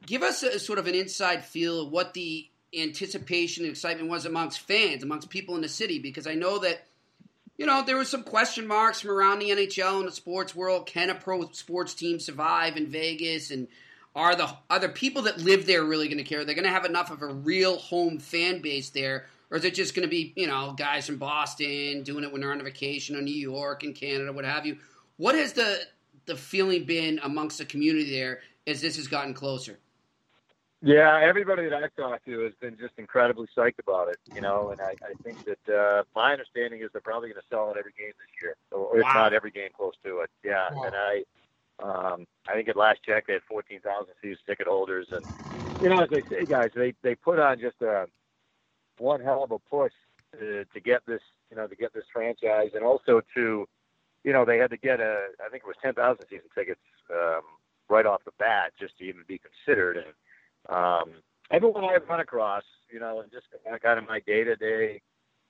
give 0.06 0.24
us 0.24 0.44
a, 0.44 0.60
sort 0.60 0.80
of 0.80 0.88
an 0.88 0.96
inside 0.96 1.44
feel 1.44 1.82
of 1.82 1.92
what 1.92 2.14
the 2.14 2.48
anticipation 2.76 3.66
and 3.66 3.72
excitement 3.72 4.10
was 4.10 4.26
amongst 4.26 4.62
fans, 4.62 5.04
amongst 5.04 5.30
people 5.30 5.56
in 5.56 5.62
the 5.62 5.70
city, 5.70 6.00
because 6.00 6.26
I 6.26 6.36
know 6.36 6.60
that 6.60 6.86
you 7.58 7.68
know, 7.68 7.84
there 7.84 7.98
was 7.98 8.10
some 8.10 8.24
question 8.24 8.66
marks 8.66 9.02
from 9.02 9.12
around 9.12 9.40
the 9.40 9.52
NHL 9.52 10.00
and 10.00 10.08
the 10.08 10.12
sports 10.12 10.56
world. 10.56 10.88
Can 10.88 11.10
a 11.10 11.16
pro 11.16 11.50
sports 11.52 11.94
team 11.94 12.20
survive 12.20 12.78
in 12.78 12.88
Vegas? 12.88 13.52
And 13.52 13.68
are 14.16 14.36
the 14.36 14.50
are 14.70 14.80
the 14.80 14.90
people 14.90 15.24
that 15.24 15.40
live 15.40 15.66
there 15.66 15.84
really 15.84 16.08
going 16.08 16.18
to 16.18 16.24
care? 16.24 16.44
They're 16.46 16.56
going 16.56 16.66
to 16.66 16.72
have 16.72 16.86
enough 16.86 17.12
of 17.12 17.22
a 17.22 17.28
real 17.28 17.78
home 17.78 18.18
fan 18.18 18.62
base 18.62 18.90
there, 18.90 19.28
or 19.52 19.58
is 19.58 19.66
it 19.66 19.76
just 19.76 19.94
going 19.94 20.08
to 20.08 20.10
be 20.10 20.34
you 20.36 20.48
know 20.48 20.74
guys 20.76 21.06
from 21.06 21.18
Boston 21.18 22.04
doing 22.04 22.24
it 22.24 22.32
when 22.32 22.42
they're 22.42 22.52
on 22.52 22.64
vacation, 22.64 23.16
or 23.16 23.22
New 23.22 23.32
York 23.32 23.84
and 23.84 23.96
Canada, 23.96 24.34
what 24.34 24.46
have 24.46 24.66
you? 24.66 24.78
What 25.18 25.36
has 25.36 25.54
the 25.54 25.80
the 26.26 26.36
feeling 26.36 26.86
been 26.86 27.20
amongst 27.24 27.58
the 27.58 27.66
community 27.66 28.12
there 28.12 28.42
as 28.66 28.82
this 28.82 28.96
has 28.96 29.08
gotten 29.08 29.34
closer? 29.34 29.80
Yeah, 30.86 31.20
everybody 31.24 31.70
that 31.70 31.82
I've 31.82 31.96
talked 31.96 32.26
to 32.26 32.42
has 32.42 32.54
been 32.60 32.78
just 32.78 32.94
incredibly 32.98 33.48
psyched 33.56 33.80
about 33.80 34.10
it, 34.10 34.18
you 34.36 34.42
know, 34.42 34.72
and 34.72 34.82
I, 34.82 34.96
I 35.02 35.14
think 35.24 35.46
that 35.46 35.74
uh, 35.74 36.04
my 36.14 36.34
understanding 36.34 36.82
is 36.82 36.90
they're 36.92 37.00
probably 37.00 37.30
going 37.30 37.40
to 37.40 37.48
sell 37.50 37.72
it 37.72 37.78
every 37.78 37.94
game 37.98 38.12
this 38.20 38.42
year, 38.42 38.56
or 38.70 38.98
if 38.98 39.04
not 39.04 39.34
every 39.34 39.52
game 39.52 39.70
close 39.76 39.94
to 40.04 40.20
it. 40.20 40.30
Yeah, 40.44 40.68
wow. 40.74 40.84
and 40.84 40.94
I, 40.94 41.24
um, 41.82 42.28
I 42.50 42.54
think 42.54 42.68
at 42.68 42.76
last 42.76 43.00
check 43.02 43.28
they 43.28 43.34
had 43.34 43.44
14,000 43.48 44.14
season 44.22 44.38
ticket 44.46 44.68
holders, 44.68 45.08
and 45.12 45.26
you 45.82 45.88
know, 45.88 46.00
as 46.00 46.10
they 46.10 46.22
say, 46.24 46.44
guys, 46.44 46.72
they 46.76 46.94
they 47.02 47.16
put 47.16 47.40
on 47.40 47.62
just 47.62 47.82
a 47.82 48.08
one 48.98 49.22
hell 49.22 49.44
of 49.44 49.52
a 49.52 49.60
push 49.60 49.94
to, 50.38 50.66
to 50.66 50.80
get 50.80 51.06
this, 51.06 51.22
you 51.50 51.56
know, 51.56 51.68
to 51.68 51.76
get 51.78 51.94
this 51.94 52.04
franchise, 52.12 52.72
and 52.76 52.84
also 52.84 53.22
to, 53.36 53.68
you 54.24 54.34
know, 54.34 54.46
they 54.46 54.58
had 54.58 54.72
to 54.72 54.78
get 54.78 55.00
a, 55.00 55.28
I 55.46 55.50
think 55.50 55.64
it 55.64 55.68
was 55.68 55.76
10,000 55.82 56.26
season 56.30 56.48
tickets 56.56 56.80
um, 57.12 57.42
right 57.90 58.06
off 58.06 58.24
the 58.26 58.32
bat 58.40 58.74
just 58.80 58.98
to 58.98 59.04
even 59.04 59.24
be 59.28 59.40
considered, 59.40 59.98
and 59.98 60.14
um, 60.70 61.12
everyone 61.52 61.84
I've 61.84 62.08
run 62.08 62.20
across, 62.20 62.64
you 62.92 63.00
know, 63.00 63.22
and 63.22 63.32
just 63.32 63.48
kind 63.82 64.00
of 64.00 64.08
my 64.08 64.20
day 64.22 64.44
to 64.44 64.56
day 64.56 65.02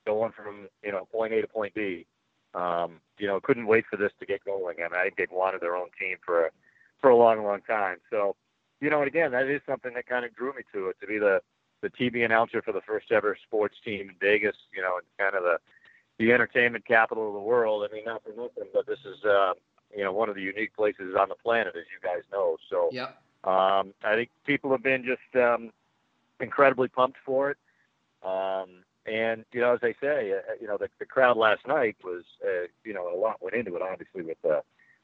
going 0.05 0.31
from, 0.31 0.67
you 0.83 0.91
know, 0.91 1.07
point 1.11 1.33
A 1.33 1.41
to 1.41 1.47
point 1.47 1.73
B, 1.73 2.05
um, 2.53 2.99
you 3.17 3.27
know, 3.27 3.39
couldn't 3.39 3.67
wait 3.67 3.85
for 3.89 3.97
this 3.97 4.11
to 4.19 4.25
get 4.25 4.43
going. 4.43 4.77
Mean, 4.77 4.87
I 4.93 5.03
think 5.03 5.17
they'd 5.17 5.31
wanted 5.31 5.61
their 5.61 5.75
own 5.75 5.87
team 5.99 6.17
for, 6.25 6.45
a, 6.45 6.49
for 6.99 7.09
a 7.09 7.15
long, 7.15 7.43
long 7.43 7.61
time. 7.61 7.97
So, 8.09 8.35
you 8.81 8.89
know, 8.89 8.99
and 8.99 9.07
again, 9.07 9.31
that 9.31 9.47
is 9.47 9.61
something 9.67 9.93
that 9.93 10.07
kind 10.07 10.25
of 10.25 10.35
drew 10.35 10.53
me 10.53 10.63
to 10.73 10.89
it, 10.89 10.97
to 11.01 11.07
be 11.07 11.17
the, 11.17 11.41
the 11.81 11.89
TV 11.89 12.25
announcer 12.25 12.61
for 12.61 12.71
the 12.71 12.81
first 12.81 13.11
ever 13.11 13.37
sports 13.45 13.75
team 13.83 14.09
in 14.09 14.15
Vegas, 14.19 14.55
you 14.75 14.81
know, 14.81 14.97
and 14.97 15.05
kind 15.17 15.35
of 15.35 15.43
the, 15.43 15.57
the 16.19 16.31
entertainment 16.31 16.85
capital 16.85 17.27
of 17.27 17.33
the 17.33 17.39
world. 17.39 17.87
I 17.89 17.93
mean, 17.93 18.05
not 18.05 18.23
for 18.23 18.29
nothing, 18.29 18.69
but 18.73 18.85
this 18.85 18.99
is, 19.05 19.23
uh, 19.25 19.53
you 19.95 20.03
know, 20.03 20.11
one 20.11 20.29
of 20.29 20.35
the 20.35 20.41
unique 20.41 20.75
places 20.75 21.15
on 21.19 21.29
the 21.29 21.35
planet, 21.35 21.75
as 21.75 21.83
you 21.91 22.07
guys 22.07 22.23
know. 22.31 22.57
So, 22.69 22.89
yep. 22.91 23.17
Um, 23.43 23.93
I 24.05 24.15
think 24.15 24.29
people 24.45 24.71
have 24.71 24.83
been 24.83 25.03
just 25.03 25.35
um, 25.35 25.71
incredibly 26.39 26.87
pumped 26.87 27.17
for 27.25 27.51
it. 27.51 27.57
Um, 28.23 28.83
and 29.05 29.43
you 29.51 29.59
know, 29.59 29.73
as 29.73 29.81
I 29.83 29.93
say, 29.99 30.31
uh, 30.31 30.53
you 30.61 30.67
know, 30.67 30.77
the, 30.77 30.87
the 30.97 31.05
crowd 31.05 31.35
last 31.35 31.67
night 31.67 31.97
was, 32.03 32.23
uh, 32.45 32.67
you 32.85 32.93
know, 32.93 33.13
a 33.13 33.17
lot 33.19 33.41
went 33.41 33.55
into 33.55 33.75
it, 33.75 33.81
obviously, 33.81 34.21
with 34.21 34.37
uh, 34.49 34.61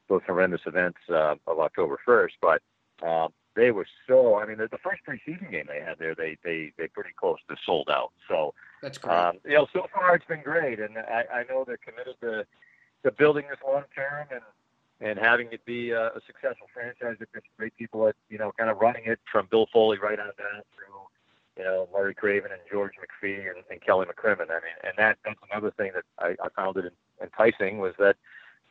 those 0.08 0.22
horrendous 0.26 0.62
events 0.64 0.98
uh, 1.10 1.34
of 1.46 1.58
October 1.58 1.98
1st. 2.06 2.32
But 2.40 3.06
um, 3.06 3.32
they 3.56 3.70
were 3.70 3.86
so. 4.06 4.38
I 4.38 4.46
mean, 4.46 4.58
the, 4.58 4.68
the 4.68 4.78
first 4.78 5.02
preseason 5.06 5.50
game 5.50 5.66
they 5.68 5.80
had 5.80 5.98
there, 5.98 6.14
they 6.14 6.36
they 6.44 6.72
they 6.78 6.88
pretty 6.88 7.10
close 7.18 7.38
to 7.48 7.56
sold 7.64 7.88
out. 7.90 8.12
So 8.28 8.54
that's 8.82 8.98
great. 8.98 9.16
Um, 9.16 9.38
you 9.44 9.54
know, 9.54 9.66
so 9.72 9.86
far 9.92 10.14
it's 10.14 10.24
been 10.26 10.42
great, 10.42 10.78
and 10.80 10.96
I, 10.98 11.24
I 11.32 11.44
know 11.48 11.64
they're 11.64 11.78
committed 11.78 12.14
to 12.20 12.46
to 13.04 13.10
building 13.12 13.46
this 13.48 13.58
long 13.66 13.84
term 13.94 14.26
and 14.30 14.42
and 15.00 15.18
having 15.18 15.48
it 15.50 15.64
be 15.64 15.90
a, 15.90 16.08
a 16.08 16.20
successful 16.26 16.66
franchise 16.72 17.16
with 17.18 17.28
great 17.56 17.76
people 17.76 18.06
at 18.08 18.14
you 18.28 18.38
know 18.38 18.52
kind 18.56 18.70
of 18.70 18.78
running 18.78 19.04
it 19.06 19.18
from 19.30 19.48
Bill 19.50 19.66
Foley 19.72 19.98
right 19.98 20.18
on 20.18 20.26
down 20.26 20.62
through 20.74 21.00
you 21.58 21.64
know 21.64 21.88
Murray 21.92 22.14
Craven 22.14 22.52
and 22.52 22.60
George 22.70 22.92
McPhee 22.94 23.48
and, 23.48 23.64
and 23.70 23.80
Kelly 23.80 24.06
McCrimmon. 24.06 24.50
I 24.50 24.60
mean, 24.60 24.78
and 24.84 24.92
that 24.96 25.18
that's 25.24 25.38
another 25.50 25.70
thing 25.72 25.92
that 25.94 26.04
I, 26.18 26.36
I 26.44 26.48
found 26.54 26.76
it 26.76 26.92
enticing 27.22 27.78
was 27.78 27.94
that 27.98 28.16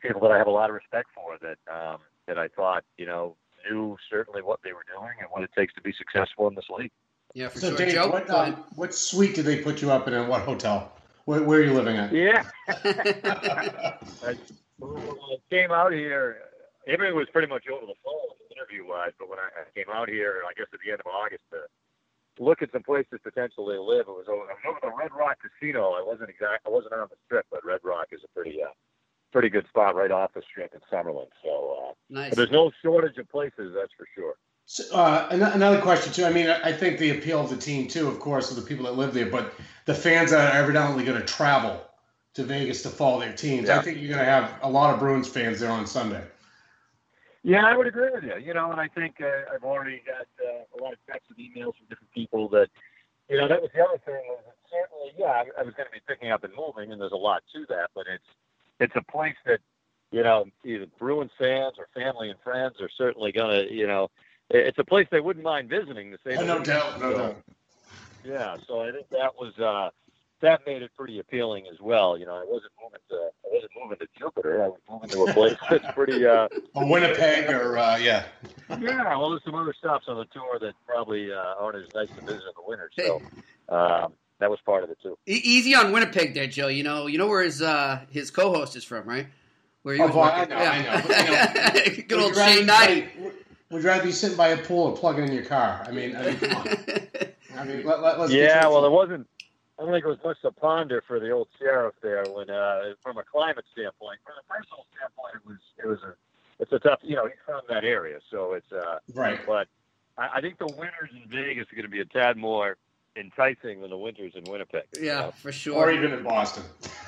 people 0.00 0.20
that 0.22 0.30
I 0.30 0.38
have 0.38 0.46
a 0.46 0.52
lot 0.52 0.70
of 0.70 0.74
respect 0.74 1.08
for 1.14 1.36
that 1.42 1.58
um, 1.72 1.98
that 2.26 2.38
I 2.38 2.48
thought 2.48 2.84
you 2.96 3.06
know 3.06 3.36
knew 3.68 3.96
certainly 4.10 4.42
what 4.42 4.60
they 4.62 4.72
were 4.72 4.84
doing 4.94 5.12
and 5.20 5.28
what 5.30 5.42
it 5.42 5.50
takes 5.56 5.74
to 5.74 5.80
be 5.80 5.92
successful 5.96 6.48
in 6.48 6.54
this 6.54 6.66
league. 6.70 6.90
Yeah, 7.34 7.48
for 7.48 7.60
so 7.60 7.68
sure. 7.68 7.78
Dave, 7.78 7.94
Joe, 7.94 8.08
what, 8.08 8.28
um, 8.30 8.64
what 8.74 8.94
suite 8.94 9.34
did 9.34 9.44
they 9.44 9.62
put 9.62 9.80
you 9.80 9.90
up 9.90 10.08
in, 10.08 10.14
and 10.14 10.28
what 10.28 10.42
hotel? 10.42 10.92
Where, 11.26 11.42
where 11.42 11.60
are 11.60 11.64
you 11.64 11.72
living 11.72 11.96
at? 11.96 12.12
Yeah. 12.12 12.44
I 14.82 15.36
came 15.50 15.70
out 15.70 15.92
here, 15.92 16.38
everything 16.88 17.14
was 17.14 17.28
pretty 17.32 17.48
much 17.48 17.64
over 17.68 17.86
the 17.86 17.94
phone 18.04 18.34
interview 18.50 18.86
wise, 18.86 19.12
but 19.18 19.28
when 19.28 19.38
I, 19.38 19.48
I 19.56 19.64
came 19.74 19.92
out 19.92 20.08
here, 20.08 20.42
I 20.44 20.52
guess 20.56 20.66
at 20.72 20.80
the 20.84 20.90
end 20.90 21.00
of 21.00 21.06
August 21.06 21.44
to 21.52 21.64
look 22.42 22.62
at 22.62 22.72
some 22.72 22.82
places 22.82 23.20
potentially 23.22 23.76
to 23.76 23.82
live, 23.82 24.08
it 24.08 24.16
was 24.16 24.28
over, 24.28 24.44
I 24.48 24.54
was 24.56 24.64
over 24.68 24.80
the 24.82 24.92
Red 24.96 25.12
Rock 25.12 25.38
Casino. 25.40 25.92
I 25.92 26.02
wasn't 26.02 26.30
exact, 26.30 26.66
I 26.66 26.70
wasn't 26.70 26.94
on 26.94 27.08
the 27.10 27.16
strip, 27.26 27.46
but 27.50 27.64
Red 27.64 27.80
Rock 27.84 28.08
is 28.12 28.20
a 28.24 28.30
pretty, 28.32 28.62
uh, 28.62 28.72
pretty 29.32 29.48
good 29.48 29.66
spot 29.68 29.94
right 29.94 30.10
off 30.10 30.32
the 30.34 30.42
strip 30.42 30.74
in 30.74 30.80
Summerlin. 30.92 31.28
So 31.42 31.76
uh, 31.80 31.92
Nice. 32.08 32.34
there's 32.34 32.50
no 32.50 32.70
shortage 32.82 33.18
of 33.18 33.28
places, 33.28 33.74
that's 33.74 33.92
for 33.96 34.06
sure. 34.14 34.34
So, 34.66 34.84
uh, 34.94 35.28
another 35.30 35.80
question 35.80 36.12
too. 36.12 36.24
I 36.24 36.30
mean, 36.32 36.48
I 36.48 36.70
I 36.70 36.72
think 36.72 36.98
the 36.98 37.10
appeal 37.10 37.40
of 37.40 37.50
the 37.50 37.56
team 37.56 37.88
too, 37.88 38.06
of 38.08 38.20
course, 38.20 38.50
of 38.50 38.56
the 38.56 38.62
people 38.62 38.84
that 38.84 38.92
live 38.92 39.14
there, 39.14 39.26
but 39.26 39.52
the 39.86 39.94
fans 39.94 40.30
that 40.30 40.54
are 40.54 40.58
evidently 40.58 41.04
going 41.04 41.20
to 41.20 41.26
travel 41.26 41.84
to 42.34 42.44
Vegas 42.44 42.82
to 42.82 42.88
follow 42.88 43.20
their 43.20 43.32
teams. 43.32 43.68
I 43.68 43.82
think 43.82 43.98
you're 43.98 44.08
going 44.14 44.24
to 44.24 44.30
have 44.30 44.58
a 44.62 44.70
lot 44.70 44.94
of 44.94 45.00
Bruins 45.00 45.28
fans 45.28 45.60
there 45.60 45.70
on 45.70 45.86
Sunday. 45.86 46.22
Yeah, 47.42 47.64
I 47.64 47.76
would 47.76 47.86
agree 47.86 48.10
with 48.12 48.22
you. 48.22 48.36
You 48.36 48.54
know, 48.54 48.70
and 48.70 48.80
I 48.80 48.88
think 48.88 49.16
uh, 49.20 49.52
I've 49.52 49.64
already 49.64 50.02
got 50.06 50.28
uh, 50.44 50.78
a 50.78 50.82
lot 50.82 50.92
of 50.92 50.98
texts 51.10 51.32
and 51.36 51.38
emails 51.38 51.74
from 51.76 51.86
different 51.88 52.12
people 52.14 52.48
that, 52.50 52.68
you 53.28 53.38
know, 53.38 53.48
that 53.48 53.60
was 53.60 53.70
the 53.74 53.82
other 53.82 53.98
thing. 54.04 54.22
Was 54.28 54.44
that 54.46 54.54
certainly, 54.70 55.12
yeah, 55.18 55.42
I, 55.42 55.60
I 55.60 55.62
was 55.64 55.74
going 55.74 55.88
to 55.88 55.92
be 55.92 56.02
picking 56.06 56.30
up 56.30 56.44
and 56.44 56.52
moving, 56.54 56.92
and 56.92 57.00
there's 57.00 57.12
a 57.12 57.16
lot 57.16 57.42
to 57.54 57.66
that. 57.70 57.90
But 57.94 58.06
it's 58.12 58.24
it's 58.80 58.96
a 58.96 59.02
place 59.12 59.36
that, 59.46 59.60
you 60.10 60.22
know, 60.22 60.46
either 60.64 60.86
Bruins 60.98 61.30
fans 61.38 61.74
or 61.78 61.88
family 61.94 62.30
and 62.30 62.40
friends 62.42 62.76
are 62.80 62.90
certainly 62.96 63.32
going 63.32 63.68
to, 63.68 63.72
you 63.72 63.86
know, 63.86 64.10
it's 64.50 64.78
a 64.78 64.84
place 64.84 65.06
they 65.10 65.20
wouldn't 65.20 65.44
mind 65.44 65.68
visiting. 65.68 66.10
To 66.10 66.18
say 66.24 66.34
Oh, 66.36 66.40
the 66.40 66.46
no 66.46 66.54
least. 66.56 66.66
doubt, 66.66 67.00
no 67.00 67.10
So, 67.12 67.18
doubt. 67.18 67.42
Yeah, 68.24 68.56
so 68.66 68.80
I 68.82 68.90
think 68.92 69.08
that 69.10 69.34
was 69.38 69.56
uh, 69.58 69.90
that 70.42 70.60
made 70.66 70.82
it 70.82 70.90
pretty 70.96 71.20
appealing 71.20 71.66
as 71.72 71.80
well. 71.80 72.18
You 72.18 72.26
know, 72.26 72.34
I 72.34 72.44
wasn't 72.46 72.72
moving 72.82 73.00
to 73.10 73.16
I 73.16 73.48
wasn't 73.54 73.70
moving 73.80 73.98
to 73.98 74.06
Jupiter. 74.18 74.62
I 74.64 74.68
was 74.68 74.80
moving 74.90 75.10
to 75.10 75.22
a 75.24 75.32
place 75.32 75.56
that's 75.70 75.84
pretty. 75.94 76.26
Uh, 76.26 76.48
Or 76.74 76.88
Winnipeg, 76.88 77.48
or 77.50 77.78
uh, 77.78 77.96
yeah. 77.96 78.24
yeah, 78.80 79.16
well, 79.16 79.30
there's 79.30 79.44
some 79.44 79.54
other 79.54 79.74
stops 79.78 80.06
on 80.08 80.16
the 80.16 80.26
tour 80.26 80.58
that 80.60 80.74
probably 80.86 81.32
uh, 81.32 81.54
aren't 81.58 81.76
as 81.76 81.84
nice 81.94 82.08
to 82.16 82.22
visit 82.22 82.42
in 82.44 82.52
the 82.56 82.62
winter. 82.66 82.90
So 82.98 83.22
um, 83.68 84.12
that 84.40 84.50
was 84.50 84.58
part 84.66 84.84
of 84.84 84.90
it 84.90 84.98
too. 85.02 85.16
E- 85.26 85.40
easy 85.44 85.74
on 85.74 85.92
Winnipeg 85.92 86.34
there, 86.34 86.46
Joe. 86.46 86.68
You 86.68 86.82
know, 86.82 87.06
you 87.06 87.18
know 87.18 87.28
where 87.28 87.42
his 87.42 87.62
uh, 87.62 88.00
his 88.10 88.30
co-host 88.30 88.76
is 88.76 88.84
from, 88.84 89.06
right? 89.06 89.26
Where 89.82 89.94
you 89.94 90.02
Oh, 90.02 90.06
was 90.06 90.14
boy, 90.14 90.22
I 90.22 90.40
working. 90.40 90.56
know, 90.56 90.64
I 90.64 90.82
know. 90.82 90.92
You 91.08 91.90
know, 91.96 92.02
Good 92.08 92.12
old 92.20 92.34
would 92.34 92.36
you 92.36 92.42
Shane 92.42 92.66
Hnidy. 92.66 93.08
Would 93.70 93.82
you 93.82 93.88
rather 93.88 94.02
be 94.04 94.12
sitting 94.12 94.36
by 94.36 94.48
a 94.48 94.58
pool 94.58 94.88
or 94.88 94.96
plugging 94.96 95.24
in 95.28 95.32
your 95.32 95.44
car? 95.44 95.84
I 95.86 95.92
mean, 95.92 96.16
I 96.16 96.24
mean, 96.24 96.36
come 96.38 96.56
on. 96.56 96.66
I 97.56 97.64
mean, 97.64 97.84
let, 97.84 98.02
let, 98.02 98.18
let's 98.18 98.32
Yeah, 98.32 98.66
well, 98.66 98.82
there 98.82 98.90
wasn't. 98.90 99.26
I 99.78 99.82
don't 99.84 99.92
think 99.92 100.04
it 100.04 100.08
was 100.08 100.18
much 100.24 100.40
to 100.42 100.50
ponder 100.52 101.02
for 101.06 101.18
the 101.20 101.30
old 101.30 101.48
sheriff 101.58 101.94
there. 102.02 102.28
When, 102.28 102.50
uh, 102.50 102.94
from 103.02 103.16
a 103.16 103.22
climate 103.22 103.64
standpoint, 103.72 104.18
from 104.24 104.34
a 104.38 104.52
personal 104.52 104.84
standpoint, 104.92 105.34
it 105.36 105.46
was 105.46 105.58
it 105.78 105.86
was 105.86 105.98
a 106.02 106.14
it's 106.58 106.72
a 106.72 106.78
tough. 106.78 106.98
You 107.02 107.16
know, 107.16 107.26
he's 107.26 107.36
from 107.46 107.62
that 107.68 107.84
area, 107.84 108.18
so 108.30 108.52
it's 108.54 108.70
uh, 108.72 108.98
right. 109.14 109.38
But 109.46 109.68
I, 110.18 110.28
I 110.36 110.40
think 110.40 110.58
the 110.58 110.66
winters 110.66 111.10
in 111.12 111.28
Vegas 111.30 111.66
are 111.72 111.76
going 111.76 111.84
to 111.86 111.90
be 111.90 112.00
a 112.00 112.04
tad 112.04 112.36
more 112.36 112.76
enticing 113.16 113.80
than 113.80 113.90
the 113.90 113.96
winters 113.98 114.32
in 114.34 114.44
Winnipeg. 114.50 114.84
you 114.96 115.06
Yeah, 115.06 115.20
know? 115.20 115.30
for 115.32 115.52
sure. 115.52 115.76
Or 115.76 115.90
even 115.92 116.12
in 116.12 116.22
Boston. 116.22 116.62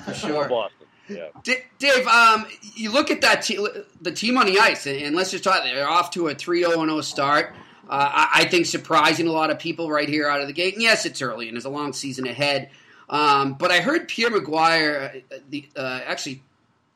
For 0.05 0.11
Or 0.11 0.13
sure. 0.13 0.49
Boston. 0.49 0.87
Yeah. 1.09 1.27
D- 1.43 1.57
Dave, 1.79 2.07
um, 2.07 2.45
you 2.75 2.91
look 2.91 3.11
at 3.11 3.21
that 3.21 3.41
te- 3.41 3.65
the 4.01 4.11
team 4.11 4.37
on 4.37 4.45
the 4.45 4.59
ice, 4.59 4.85
and, 4.87 4.97
and 5.01 5.15
let's 5.15 5.31
just 5.31 5.43
talk. 5.43 5.63
They're 5.63 5.87
off 5.89 6.11
to 6.11 6.29
a 6.29 6.35
3-0-0 6.35 7.03
start. 7.03 7.53
Uh, 7.89 8.09
I, 8.13 8.29
I 8.41 8.45
think 8.45 8.65
surprising 8.65 9.27
a 9.27 9.31
lot 9.31 9.49
of 9.51 9.59
people 9.59 9.89
right 9.91 10.07
here 10.07 10.29
out 10.29 10.39
of 10.39 10.47
the 10.47 10.53
gate. 10.53 10.75
And 10.75 10.81
yes, 10.83 11.05
it's 11.05 11.21
early, 11.21 11.49
and 11.49 11.57
there's 11.57 11.65
a 11.65 11.69
long 11.69 11.91
season 11.91 12.25
ahead. 12.25 12.69
Um, 13.09 13.55
but 13.55 13.69
I 13.71 13.81
heard 13.81 14.07
Pierre 14.07 14.29
McGuire, 14.31 15.23
uh, 15.31 15.37
the, 15.49 15.67
uh, 15.75 15.99
actually 16.05 16.41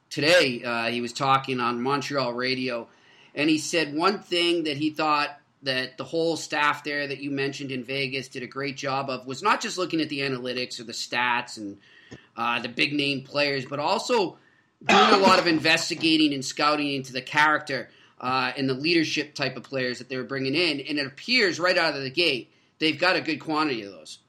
today, 0.10 0.64
uh, 0.64 0.86
he 0.86 1.02
was 1.02 1.12
talking 1.12 1.60
on 1.60 1.82
Montreal 1.82 2.32
radio, 2.34 2.88
and 3.36 3.50
he 3.50 3.58
said 3.58 3.94
one 3.94 4.20
thing 4.20 4.64
that 4.64 4.78
he 4.78 4.90
thought 4.90 5.38
that 5.64 5.98
the 5.98 6.04
whole 6.04 6.38
staff 6.38 6.84
there 6.84 7.08
that 7.08 7.20
you 7.20 7.32
mentioned 7.32 7.72
in 7.72 7.84
Vegas 7.84 8.28
did 8.28 8.44
a 8.44 8.48
great 8.48 8.78
job 8.78 9.10
of 9.10 9.26
was 9.26 9.42
not 9.42 9.62
just 9.62 9.78
looking 9.78 10.02
at 10.02 10.10
the 10.10 10.20
analytics 10.20 10.80
or 10.80 10.84
the 10.84 10.94
stats 10.94 11.58
and 11.58 11.78
uh, 12.36 12.60
the 12.60 12.70
big 12.70 12.94
name 12.94 13.22
players, 13.22 13.66
but 13.66 13.80
also 13.80 14.38
doing 14.86 15.10
a 15.14 15.18
lot 15.18 15.40
of 15.40 15.48
investigating 15.48 16.34
and 16.34 16.46
scouting 16.46 16.94
into 16.94 17.12
the 17.12 17.22
character 17.22 17.90
uh, 18.22 18.52
and 18.56 18.70
the 18.70 18.74
leadership 18.74 19.34
type 19.34 19.58
of 19.58 19.64
players 19.64 19.98
that 19.98 20.10
they 20.10 20.18
were 20.18 20.24
bringing 20.24 20.54
in. 20.54 20.80
And 20.82 21.00
it 21.00 21.08
appears 21.08 21.60
right 21.60 21.78
out 21.78 21.96
of 21.96 22.04
the 22.04 22.12
gate 22.12 22.52
they've 22.80 23.00
got 23.00 23.16
a 23.16 23.22
good 23.22 23.38
quantity 23.38 23.84
of 23.84 23.92
those. 23.92 24.20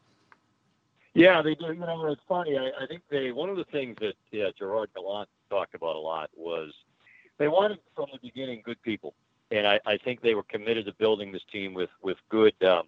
Yeah, 1.14 1.42
they 1.42 1.54
do. 1.54 1.66
You 1.66 1.80
know, 1.80 2.06
it's 2.06 2.22
funny. 2.28 2.56
I, 2.56 2.84
I 2.84 2.86
think 2.86 3.02
they 3.10 3.32
one 3.32 3.50
of 3.50 3.56
the 3.56 3.64
things 3.72 3.96
that 4.00 4.14
yeah, 4.30 4.50
Gerard 4.56 4.90
Gallant 4.94 5.28
talked 5.50 5.74
about 5.74 5.96
a 5.96 5.98
lot 5.98 6.30
was 6.36 6.72
they 7.38 7.48
wanted 7.48 7.78
from 7.96 8.06
the 8.12 8.18
beginning 8.22 8.62
good 8.64 8.80
people, 8.82 9.14
and 9.50 9.66
I, 9.66 9.80
I 9.87 9.96
think 9.96 10.20
they 10.20 10.34
were 10.34 10.42
committed 10.42 10.87
to 10.87 10.92
building 10.92 11.32
this 11.32 11.42
team 11.50 11.74
with 11.74 11.90
with 12.02 12.18
good 12.28 12.54
um, 12.62 12.84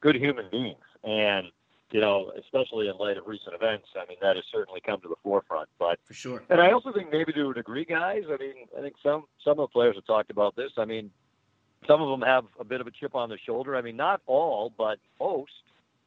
good 0.00 0.16
human 0.16 0.48
beings. 0.50 0.84
And 1.04 1.46
you 1.92 2.00
know, 2.00 2.32
especially 2.38 2.88
in 2.88 2.96
light 2.96 3.16
of 3.16 3.26
recent 3.26 3.54
events, 3.54 3.86
I 3.96 4.06
mean 4.06 4.18
that 4.20 4.36
has 4.36 4.44
certainly 4.52 4.80
come 4.80 5.00
to 5.00 5.08
the 5.08 5.16
forefront. 5.22 5.68
But 5.78 5.98
For 6.04 6.14
sure. 6.14 6.42
and 6.48 6.60
I 6.60 6.72
also 6.72 6.92
think 6.92 7.10
maybe 7.10 7.32
to 7.32 7.50
a 7.50 7.54
degree, 7.54 7.84
guys. 7.84 8.24
I 8.28 8.36
mean, 8.36 8.54
I 8.76 8.80
think 8.80 8.96
some 9.02 9.24
some 9.44 9.52
of 9.52 9.68
the 9.68 9.72
players 9.72 9.96
have 9.96 10.06
talked 10.06 10.30
about 10.30 10.56
this. 10.56 10.72
I 10.76 10.84
mean, 10.84 11.10
some 11.86 12.02
of 12.02 12.08
them 12.08 12.26
have 12.26 12.44
a 12.58 12.64
bit 12.64 12.80
of 12.80 12.86
a 12.86 12.90
chip 12.90 13.14
on 13.14 13.28
their 13.28 13.38
shoulder. 13.38 13.76
I 13.76 13.82
mean, 13.82 13.96
not 13.96 14.20
all, 14.26 14.72
but 14.76 14.98
most 15.20 15.52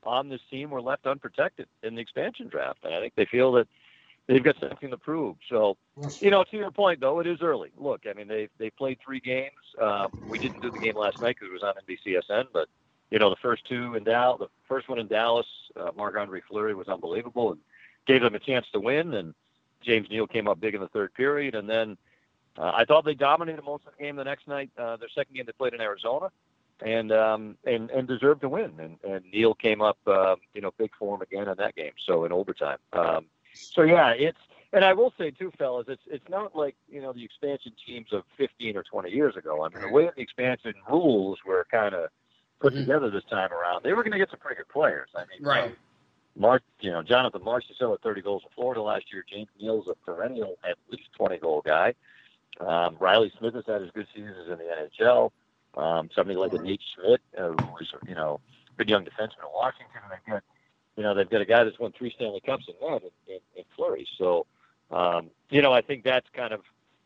on 0.03 0.29
this 0.29 0.41
team 0.49 0.69
were 0.69 0.81
left 0.81 1.05
unprotected 1.05 1.67
in 1.83 1.95
the 1.95 2.01
expansion 2.01 2.47
draft, 2.47 2.79
and 2.83 2.93
I 2.93 2.99
think 2.99 3.13
they 3.15 3.25
feel 3.25 3.51
that 3.53 3.67
they've 4.29 4.43
got 4.43 4.55
something 4.59 4.91
to 4.91 4.97
prove. 4.97 5.35
So, 5.49 5.75
you 6.19 6.29
know, 6.29 6.43
to 6.43 6.55
your 6.55 6.71
point 6.71 7.01
though, 7.01 7.19
it 7.19 7.27
is 7.27 7.41
early. 7.41 7.71
Look, 7.77 8.03
I 8.09 8.13
mean, 8.13 8.27
they 8.27 8.47
they 8.57 8.69
played 8.69 8.99
three 9.03 9.19
games. 9.19 9.51
Um, 9.81 10.09
we 10.29 10.37
didn't 10.37 10.61
do 10.61 10.71
the 10.71 10.79
game 10.79 10.95
last 10.95 11.19
night 11.19 11.35
because 11.39 11.49
it 11.49 11.53
was 11.53 11.63
on 11.63 11.73
NBCSN, 11.83 12.45
but 12.53 12.69
you 13.09 13.17
know, 13.17 13.31
the 13.31 13.35
first 13.41 13.65
two 13.67 13.95
in 13.95 14.03
Dallas, 14.03 14.39
the 14.39 14.47
first 14.67 14.87
one 14.87 14.99
in 14.99 15.07
Dallas, 15.07 15.47
uh, 15.75 15.89
Marc 15.97 16.15
Andre 16.15 16.41
Fleury 16.47 16.75
was 16.75 16.87
unbelievable 16.87 17.51
and 17.51 17.59
gave 18.05 18.21
them 18.21 18.35
a 18.35 18.39
chance 18.39 18.67
to 18.71 18.79
win. 18.79 19.15
And 19.15 19.33
James 19.81 20.07
Neal 20.11 20.27
came 20.27 20.47
up 20.47 20.59
big 20.59 20.75
in 20.75 20.81
the 20.81 20.89
third 20.89 21.13
period, 21.15 21.55
and 21.55 21.67
then 21.67 21.97
uh, 22.55 22.71
I 22.75 22.85
thought 22.85 23.05
they 23.05 23.15
dominated 23.15 23.63
most 23.63 23.87
of 23.87 23.93
the 23.97 24.03
game 24.03 24.15
the 24.15 24.23
next 24.23 24.47
night. 24.47 24.69
Uh, 24.77 24.95
their 24.97 25.09
second 25.09 25.35
game 25.35 25.45
they 25.47 25.53
played 25.53 25.73
in 25.73 25.81
Arizona, 25.81 26.29
and 26.85 27.11
um, 27.11 27.57
and 27.65 27.89
and 27.89 28.07
deserved 28.07 28.41
to 28.41 28.49
win. 28.49 28.73
And 28.77 28.97
and 29.03 29.25
Neal 29.33 29.55
came 29.55 29.81
up, 29.81 29.97
uh, 30.05 30.35
you 30.53 30.61
know, 30.61 30.71
big 30.77 30.91
form 30.99 31.23
again 31.23 31.47
in 31.47 31.57
that 31.57 31.75
game. 31.75 31.93
So 32.05 32.25
in 32.25 32.31
overtime. 32.31 32.77
Um, 32.93 33.25
so 33.53 33.81
yeah, 33.83 34.11
it's 34.11 34.37
and 34.71 34.85
I 34.85 34.93
will 34.93 35.13
say 35.17 35.31
too, 35.31 35.51
fellas, 35.57 35.85
it's 35.89 36.01
it's 36.07 36.27
not 36.29 36.55
like 36.55 36.75
you 36.89 37.01
know 37.01 37.13
the 37.13 37.23
expansion 37.23 37.73
teams 37.85 38.13
of 38.13 38.23
15 38.37 38.77
or 38.77 38.83
20 38.83 39.09
years 39.11 39.35
ago. 39.35 39.63
I 39.63 39.69
mean, 39.69 39.81
the 39.81 39.89
way 39.89 40.09
the 40.15 40.21
expansion 40.21 40.73
rules 40.89 41.39
were 41.45 41.65
kind 41.71 41.95
of 41.95 42.09
put 42.59 42.73
Mhm. 42.73 42.79
together 42.81 43.09
this 43.09 43.23
time 43.25 43.51
around, 43.53 43.83
they 43.83 43.93
were 43.93 44.03
going 44.03 44.11
to 44.11 44.17
get 44.17 44.29
some 44.29 44.39
pretty 44.39 44.57
good 44.57 44.67
players. 44.69 45.09
I 45.15 45.21
mean, 45.25 45.41
Right. 45.47 45.75
Mark, 46.35 46.61
you 46.81 46.91
know, 46.91 47.01
Jonathan 47.01 47.41
Marchessault 47.41 47.91
had 47.91 48.01
30 48.01 48.21
goals 48.21 48.43
in 48.43 48.49
Florida 48.51 48.81
last 48.81 49.11
year. 49.11 49.25
James 49.29 49.49
Neal's 49.59 49.87
a 49.87 49.95
perennial 49.95 50.57
at 50.63 50.77
least 50.89 51.11
20 51.13 51.37
goal 51.37 51.61
guy. 51.65 51.95
Um, 52.59 52.97
Riley 52.99 53.31
Smith 53.39 53.53
has 53.55 53.65
had 53.65 53.81
his 53.81 53.91
good 53.91 54.07
seasons 54.13 54.49
in 54.49 54.57
the 54.57 54.65
NHL. 54.65 55.31
Um, 55.75 56.09
somebody 56.13 56.37
like 56.37 56.53
a 56.53 56.59
Nate 56.59 56.81
Schmidt, 56.95 57.21
uh, 57.37 57.47
who 57.49 57.55
was, 57.57 57.93
you 58.07 58.15
know, 58.15 58.39
good 58.77 58.89
young 58.89 59.05
defenseman 59.05 59.39
in 59.43 59.51
Washington. 59.53 60.01
And 60.03 60.11
they've 60.11 60.33
got, 60.33 60.43
you 60.99 61.03
know, 61.03 61.13
they've 61.13 61.29
got 61.29 61.39
a 61.39 61.45
guy 61.45 61.63
that's 61.63 61.79
won 61.79 61.93
three 61.93 62.11
Stanley 62.13 62.41
Cups 62.45 62.65
in 62.67 62.73
that 62.81 63.01
in, 63.25 63.39
in 63.55 63.63
Fleury. 63.73 64.05
So, 64.17 64.45
um, 64.91 65.29
you 65.49 65.61
know, 65.61 65.71
I 65.71 65.79
think 65.79 66.03
that's 66.03 66.27
kind 66.33 66.51
of 66.51 66.59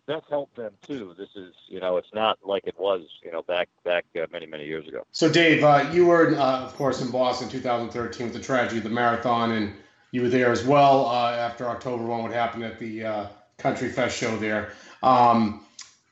that's 0.08 0.27
helped 0.32 0.56
them 0.56 0.73
too. 0.82 1.13
This 1.15 1.29
is, 1.36 1.53
you 1.67 1.79
know, 1.79 1.97
it's 1.97 2.12
not 2.12 2.39
like 2.43 2.63
it 2.65 2.73
was, 2.79 3.01
you 3.23 3.32
know, 3.32 3.43
back 3.43 3.69
back 3.86 4.06
uh, 4.15 4.25
many 4.32 4.47
many 4.47 4.65
years 4.65 4.88
ago. 4.88 5.06
So, 5.12 5.32
Dave, 5.32 5.63
uh, 5.63 5.88
you 5.93 6.08
were, 6.08 6.36
uh, 6.36 6.62
of 6.62 6.73
course, 6.73 7.03
in 7.03 7.12
Boston 7.12 7.49
2013 7.49 8.25
with 8.25 8.34
the 8.34 8.41
tragedy 8.41 8.79
of 8.79 8.84
the 8.84 8.89
marathon, 8.89 9.51
and 9.51 9.75
you 10.10 10.23
were 10.23 10.29
there 10.29 10.51
as 10.51 10.65
well 10.65 11.06
uh, 11.06 11.32
after 11.34 11.69
October 11.69 12.03
1, 12.03 12.23
what 12.23 12.32
happened 12.32 12.63
at 12.63 12.79
the 12.79 13.06
uh, 13.06 13.27
Country 13.60 13.89
Fest 13.89 14.17
show 14.17 14.36
there. 14.38 14.73
Um, 15.03 15.67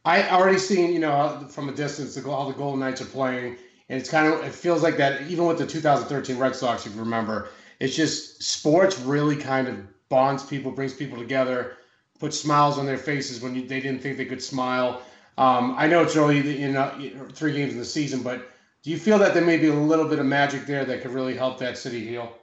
I 0.06 0.30
already 0.30 0.60
seen, 0.60 0.94
you 0.94 1.00
know, 1.00 1.48
from 1.50 1.68
a 1.68 1.72
distance, 1.72 2.14
the, 2.14 2.30
all 2.30 2.48
the 2.48 2.54
Golden 2.54 2.80
Knights 2.80 3.02
are 3.02 3.06
playing, 3.06 3.58
and 3.90 4.00
it's 4.00 4.10
kind 4.10 4.32
of, 4.32 4.46
it 4.46 4.54
feels 4.54 4.84
like 4.84 4.98
that, 4.98 5.24
even 5.30 5.48
with 5.48 5.58
the 5.58 5.66
2013 5.66 6.38
Red 6.38 6.56
Sox, 6.56 6.86
if 6.86 6.94
you 6.94 7.00
remember, 7.00 7.50
it's 7.82 7.96
just 7.96 8.44
sports 8.44 9.00
really 9.00 9.36
kind 9.36 9.68
of 9.68 9.76
bonds 10.08 10.44
people, 10.44 10.72
brings 10.72 10.94
people 10.94 11.18
together, 11.18 11.78
puts 12.20 12.40
smiles 12.40 12.78
on 12.78 12.86
their 12.86 12.98
faces 12.98 13.42
when 13.42 13.56
you, 13.56 13.68
they 13.68 13.82
didn't 13.82 14.04
think 14.04 14.18
they 14.18 14.26
could 14.26 14.44
smile. 14.44 15.02
Um, 15.40 15.74
I 15.76 15.88
know 15.88 16.04
it's 16.04 16.16
only 16.16 16.62
in 16.62 16.78
uh, 16.78 16.96
three 17.34 17.54
games 17.54 17.74
in 17.74 17.80
the 17.80 17.86
season, 17.86 18.22
but 18.22 18.52
do 18.84 18.92
you 18.92 19.00
feel 19.00 19.18
that 19.18 19.34
there 19.34 19.44
may 19.44 19.58
be 19.58 19.68
a 19.68 19.74
little 19.74 20.08
bit 20.08 20.20
of 20.20 20.28
magic 20.28 20.68
there 20.68 20.86
that 20.86 21.02
could 21.02 21.10
really 21.10 21.36
help 21.36 21.58
that 21.58 21.76
city 21.76 22.06
heal? 22.06 22.38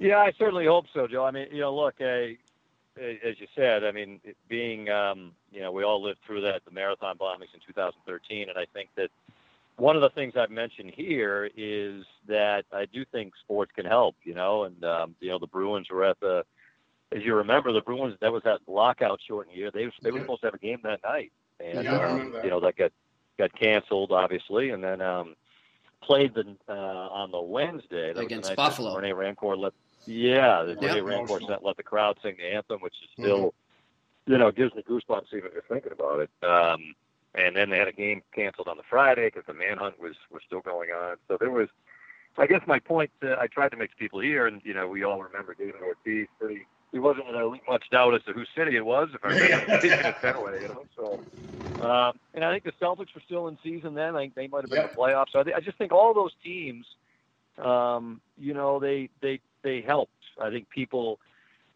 Yeah, 0.00 0.18
I 0.18 0.32
certainly 0.36 0.66
hope 0.66 0.86
so, 0.92 1.06
Joe. 1.06 1.24
I 1.24 1.30
mean, 1.30 1.46
you 1.52 1.60
know, 1.60 1.72
look, 1.74 1.94
uh, 2.00 2.34
as 3.00 3.38
you 3.38 3.46
said, 3.54 3.84
I 3.84 3.92
mean, 3.92 4.20
being, 4.48 4.88
um, 4.88 5.32
you 5.52 5.60
know, 5.60 5.70
we 5.70 5.84
all 5.84 6.02
lived 6.02 6.18
through 6.26 6.40
that, 6.40 6.64
the 6.64 6.72
marathon 6.72 7.16
bombings 7.16 7.54
in 7.54 7.60
2013, 7.64 8.48
and 8.48 8.58
I 8.58 8.66
think 8.74 8.88
that 8.96 9.10
one 9.78 9.96
of 9.96 10.02
the 10.02 10.10
things 10.10 10.34
I've 10.36 10.50
mentioned 10.50 10.92
here 10.94 11.50
is 11.56 12.04
that 12.26 12.64
I 12.72 12.84
do 12.86 13.04
think 13.06 13.32
sports 13.42 13.72
can 13.74 13.86
help, 13.86 14.16
you 14.24 14.34
know, 14.34 14.64
and, 14.64 14.84
um, 14.84 15.14
you 15.20 15.30
know, 15.30 15.38
the 15.38 15.46
Bruins 15.46 15.88
were 15.90 16.04
at 16.04 16.18
the, 16.20 16.44
as 17.12 17.22
you 17.22 17.34
remember, 17.34 17.72
the 17.72 17.80
Bruins, 17.80 18.16
that 18.20 18.32
was 18.32 18.42
that 18.44 18.60
lockout 18.66 19.20
shortened 19.26 19.56
year. 19.56 19.70
They, 19.72 19.88
they 20.02 20.10
were 20.10 20.20
supposed 20.20 20.40
to 20.42 20.48
have 20.48 20.54
a 20.54 20.58
game 20.58 20.80
that 20.82 21.00
night. 21.04 21.32
And, 21.60 21.84
Yeah, 21.84 21.96
um, 21.98 22.32
that. 22.32 22.44
you 22.44 22.50
know, 22.50 22.60
that 22.60 22.76
got, 22.76 22.92
got 23.38 23.52
canceled, 23.58 24.12
obviously, 24.12 24.70
and 24.70 24.82
then, 24.82 25.00
um, 25.00 25.36
played 26.02 26.34
the, 26.34 26.56
uh, 26.68 26.72
on 26.72 27.30
the 27.30 27.40
Wednesday. 27.40 28.12
That 28.12 28.16
was 28.16 28.28
the 28.28 28.36
Against 28.36 28.48
that 28.50 28.56
Buffalo. 28.56 28.96
Rene 28.96 29.12
Rancourt 29.14 29.58
let 29.58 29.72
yeah, 30.06 30.62
the 30.62 30.76
Yeah. 30.80 30.94
Rene 30.94 31.00
Rancourt 31.26 31.48
let, 31.48 31.64
let 31.64 31.76
the 31.76 31.82
crowd 31.82 32.18
sing 32.22 32.36
the 32.38 32.46
anthem, 32.54 32.80
which 32.80 32.94
is 33.02 33.08
Mm-hmm. 33.18 33.24
still 33.24 33.54
you 34.26 34.36
know, 34.36 34.50
gives 34.50 34.74
me 34.74 34.82
goosebumps 34.82 35.32
even 35.32 35.50
just 35.54 35.66
thinking 35.68 35.92
about 35.92 36.20
it. 36.20 36.30
Um, 36.46 36.94
and 37.34 37.56
then 37.56 37.70
they 37.70 37.78
had 37.78 37.88
a 37.88 37.92
game 37.92 38.22
canceled 38.34 38.68
on 38.68 38.76
the 38.76 38.82
Friday 38.88 39.26
because 39.26 39.44
the 39.46 39.54
manhunt 39.54 40.00
was 40.00 40.14
was 40.30 40.42
still 40.46 40.60
going 40.60 40.90
on. 40.90 41.16
So 41.28 41.36
there 41.38 41.50
was, 41.50 41.68
I 42.36 42.46
guess, 42.46 42.60
my 42.66 42.78
point. 42.78 43.10
Uh, 43.22 43.36
I 43.38 43.46
tried 43.46 43.70
to 43.70 43.76
mix 43.76 43.94
people 43.98 44.20
here, 44.20 44.46
and 44.46 44.60
you 44.64 44.74
know, 44.74 44.88
we 44.88 45.04
all 45.04 45.22
remember 45.22 45.54
David 45.54 45.76
Ortiz. 45.82 46.26
Pretty, 46.38 46.66
he 46.92 46.98
wasn't 46.98 47.28
in 47.28 47.60
much 47.68 47.84
doubt 47.90 48.14
as 48.14 48.22
to 48.24 48.32
whose 48.32 48.48
city 48.56 48.76
it 48.76 48.84
was, 48.84 49.08
if 49.14 49.24
I 49.24 49.28
remember 49.28 49.86
yeah. 49.86 50.12
Fenway. 50.20 50.62
You 50.62 50.68
know, 50.68 50.84
so 50.96 51.20
um, 51.84 52.18
and 52.34 52.44
I 52.44 52.52
think 52.52 52.64
the 52.64 52.72
Celtics 52.84 53.14
were 53.14 53.22
still 53.24 53.48
in 53.48 53.58
season 53.62 53.94
then. 53.94 54.16
I 54.16 54.20
think 54.20 54.34
they 54.34 54.48
might 54.48 54.62
have 54.62 54.70
been 54.70 54.80
yep. 54.80 54.90
in 54.90 54.96
the 54.96 55.00
playoffs. 55.00 55.32
So 55.32 55.40
I, 55.40 55.42
th- 55.44 55.56
I 55.56 55.60
just 55.60 55.78
think 55.78 55.92
all 55.92 56.14
those 56.14 56.32
teams, 56.42 56.86
um, 57.62 58.20
you 58.36 58.54
know, 58.54 58.80
they 58.80 59.10
they 59.20 59.40
they 59.62 59.80
helped. 59.80 60.12
I 60.40 60.50
think 60.50 60.68
people 60.70 61.20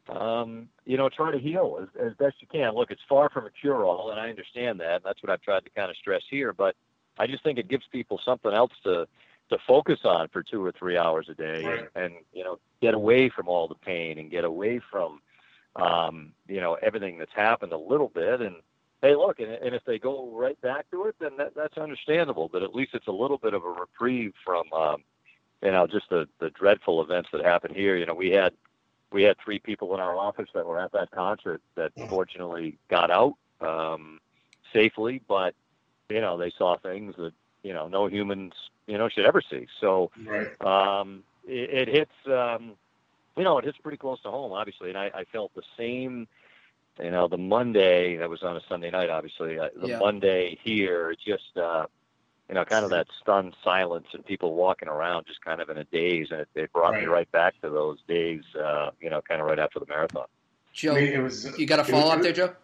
um, 0.08 0.68
you 0.84 0.96
know, 0.96 1.08
try 1.08 1.30
to 1.30 1.38
heal 1.38 1.78
as, 1.80 1.88
as 2.00 2.14
best 2.14 2.36
you 2.40 2.48
can. 2.50 2.74
Look, 2.74 2.90
it's 2.90 3.02
far 3.08 3.30
from 3.30 3.46
a 3.46 3.50
cure-all, 3.50 4.10
and 4.10 4.20
I 4.20 4.30
understand 4.30 4.80
that. 4.80 4.96
And 4.96 5.04
that's 5.04 5.22
what 5.22 5.30
I've 5.30 5.42
tried 5.42 5.64
to 5.64 5.70
kind 5.70 5.90
of 5.90 5.96
stress 5.96 6.22
here. 6.28 6.52
But 6.52 6.74
I 7.18 7.26
just 7.26 7.42
think 7.44 7.58
it 7.58 7.68
gives 7.68 7.84
people 7.90 8.20
something 8.24 8.52
else 8.52 8.72
to 8.84 9.06
to 9.50 9.58
focus 9.66 10.00
on 10.04 10.28
for 10.28 10.42
two 10.42 10.64
or 10.64 10.72
three 10.72 10.96
hours 10.96 11.26
a 11.28 11.34
day, 11.34 11.62
right. 11.64 11.80
and, 11.94 12.04
and 12.04 12.14
you 12.32 12.42
know, 12.42 12.58
get 12.80 12.94
away 12.94 13.28
from 13.28 13.48
all 13.48 13.68
the 13.68 13.74
pain 13.74 14.18
and 14.18 14.30
get 14.30 14.44
away 14.44 14.80
from 14.90 15.20
um, 15.76 16.32
you 16.48 16.60
know 16.60 16.74
everything 16.74 17.18
that's 17.18 17.34
happened 17.34 17.72
a 17.72 17.78
little 17.78 18.08
bit. 18.08 18.40
And 18.40 18.56
hey, 19.02 19.14
look, 19.14 19.40
and, 19.40 19.52
and 19.52 19.74
if 19.74 19.84
they 19.84 19.98
go 19.98 20.30
right 20.32 20.60
back 20.62 20.90
to 20.90 21.04
it, 21.04 21.16
then 21.20 21.32
that, 21.38 21.54
that's 21.54 21.76
understandable. 21.76 22.48
But 22.50 22.62
at 22.62 22.74
least 22.74 22.94
it's 22.94 23.08
a 23.08 23.12
little 23.12 23.38
bit 23.38 23.54
of 23.54 23.64
a 23.64 23.68
reprieve 23.68 24.32
from 24.44 24.72
um, 24.72 25.04
you 25.62 25.70
know 25.70 25.86
just 25.86 26.08
the 26.08 26.28
the 26.40 26.50
dreadful 26.50 27.02
events 27.02 27.28
that 27.32 27.44
happened 27.44 27.76
here. 27.76 27.96
You 27.96 28.06
know, 28.06 28.14
we 28.14 28.30
had 28.30 28.54
we 29.12 29.22
had 29.22 29.36
three 29.38 29.58
people 29.58 29.94
in 29.94 30.00
our 30.00 30.16
office 30.16 30.48
that 30.54 30.66
were 30.66 30.80
at 30.80 30.92
that 30.92 31.10
concert 31.10 31.60
that 31.74 31.92
fortunately 32.08 32.78
got 32.88 33.10
out 33.10 33.34
um, 33.60 34.20
safely, 34.72 35.20
but 35.28 35.54
you 36.08 36.20
know 36.20 36.36
they 36.36 36.50
saw 36.50 36.76
things 36.76 37.14
that 37.16 37.32
you 37.62 37.72
know 37.72 37.88
no 37.88 38.06
humans 38.06 38.52
you 38.86 38.98
know 38.98 39.08
should 39.08 39.24
ever 39.24 39.42
see. 39.42 39.66
So 39.80 40.10
right. 40.24 40.60
um, 40.62 41.22
it, 41.46 41.88
it 41.88 41.88
hits 41.88 42.12
um, 42.26 42.72
you 43.36 43.44
know 43.44 43.58
it 43.58 43.64
hits 43.64 43.78
pretty 43.78 43.98
close 43.98 44.20
to 44.22 44.30
home, 44.30 44.52
obviously, 44.52 44.88
and 44.88 44.98
I, 44.98 45.10
I 45.14 45.24
felt 45.24 45.54
the 45.54 45.62
same. 45.76 46.28
You 47.02 47.10
know, 47.10 47.26
the 47.26 47.38
Monday 47.38 48.18
that 48.18 48.28
was 48.28 48.42
on 48.42 48.54
a 48.54 48.60
Sunday 48.68 48.90
night, 48.90 49.08
obviously, 49.08 49.58
uh, 49.58 49.70
the 49.74 49.88
yeah. 49.88 49.98
Monday 49.98 50.58
here, 50.62 51.14
just 51.24 51.56
uh, 51.56 51.86
you 52.52 52.54
know, 52.54 52.66
kind 52.66 52.84
of 52.84 52.90
that 52.90 53.06
stunned 53.18 53.56
silence 53.64 54.08
and 54.12 54.22
people 54.26 54.52
walking 54.52 54.86
around 54.86 55.24
just 55.24 55.42
kind 55.42 55.62
of 55.62 55.70
in 55.70 55.78
a 55.78 55.84
daze. 55.84 56.30
And 56.30 56.42
it, 56.42 56.48
it 56.54 56.72
brought 56.74 56.92
right. 56.92 57.00
me 57.00 57.06
right 57.06 57.32
back 57.32 57.58
to 57.62 57.70
those 57.70 57.96
days, 58.06 58.42
uh, 58.62 58.90
you 59.00 59.08
know, 59.08 59.22
kind 59.22 59.40
of 59.40 59.46
right 59.46 59.58
after 59.58 59.80
the 59.80 59.86
marathon. 59.86 60.26
Joe, 60.74 60.92
I 60.92 60.96
mean, 60.96 61.12
it 61.14 61.22
was, 61.22 61.58
you 61.58 61.64
got 61.64 61.80
a 61.80 61.84
follow 61.84 62.12
up 62.12 62.20
there, 62.20 62.34
Joe? 62.34 62.54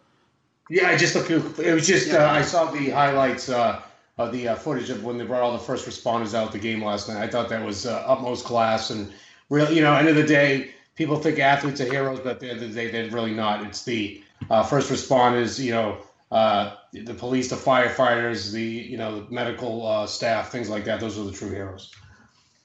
Yeah, 0.69 0.89
I 0.89 0.95
just 0.95 1.15
a 1.15 1.21
few. 1.21 1.37
It 1.57 1.73
was 1.73 1.87
just 1.87 2.09
yeah. 2.09 2.17
uh, 2.17 2.33
I 2.33 2.43
saw 2.43 2.69
the 2.69 2.91
highlights 2.91 3.49
uh, 3.49 3.81
of 4.19 4.31
the 4.31 4.49
uh, 4.49 4.55
footage 4.57 4.91
of 4.91 5.03
when 5.03 5.17
they 5.17 5.25
brought 5.25 5.41
all 5.41 5.53
the 5.53 5.57
first 5.57 5.87
responders 5.87 6.35
out 6.35 6.51
the 6.51 6.59
game 6.59 6.83
last 6.83 7.09
night. 7.09 7.23
I 7.23 7.27
thought 7.27 7.49
that 7.49 7.65
was 7.65 7.87
uh, 7.87 8.03
utmost 8.05 8.45
class 8.45 8.91
and 8.91 9.11
really, 9.49 9.75
you 9.75 9.81
know, 9.81 9.95
end 9.95 10.07
of 10.07 10.15
the 10.15 10.23
day, 10.23 10.69
people 10.93 11.17
think 11.17 11.39
athletes 11.39 11.81
are 11.81 11.91
heroes, 11.91 12.19
but 12.19 12.33
at 12.33 12.39
the 12.39 12.51
end 12.51 12.61
of 12.61 12.69
the 12.71 12.75
day, 12.75 12.91
they're 12.91 13.09
really 13.09 13.33
not. 13.33 13.65
It's 13.65 13.85
the 13.85 14.23
uh, 14.51 14.61
first 14.61 14.91
responders, 14.91 15.59
you 15.59 15.71
know, 15.71 15.97
uh, 16.31 16.75
the 16.93 17.13
police, 17.13 17.49
the 17.49 17.55
firefighters, 17.55 18.51
the 18.51 18.61
you 18.61 18.97
know 18.97 19.21
the 19.21 19.31
medical 19.31 19.85
uh, 19.85 20.05
staff, 20.05 20.51
things 20.51 20.69
like 20.69 20.85
that. 20.85 20.99
Those 20.99 21.17
are 21.17 21.23
the 21.23 21.31
true 21.31 21.49
heroes. 21.49 21.91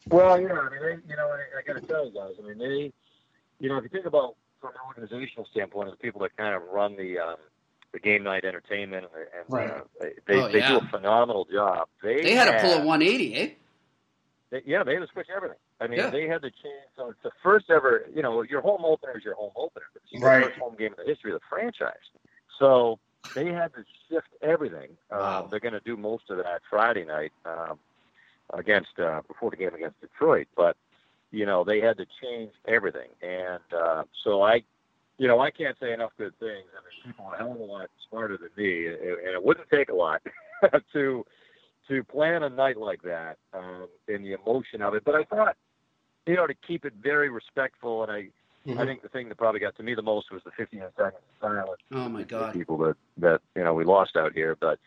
Well, 0.09 0.41
yeah, 0.41 0.53
I 0.53 0.71
mean, 0.71 0.81
they, 0.83 1.11
you 1.11 1.17
know, 1.17 1.29
I, 1.29 1.59
I 1.59 1.63
got 1.67 1.81
to 1.81 1.87
tell 1.87 2.05
you 2.07 2.13
guys, 2.13 2.33
I 2.39 2.47
mean, 2.47 2.59
they, 2.59 2.93
you 3.59 3.71
know, 3.71 3.79
if 3.79 3.85
you 3.85 3.89
think 3.89 4.05
about 4.05 4.37
from 4.61 4.73
an 4.73 4.81
organizational 4.87 5.47
standpoint, 5.51 5.91
the 5.91 5.97
people 5.97 6.21
that 6.23 6.37
kind 6.37 6.55
of 6.55 6.63
run 6.73 6.97
the 6.97 7.19
um, 7.19 7.37
the 7.93 8.01
game 8.01 8.23
night 8.23 8.45
entertainment, 8.45 9.07
and, 9.15 9.27
and 9.39 9.45
right. 9.49 9.71
uh, 9.71 10.07
they 10.27 10.35
oh, 10.35 10.53
they 10.53 10.59
yeah. 10.59 10.69
do 10.69 10.79
a 10.79 10.89
phenomenal 10.89 11.47
job. 11.51 11.89
They, 12.03 12.21
they 12.21 12.35
had, 12.35 12.49
had 12.49 12.61
to 12.61 12.63
pull 12.63 12.83
a 12.83 12.85
180, 12.85 13.35
eh? 13.35 13.51
They, 14.51 14.63
yeah, 14.67 14.83
they 14.83 14.95
had 14.95 15.01
to 15.01 15.09
switch 15.13 15.29
everything. 15.35 15.59
I 15.81 15.87
mean, 15.87 15.99
yeah. 15.99 16.11
they 16.11 16.27
had 16.27 16.43
to 16.43 16.51
change. 16.51 16.85
So 16.97 17.11
it's 17.11 17.23
the 17.23 17.31
first 17.43 17.71
ever, 17.71 18.07
you 18.15 18.23
know, 18.23 18.43
your 18.43 18.61
home 18.61 18.85
opener 18.85 19.17
is 19.17 19.25
your 19.25 19.35
home 19.35 19.53
opener. 19.57 19.87
It's 19.95 20.23
right. 20.23 20.41
the 20.41 20.47
first 20.47 20.59
home 20.59 20.77
game 20.77 20.93
in 20.99 21.05
the 21.05 21.11
history 21.11 21.33
of 21.33 21.41
the 21.41 21.47
franchise. 21.49 21.93
So 22.59 22.99
they 23.35 23.47
had 23.47 23.73
to 23.75 23.85
shift 24.09 24.29
everything. 24.43 24.91
Um, 25.11 25.19
wow. 25.19 25.43
Um, 25.45 25.49
they're 25.51 25.61
going 25.61 25.75
to 25.75 25.81
do 25.81 25.97
most 25.97 26.31
of 26.31 26.39
that 26.39 26.63
Friday 26.69 27.05
night 27.05 27.33
um, 27.45 27.79
against 28.53 28.99
uh, 28.99 29.23
before 29.27 29.51
the 29.51 29.57
game 29.57 29.75
against 29.75 30.01
Detroit, 30.01 30.49
but 30.57 30.77
you 31.31 31.47
know 31.47 31.65
they 31.65 31.81
had 31.81 31.97
to 31.99 32.07
change 32.23 32.53
everything, 32.67 33.09
and 33.23 33.63
uh, 33.77 34.05
so 34.23 34.43
I, 34.43 34.63
you 35.19 35.29
know, 35.29 35.41
I 35.41 35.51
can't 35.51 35.77
say 35.81 35.93
enough 35.93 36.13
good 36.19 36.39
things. 36.39 36.67
I 36.73 36.81
mean, 36.85 37.13
people 37.13 37.27
are 37.27 37.35
a 37.35 37.39
hell 37.39 37.53
of 37.53 37.61
a 37.61 37.65
lot 37.65 37.91
smarter 38.09 38.37
than 38.37 38.51
me, 38.57 38.87
and 38.87 38.99
it 38.99 39.43
wouldn't 39.43 39.69
take 39.71 39.89
a 39.89 39.95
lot 39.95 40.23
to 40.93 41.25
to 41.89 42.05
plan 42.05 42.43
a 42.43 42.49
night 42.49 42.77
like 42.77 43.03
that 43.03 43.37
um, 43.53 43.89
and 44.09 44.25
the 44.25 44.33
emotion 44.33 44.81
of 44.81 44.95
it. 44.95 45.05
But 45.05 45.15
I 45.15 45.25
thought, 45.25 45.57
you 46.27 46.35
know, 46.35 46.47
to 46.47 46.55
keep 46.67 46.85
it 46.85 46.95
very 47.03 47.29
respectful, 47.29 48.03
and 48.03 48.13
I 48.13 48.29
Mm-hmm. 48.67 48.79
I 48.79 48.87
think 48.87 49.03
the 49.03 49.09
thing 49.09 49.29
that 49.29 49.37
probably 49.37 49.61
got 49.61 49.77
to 49.77 49.83
me 49.83 49.95
the 49.95 50.03
most 50.03 50.33
was 50.33 50.43
the 50.45 50.51
15 50.57 50.81
seconds 50.97 51.15
of 51.17 51.41
silence. 51.41 51.81
Oh 51.93 52.09
my 52.09 52.23
God! 52.23 52.55
People 52.55 52.79
that 52.79 52.97
that 53.19 53.41
you 53.55 53.63
know 53.63 53.75
we 53.75 53.85
lost 53.85 54.17
out 54.17 54.33
here, 54.33 54.57
but 54.59 54.79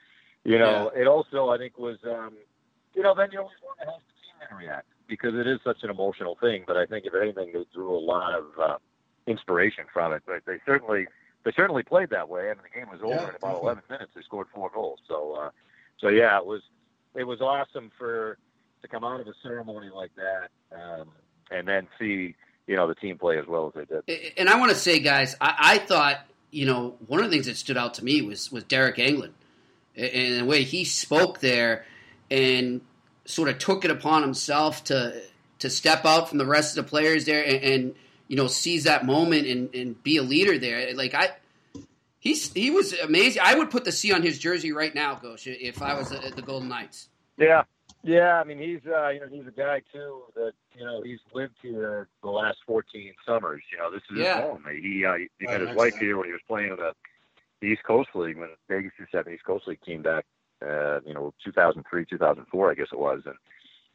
you 0.43 0.57
know 0.57 0.91
yeah. 0.95 1.01
it 1.03 1.07
also 1.07 1.49
I 1.49 1.57
think 1.57 1.78
was 1.78 1.97
um, 2.05 2.34
you 2.95 3.03
know 3.03 3.13
then 3.15 3.30
you 3.32 3.39
always 3.39 3.57
want 3.63 3.80
to 3.80 3.86
have 3.86 4.01
the 4.07 4.47
team 4.47 4.57
react 4.57 4.88
because 5.07 5.36
it 5.36 5.45
is 5.45 5.59
such 5.63 5.84
an 5.84 5.91
emotional 5.91 6.38
thing. 6.41 6.63
But 6.65 6.78
I 6.78 6.86
think 6.86 7.05
if 7.05 7.13
anything, 7.13 7.51
they 7.53 7.65
drew 7.73 7.95
a 7.95 7.99
lot 7.99 8.34
of 8.34 8.45
uh, 8.59 8.78
inspiration 9.28 9.86
from 9.93 10.13
it. 10.13 10.23
But 10.25 10.41
they 10.47 10.57
certainly 10.65 11.05
they 11.45 11.51
certainly 11.55 11.84
played 11.84 12.09
that 12.09 12.28
way. 12.28 12.49
I 12.49 12.53
mean, 12.55 12.63
the 12.63 12.80
game 12.80 12.89
was 12.89 13.01
over 13.03 13.13
yeah, 13.13 13.30
in 13.30 13.36
about 13.36 13.41
definitely. 13.41 13.61
11 13.61 13.84
minutes. 13.91 14.11
They 14.15 14.21
scored 14.23 14.47
four 14.55 14.71
goals. 14.73 14.99
So 15.07 15.38
uh, 15.39 15.49
so 15.99 16.07
yeah, 16.07 16.38
it 16.39 16.45
was 16.45 16.61
it 17.13 17.25
was 17.25 17.41
awesome 17.41 17.91
for 17.95 18.39
to 18.82 18.88
come 18.88 19.03
out 19.03 19.19
of 19.19 19.28
a 19.28 19.34
ceremony 19.43 19.89
like 19.93 20.11
that 20.15 20.49
um, 20.75 21.09
and 21.51 21.67
then 21.67 21.88
see 21.99 22.36
you 22.68 22.76
know 22.76 22.88
the 22.88 22.95
team 22.95 23.18
play 23.18 23.38
as 23.38 23.47
well 23.47 23.68
as 23.68 23.74
they 23.74 23.86
did. 23.86 24.34
And 24.38 24.49
I 24.49 24.59
want 24.59 24.72
to 24.72 24.78
say, 24.78 24.99
guys, 24.99 25.36
I, 25.41 25.55
I 25.57 25.78
thought 25.80 26.20
you 26.51 26.65
know 26.65 26.97
one 27.07 27.20
of 27.20 27.26
the 27.26 27.32
things 27.32 27.47
that 27.47 27.57
stood 27.57 27.78
out 27.78 27.95
to 27.95 28.03
me 28.03 28.22
was 28.22 28.51
was 28.51 28.63
Deryk 28.65 28.97
Engelland 28.97 29.34
and 29.95 30.41
the 30.41 30.45
way 30.45 30.63
he 30.63 30.84
spoke 30.84 31.39
there 31.39 31.86
and 32.30 32.82
sort 33.26 33.49
of 33.49 33.57
took 33.57 33.84
it 33.84 33.91
upon 33.91 34.22
himself 34.22 34.84
to 34.86 35.22
to 35.59 35.70
step 35.70 36.05
out 36.05 36.30
from 36.30 36.38
the 36.38 36.45
rest 36.45 36.78
of 36.78 36.86
the 36.86 36.89
players 36.89 37.26
there 37.26 37.43
and, 37.43 37.63
and 37.63 37.95
you 38.28 38.36
know 38.36 38.47
seize 38.47 38.84
that 38.84 39.05
moment 39.05 39.47
and, 39.47 39.74
and 39.74 40.03
be 40.03 40.18
a 40.18 40.24
leader 40.24 40.57
there. 40.57 40.93
Like 40.93 41.13
I. 41.13 41.32
He's, 42.20 42.51
he 42.51 42.72
was 42.72 42.93
amazing. 42.93 43.41
I 43.45 43.55
would 43.55 43.70
put 43.70 43.86
the 43.86 43.91
C 43.91 44.11
on 44.11 44.22
his 44.22 44.38
jersey 44.38 44.74
right 44.74 44.93
now, 44.93 45.15
Gosha, 45.15 45.55
if 45.61 45.82
I 45.82 45.93
was 45.93 46.11
at 46.11 46.36
the 46.36 46.41
Golden 46.41 46.68
Knights. 46.68 47.07
Yeah, 47.38 47.63
yeah, 48.07 48.39
I 48.39 48.43
mean 48.45 48.57
he's 48.57 48.79
uh, 48.87 49.09
you 49.09 49.19
know 49.19 49.27
he's 49.29 49.45
a 49.45 49.51
guy 49.51 49.81
too 49.91 50.21
that 50.35 50.53
you 50.77 50.85
know 50.85 51.01
he's 51.03 51.19
lived 51.33 51.55
here 51.61 52.07
the 52.23 52.29
last 52.29 52.59
14 52.65 53.13
summers. 53.25 53.61
You 53.71 53.79
know 53.79 53.91
this 53.91 54.01
is 54.09 54.17
yeah. 54.17 54.35
his 54.35 54.43
home. 54.43 54.63
He 54.81 55.05
uh, 55.05 55.15
he 55.39 55.45
met 55.45 55.59
his 55.59 55.75
wife 55.75 55.97
here 55.97 56.17
when 56.17 56.25
he 56.27 56.31
was 56.31 56.41
playing 56.47 56.69
in 56.69 56.77
the 56.77 57.67
East 57.67 57.83
Coast 57.83 58.09
League 58.15 58.37
when 58.37 58.49
the 58.49 58.73
Vegas 58.73 58.93
7 59.11 59.33
East 59.33 59.43
Coast 59.43 59.67
League 59.67 59.81
came 59.81 60.01
back. 60.01 60.25
Uh, 60.59 61.01
you 61.05 61.13
know 61.13 61.33
2003 61.43 62.05
2004 62.05 62.71
I 62.71 62.73
guess 62.73 62.87
it 62.91 62.97
was, 62.97 63.21
and 63.25 63.35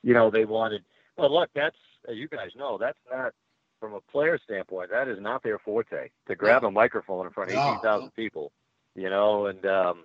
you 0.02 0.12
know 0.12 0.30
they 0.30 0.44
wanted. 0.44 0.84
Well, 1.16 1.32
look, 1.32 1.48
that's 1.54 1.76
as 2.08 2.16
you 2.16 2.28
guys 2.28 2.50
know 2.54 2.76
that's 2.78 2.98
not 3.10 3.32
from 3.80 3.94
a 3.94 4.00
player 4.12 4.38
standpoint 4.44 4.90
that 4.90 5.08
is 5.08 5.18
not 5.20 5.42
their 5.42 5.58
forte 5.58 6.10
to 6.28 6.36
grab 6.36 6.64
a 6.64 6.70
microphone 6.70 7.26
in 7.26 7.32
front 7.32 7.50
of 7.50 7.56
18,000 7.56 8.14
people. 8.14 8.52
You 8.94 9.08
know, 9.10 9.46
and 9.46 9.64
um, 9.64 10.04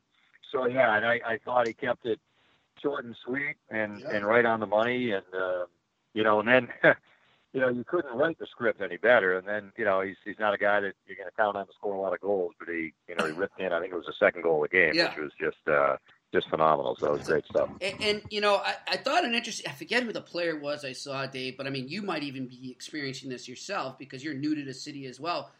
so 0.51 0.65
yeah, 0.65 0.95
and 0.95 1.05
I, 1.05 1.19
I 1.25 1.39
thought 1.43 1.67
he 1.67 1.73
kept 1.73 2.05
it 2.05 2.19
short 2.81 3.05
and 3.05 3.15
sweet 3.25 3.55
and 3.69 3.99
yeah. 3.99 4.11
and 4.11 4.25
right 4.25 4.45
on 4.45 4.59
the 4.59 4.65
money 4.65 5.11
and 5.11 5.25
uh, 5.33 5.65
you 6.13 6.23
know 6.23 6.39
and 6.39 6.47
then 6.47 6.67
you 7.53 7.61
know 7.61 7.69
you 7.69 7.83
couldn't 7.83 8.15
write 8.15 8.37
the 8.39 8.47
script 8.47 8.81
any 8.81 8.97
better 8.97 9.37
and 9.37 9.47
then 9.47 9.71
you 9.77 9.85
know 9.85 10.01
he's 10.01 10.17
he's 10.25 10.39
not 10.39 10.53
a 10.53 10.57
guy 10.57 10.79
that 10.79 10.93
you're 11.05 11.17
going 11.17 11.29
to 11.29 11.35
count 11.35 11.55
on 11.55 11.65
to 11.65 11.73
score 11.73 11.95
a 11.95 11.99
lot 11.99 12.13
of 12.13 12.19
goals 12.21 12.53
but 12.59 12.67
he 12.67 12.93
you 13.07 13.15
know 13.15 13.25
he 13.25 13.31
ripped 13.37 13.59
in 13.59 13.71
I 13.71 13.79
think 13.79 13.93
it 13.93 13.97
was 13.97 14.05
the 14.05 14.13
second 14.19 14.43
goal 14.43 14.63
of 14.63 14.69
the 14.69 14.77
game 14.77 14.91
yeah. 14.93 15.09
which 15.09 15.17
was 15.17 15.31
just 15.39 15.67
uh 15.67 15.97
just 16.33 16.49
phenomenal. 16.49 16.95
So 16.99 17.07
it 17.07 17.19
was 17.19 17.27
great 17.27 17.45
stuff. 17.45 17.69
And, 17.81 18.01
and 18.01 18.21
you 18.29 18.41
know, 18.41 18.55
I, 18.55 18.75
I, 18.87 18.97
thought 18.97 19.23
an 19.23 19.33
interesting. 19.33 19.69
I 19.69 19.73
forget 19.73 20.03
who 20.03 20.11
the 20.11 20.21
player 20.21 20.59
was 20.59 20.83
I 20.83 20.91
saw, 20.91 21.25
Dave, 21.25 21.57
but 21.57 21.67
I 21.67 21.69
mean, 21.69 21.87
you 21.87 22.01
might 22.01 22.23
even 22.23 22.47
be 22.47 22.69
experiencing 22.71 23.29
this 23.29 23.47
yourself 23.47 23.97
because 23.97 24.23
you're 24.23 24.33
new 24.33 24.55
to 24.55 24.63
the 24.63 24.73
city 24.73 25.05
as 25.05 25.19
well. 25.19 25.51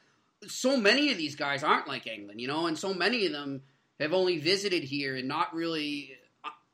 So 0.47 0.78
many 0.78 1.11
of 1.11 1.18
these 1.18 1.36
guys 1.36 1.63
aren't 1.63 1.88
like 1.88 2.05
Engelland 2.05 2.39
you 2.39 2.47
know, 2.47 2.68
and 2.68 2.78
so 2.78 2.93
many 2.93 3.26
of 3.26 3.32
them 3.32 3.61
have 3.99 4.13
only 4.13 4.38
visited 4.38 4.84
here 4.84 5.15
and 5.15 5.28
not 5.28 5.55
really 5.55 6.16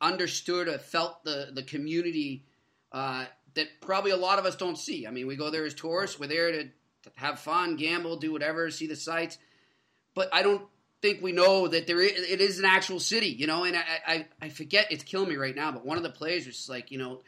understood 0.04 0.68
or 0.68 0.78
felt 0.78 1.24
the 1.24 1.50
the 1.54 1.64
community 1.64 2.46
uh, 2.92 3.26
that 3.56 3.68
probably 3.82 4.12
a 4.12 4.18
lot 4.18 4.38
of 4.38 4.46
us 4.46 4.56
don't 4.56 4.78
see. 4.78 5.08
I 5.08 5.12
mean, 5.12 5.26
we 5.26 5.36
go 5.36 5.50
there 5.50 5.66
as 5.66 5.74
tourists. 5.74 6.20
We're 6.20 6.28
there 6.28 6.52
to, 6.52 6.64
to 6.66 7.12
have 7.16 7.40
fun, 7.40 7.76
gamble, 7.76 8.18
do 8.18 8.32
whatever, 8.32 8.70
see 8.70 8.88
the 8.88 8.96
sights. 8.96 9.38
But 10.14 10.30
I 10.32 10.44
don't 10.44 10.64
think 11.02 11.22
we 11.22 11.32
know 11.32 11.68
that 11.68 11.88
there 11.88 12.02
is, 12.02 12.12
it 12.30 12.42
is 12.42 12.60
an 12.60 12.66
actual 12.66 13.00
city, 13.00 13.28
you 13.28 13.48
know. 13.48 13.64
And 13.64 13.76
I, 13.76 13.84
I, 14.06 14.28
I 14.42 14.50
forget 14.50 14.92
it's 14.92 15.04
killing 15.04 15.30
me 15.30 15.36
right 15.36 15.56
now. 15.56 15.72
But 15.72 15.86
one 15.86 15.98
of 15.98 16.04
the 16.04 16.10
players 16.10 16.46
was 16.46 16.70
like, 16.70 16.92
you 16.92 17.00
know, 17.00 17.22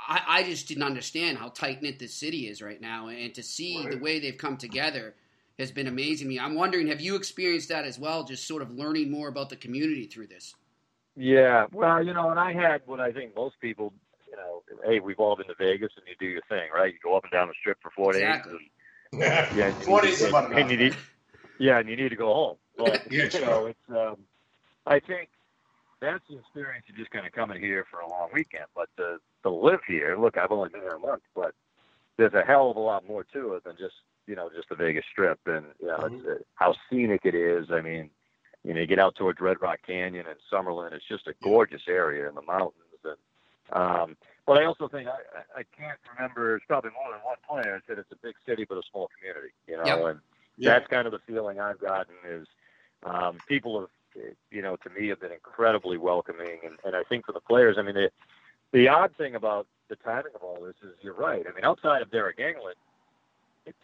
I, 0.00 0.22
I 0.28 0.42
just 0.42 0.68
didn't 0.68 0.82
understand 0.82 1.38
how 1.38 1.48
tight 1.48 1.82
knit 1.82 1.98
this 1.98 2.14
city 2.14 2.48
is 2.48 2.60
right 2.60 2.80
now, 2.80 3.08
and 3.08 3.34
to 3.34 3.42
see 3.42 3.78
right. 3.78 3.92
the 3.92 3.98
way 3.98 4.18
they've 4.18 4.36
come 4.36 4.56
together 4.56 5.14
has 5.58 5.72
been 5.72 5.86
amazing 5.86 6.28
me. 6.28 6.38
I'm 6.38 6.54
wondering, 6.54 6.88
have 6.88 7.00
you 7.00 7.16
experienced 7.16 7.70
that 7.70 7.86
as 7.86 7.98
well? 7.98 8.24
Just 8.24 8.46
sort 8.46 8.62
of 8.62 8.70
learning 8.70 9.10
more 9.10 9.28
about 9.28 9.48
the 9.48 9.56
community 9.56 10.06
through 10.06 10.26
this. 10.26 10.54
Yeah, 11.16 11.66
well, 11.72 12.04
you 12.04 12.12
know, 12.12 12.30
and 12.30 12.38
I 12.38 12.52
had 12.52 12.82
what 12.84 13.00
I 13.00 13.10
think 13.10 13.34
most 13.34 13.58
people, 13.60 13.94
you 14.30 14.36
know, 14.36 14.62
hey, 14.84 15.00
we've 15.00 15.18
all 15.18 15.34
been 15.34 15.46
to 15.46 15.54
Vegas 15.58 15.92
and 15.96 16.06
you 16.06 16.14
do 16.20 16.26
your 16.26 16.42
thing, 16.48 16.68
right? 16.74 16.92
You 16.92 16.98
go 17.02 17.16
up 17.16 17.24
and 17.24 17.32
down 17.32 17.48
the 17.48 17.54
strip 17.58 17.78
for 17.80 17.90
four 17.90 18.14
exactly. 18.14 18.52
days. 18.52 18.60
And, 19.12 19.56
yeah, 19.56 19.72
four 19.86 20.02
days 20.02 20.20
is 20.20 20.28
about 20.28 20.52
and 20.52 20.70
you 20.70 20.76
need, 20.76 20.96
yeah, 21.58 21.78
and 21.78 21.88
you 21.88 21.96
need 21.96 22.10
to 22.10 22.16
go 22.16 22.32
home. 22.32 22.56
But 22.76 23.00
Yeah, 23.10 23.24
you 23.24 23.30
sure. 23.30 23.40
know, 23.40 23.66
it's 23.66 23.80
um, 23.88 24.16
I 24.86 25.00
think 25.00 25.30
that's 26.02 26.22
the 26.28 26.38
experience 26.38 26.84
of 26.90 26.96
just 26.96 27.10
kind 27.10 27.26
of 27.26 27.32
coming 27.32 27.62
here 27.62 27.86
for 27.90 28.00
a 28.00 28.08
long 28.08 28.28
weekend. 28.34 28.66
But 28.74 28.90
to 28.98 29.16
to 29.44 29.50
live 29.50 29.80
here, 29.88 30.18
look, 30.20 30.36
I've 30.36 30.50
only 30.50 30.68
been 30.68 30.82
here 30.82 30.96
a 30.96 30.98
month, 30.98 31.22
but 31.34 31.54
there's 32.18 32.34
a 32.34 32.42
hell 32.42 32.70
of 32.70 32.76
a 32.76 32.80
lot 32.80 33.06
more 33.06 33.24
to 33.32 33.54
it 33.54 33.64
than 33.64 33.76
just 33.78 33.94
you 34.26 34.36
know 34.36 34.50
just 34.54 34.68
the 34.68 34.76
Vegas 34.76 35.06
Strip 35.10 35.40
and 35.46 35.64
you 35.80 35.86
know 35.86 36.00
it's, 36.12 36.26
uh, 36.26 36.42
how 36.56 36.74
scenic 36.90 37.22
it 37.24 37.34
is. 37.34 37.68
I 37.70 37.80
mean, 37.80 38.10
you 38.66 38.74
know, 38.74 38.80
you 38.80 38.86
get 38.86 38.98
out 38.98 39.14
towards 39.14 39.40
Red 39.40 39.60
Rock 39.62 39.78
Canyon 39.86 40.26
and 40.28 40.36
Summerlin. 40.52 40.92
It's 40.92 41.06
just 41.08 41.26
a 41.28 41.34
gorgeous 41.42 41.82
area 41.88 42.28
in 42.28 42.34
the 42.34 42.42
mountains. 42.42 42.74
And 43.04 43.16
um, 43.72 44.16
but 44.46 44.58
I 44.58 44.64
also 44.64 44.88
think 44.88 45.08
I, 45.08 45.60
I 45.60 45.62
can't 45.76 45.98
remember. 46.16 46.56
It's 46.56 46.64
probably 46.66 46.90
more 46.90 47.12
than 47.12 47.20
one 47.22 47.36
player 47.48 47.80
said 47.86 47.98
it's 47.98 48.10
a 48.12 48.16
big 48.22 48.34
city 48.46 48.66
but 48.68 48.76
a 48.78 48.82
small 48.90 49.08
community. 49.18 49.52
You 49.68 49.76
know, 49.76 49.84
Yep. 49.84 50.04
and 50.10 50.20
that's 50.58 50.86
kind 50.88 51.06
of 51.06 51.12
the 51.12 51.20
feeling 51.26 51.60
I've 51.60 51.80
gotten 51.80 52.14
is 52.28 52.46
um, 53.04 53.38
people 53.46 53.80
have, 53.80 54.22
you 54.50 54.62
know, 54.62 54.76
to 54.76 54.90
me 54.90 55.08
have 55.08 55.20
been 55.20 55.32
incredibly 55.32 55.98
welcoming, 55.98 56.58
and, 56.64 56.76
and 56.84 56.96
I 56.96 57.02
think 57.08 57.26
for 57.26 57.32
the 57.32 57.40
players, 57.40 57.76
I 57.78 57.82
mean, 57.82 57.94
the 57.94 58.10
the 58.72 58.88
odd 58.88 59.14
thing 59.16 59.34
about 59.36 59.66
the 59.88 59.96
timing 59.96 60.32
of 60.34 60.42
all 60.42 60.58
this 60.60 60.74
is 60.82 60.96
you're 61.02 61.14
right. 61.14 61.44
I 61.48 61.54
mean, 61.54 61.64
outside 61.64 62.02
of 62.02 62.10
Deryk 62.10 62.38
Engelland, 62.38 62.74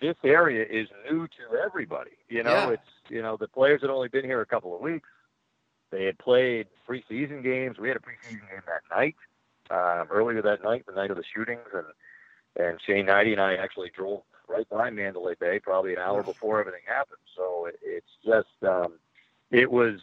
this 0.01 0.16
area 0.24 0.64
is 0.68 0.89
new 1.11 1.26
to 1.26 1.57
everybody. 1.64 2.12
You 2.28 2.43
know, 2.43 2.51
Yeah. 2.53 2.70
it's 2.70 2.89
you 3.09 3.22
know 3.22 3.37
the 3.37 3.49
players 3.49 3.80
had 3.83 3.91
only 3.91 4.09
been 4.09 4.24
here 4.24 4.41
a 4.41 4.47
couple 4.47 4.74
of 4.74 4.80
weeks. 4.80 5.09
They 5.91 6.05
had 6.05 6.18
played 6.18 6.68
preseason 6.89 7.43
games. 7.43 7.78
We 7.78 7.89
had 7.89 7.97
a 7.97 8.01
preseason 8.01 8.49
game 8.51 8.62
that 8.66 8.83
night, 8.91 9.16
um, 9.70 10.09
earlier 10.11 10.41
that 10.43 10.62
night, 10.62 10.87
the 10.87 10.93
night 10.93 11.11
of 11.11 11.16
the 11.16 11.24
shootings, 11.35 11.68
and 11.74 11.87
and 12.57 12.78
Shane 12.87 13.07
Hnidy 13.07 13.33
and 13.33 13.41
I 13.41 13.55
actually 13.55 13.91
drove 13.95 14.22
right 14.49 14.68
by 14.68 14.91
Mandalay 14.91 15.35
Bay, 15.39 15.59
probably 15.59 15.95
an 15.95 15.99
hour 16.01 16.22
before 16.22 16.61
everything 16.61 16.83
happened. 16.87 17.20
So 17.35 17.66
it, 17.66 17.78
it's 17.83 18.11
just, 18.24 18.62
um, 18.70 18.99
it 19.51 19.70
was, 19.70 20.01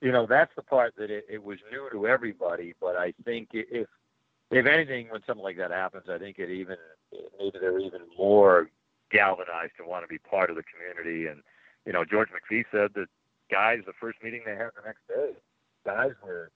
you 0.00 0.10
know, 0.10 0.24
that's 0.24 0.54
the 0.56 0.62
part 0.62 0.94
that 0.96 1.10
it, 1.10 1.26
it 1.28 1.44
was 1.44 1.58
new 1.70 1.86
to 1.90 2.06
everybody. 2.06 2.74
But 2.80 2.96
I 2.96 3.12
think 3.26 3.50
if, 3.52 3.88
if 4.50 4.66
anything, 4.66 5.08
when 5.10 5.22
something 5.26 5.42
like 5.44 5.58
that 5.58 5.70
happens, 5.70 6.04
I 6.08 6.16
think 6.16 6.38
it 6.38 6.48
even 6.48 6.76
maybe 7.38 7.58
they're 7.60 7.78
even 7.78 8.02
more 8.16 8.70
galvanized 9.10 9.72
to 9.78 9.84
want 9.84 10.04
to 10.04 10.08
be 10.08 10.18
part 10.18 10.50
of 10.50 10.56
the 10.56 10.62
community. 10.62 11.26
And 11.26 11.42
you 11.84 11.92
know, 11.92 12.04
George 12.04 12.28
McPhee 12.30 12.64
said 12.70 12.94
that 12.94 13.06
guys, 13.50 13.80
the 13.86 13.92
first 14.00 14.22
meeting 14.22 14.42
they 14.44 14.56
had 14.56 14.70
the 14.76 14.82
next 14.84 15.06
day, 15.08 15.32
guys 15.84 16.12
were 16.24 16.50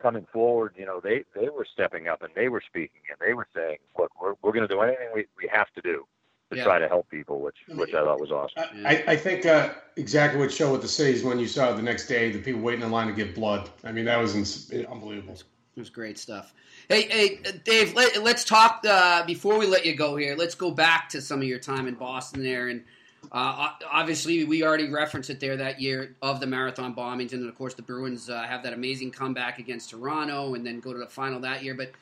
coming 0.00 0.26
forward, 0.32 0.74
you 0.76 0.86
know, 0.86 1.00
they 1.02 1.24
they 1.34 1.48
were 1.48 1.66
stepping 1.70 2.08
up 2.08 2.22
and 2.22 2.30
they 2.34 2.48
were 2.48 2.62
speaking 2.64 3.00
and 3.10 3.18
they 3.26 3.34
were 3.34 3.46
saying, 3.54 3.78
"Look, 3.98 4.12
we're 4.20 4.34
we're 4.42 4.52
going 4.52 4.66
to 4.66 4.72
do 4.72 4.80
anything 4.80 5.08
we, 5.14 5.26
we 5.36 5.48
have 5.52 5.72
to 5.74 5.80
do 5.80 6.06
to 6.50 6.56
Yeah. 6.56 6.64
try 6.64 6.78
to 6.78 6.88
help 6.88 7.08
people," 7.10 7.40
which 7.40 7.56
which 7.74 7.94
I 7.94 8.04
thought 8.04 8.20
was 8.20 8.30
awesome. 8.30 8.62
I, 8.86 9.04
I 9.08 9.16
think 9.16 9.44
uh, 9.44 9.70
exactly 9.96 10.38
what 10.40 10.52
showed 10.52 10.72
with 10.72 10.82
the 10.82 10.88
cities 10.88 11.24
when 11.24 11.38
you 11.40 11.48
saw 11.48 11.72
the 11.72 11.82
next 11.82 12.06
day 12.06 12.30
the 12.30 12.38
people 12.40 12.60
waiting 12.60 12.84
in 12.84 12.90
line 12.92 13.08
to 13.08 13.12
give 13.12 13.34
blood. 13.34 13.68
I 13.84 13.90
mean, 13.90 14.04
that 14.04 14.18
was 14.18 14.36
ins- 14.36 14.72
unbelievable. 14.88 15.36
It 15.78 15.82
was 15.82 15.90
great 15.90 16.18
stuff. 16.18 16.52
Hey, 16.88 17.02
hey, 17.02 17.52
Dave. 17.62 17.94
Let, 17.94 18.16
us 18.16 18.44
talk 18.44 18.84
uh, 18.84 19.24
before 19.24 19.60
we 19.60 19.66
let 19.68 19.86
you 19.86 19.94
go 19.94 20.16
here. 20.16 20.34
Let's 20.34 20.56
go 20.56 20.72
back 20.72 21.10
to 21.10 21.22
some 21.22 21.40
of 21.40 21.46
your 21.46 21.60
time 21.60 21.86
in 21.86 21.94
Boston 21.94 22.42
there, 22.42 22.66
and 22.66 22.82
uh, 23.30 23.68
obviously 23.88 24.42
we 24.42 24.64
already 24.64 24.90
referenced 24.90 25.30
it 25.30 25.38
there 25.38 25.56
that 25.58 25.80
year 25.80 26.16
of 26.20 26.40
the 26.40 26.48
marathon 26.48 26.96
bombings, 26.96 27.32
and 27.32 27.42
then 27.42 27.48
of 27.48 27.56
course 27.56 27.74
the 27.74 27.82
Bruins 27.82 28.28
uh, 28.28 28.42
have 28.42 28.64
that 28.64 28.72
amazing 28.72 29.12
comeback 29.12 29.60
against 29.60 29.90
Toronto, 29.90 30.54
and 30.54 30.66
then 30.66 30.80
go 30.80 30.92
to 30.92 30.98
the 30.98 31.06
final 31.06 31.38
that 31.42 31.62
year. 31.62 31.74
But 31.74 31.92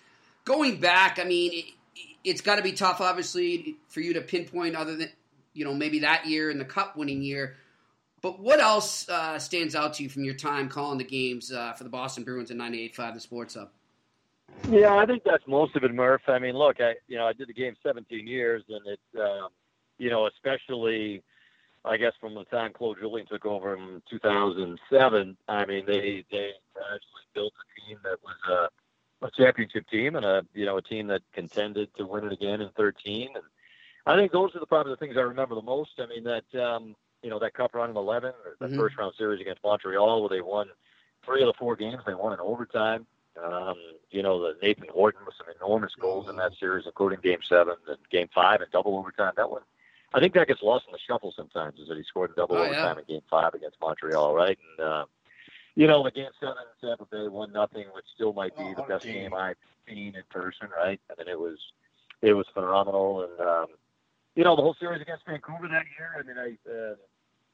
going 0.47 0.81
back, 0.81 1.19
I 1.21 1.25
mean, 1.25 1.53
it, 1.53 1.65
it's 2.25 2.41
got 2.41 2.57
to 2.57 2.63
be 2.63 2.73
tough, 2.73 3.03
obviously, 3.03 3.77
for 3.89 4.01
you 4.01 4.15
to 4.15 4.23
pinpoint 4.23 4.75
other 4.75 4.97
than 4.97 5.11
you 5.53 5.67
know 5.67 5.75
maybe 5.75 5.99
that 5.99 6.25
year 6.25 6.49
and 6.49 6.59
the 6.59 6.65
cup 6.65 6.97
winning 6.97 7.21
year. 7.21 7.57
But 8.23 8.41
what 8.41 8.61
else 8.61 9.09
uh, 9.09 9.39
stands 9.39 9.75
out 9.75 9.95
to 9.95 10.03
you 10.03 10.09
from 10.09 10.25
your 10.25 10.35
time 10.35 10.69
calling 10.69 10.99
the 10.99 11.05
games 11.05 11.53
uh, 11.53 11.75
for 11.75 11.85
the 11.85 11.91
Boston 11.91 12.25
Bruins 12.25 12.51
in 12.51 12.59
98.5 12.59 13.15
The 13.15 13.21
Sports 13.21 13.55
Hub? 13.55 13.71
Yeah, 14.69 14.97
I 14.97 15.07
think 15.07 15.23
that's 15.25 15.47
most 15.47 15.77
of 15.77 15.85
it, 15.85 15.95
Murph. 15.95 16.23
I 16.29 16.39
mean, 16.39 16.55
look, 16.55 16.81
I 16.81 16.95
you 17.09 17.17
know 17.19 17.27
I 17.27 17.33
did 17.33 17.49
the 17.49 17.53
game 17.53 17.75
17 17.83 18.27
years, 18.27 18.63
and 18.69 18.81
it's 18.87 19.21
um, 19.21 19.49
you 19.99 20.11
know 20.11 20.27
especially 20.27 21.23
I 21.85 21.97
guess 21.97 22.13
from 22.21 22.35
the 22.35 22.45
time 22.45 22.73
Claude 22.73 22.99
Julien 23.01 23.27
took 23.27 23.47
over 23.47 23.77
in 23.77 24.03
2007. 24.11 25.37
I 25.49 25.67
mean, 25.67 25.85
they 25.87 26.25
they 26.31 26.51
actually 26.77 27.27
built 27.35 27.53
a 27.53 27.89
team 27.89 27.99
that 28.03 28.19
was 28.25 28.71
a, 29.23 29.27
a 29.27 29.31
championship 29.37 29.89
team 29.89 30.17
and 30.17 30.25
a 30.25 30.43
you 30.53 30.67
know 30.67 30.79
a 30.79 30.83
team 30.83 31.07
that 31.09 31.23
contended 31.33 31.89
to 31.97 32.07
win 32.07 32.25
it 32.25 32.33
again 32.33 32.61
in 32.61 32.71
13. 32.77 33.29
And 33.35 33.45
I 34.05 34.17
think 34.17 34.33
those 34.33 34.55
are 34.57 34.61
the 34.61 34.67
probably 34.67 34.93
the 34.93 34.97
things 34.97 35.17
I 35.17 35.21
remember 35.21 35.55
the 35.55 35.63
most. 35.63 35.91
I 35.99 36.07
mean 36.07 36.25
that 36.25 36.61
um, 36.61 36.97
you 37.23 37.31
know 37.31 37.39
that 37.39 37.55
cup 37.55 37.75
run 37.75 37.91
in 37.91 37.97
11, 37.97 38.33
the 38.61 38.67
Mhm. 38.69 38.77
first 38.77 38.97
round 38.99 39.15
series 39.17 39.41
against 39.41 39.63
Montreal, 39.65 40.21
where 40.21 40.29
they 40.29 40.41
won 40.41 40.71
three 41.25 41.43
of 41.43 41.47
the 41.47 41.55
four 41.59 41.77
games. 41.77 42.03
They 42.07 42.15
won 42.15 42.33
in 42.33 42.41
overtime. 42.41 43.07
Um, 43.43 43.77
you 44.11 44.23
know, 44.23 44.41
the 44.41 44.57
Nathan 44.63 44.89
Horton 44.89 45.25
with 45.27 45.35
some 45.37 45.49
enormous 45.61 45.95
goals 45.97 46.29
in 46.29 46.37
that 46.37 46.53
series, 46.59 46.87
including 46.87 47.21
Game 47.21 47.41
Seven 47.49 47.75
and 47.89 47.99
Game 48.11 48.29
Five 48.35 48.61
and 48.63 48.71
double 48.71 48.97
overtime. 48.97 49.33
That 49.37 49.51
one, 49.51 49.63
I 50.15 50.21
think 50.21 50.33
that 50.35 50.49
gets 50.49 50.63
lost 50.63 50.87
in 50.87 50.93
the 50.93 50.99
shuffle 50.99 51.33
sometimes. 51.37 51.79
Is 51.79 51.89
that 51.89 51.97
he 51.99 52.05
scored 52.05 52.31
in 52.31 52.37
double 52.37 52.57
Oh, 52.57 52.63
yeah. 52.63 52.71
overtime 52.71 52.99
in 52.99 53.05
Game 53.05 53.23
Five 53.29 53.55
against 53.55 53.81
Montreal, 53.81 54.35
right? 54.35 54.59
And 54.79 54.87
uh, 54.87 55.05
you 55.75 55.87
know, 55.87 56.03
the 56.03 56.11
Game 56.11 56.31
Seven 56.41 56.57
in 56.83 56.89
Tampa 56.89 57.05
Bay, 57.07 57.29
one 57.29 57.53
nothing, 57.53 57.85
which 57.95 58.07
still 58.15 58.33
might 58.33 58.57
be 58.57 58.63
Oh, 58.73 58.75
the 58.77 58.83
best 58.89 59.05
game. 59.05 59.13
game 59.31 59.35
I've 59.35 59.57
seen 59.87 60.15
in 60.17 60.23
person, 60.31 60.69
right? 60.75 60.99
I 61.11 61.15
mean, 61.19 61.29
it 61.29 61.39
was 61.39 61.59
it 62.23 62.33
was 62.33 62.47
phenomenal, 62.55 63.23
and 63.25 63.41
um, 63.47 63.67
you 64.37 64.45
know, 64.45 64.55
the 64.55 64.63
whole 64.63 64.77
series 64.79 65.03
against 65.03 65.27
Vancouver 65.27 65.67
that 65.69 65.85
year. 65.99 66.15
I 66.19 66.23
mean, 66.23 66.37
I. 66.39 66.71
Uh, 66.71 66.95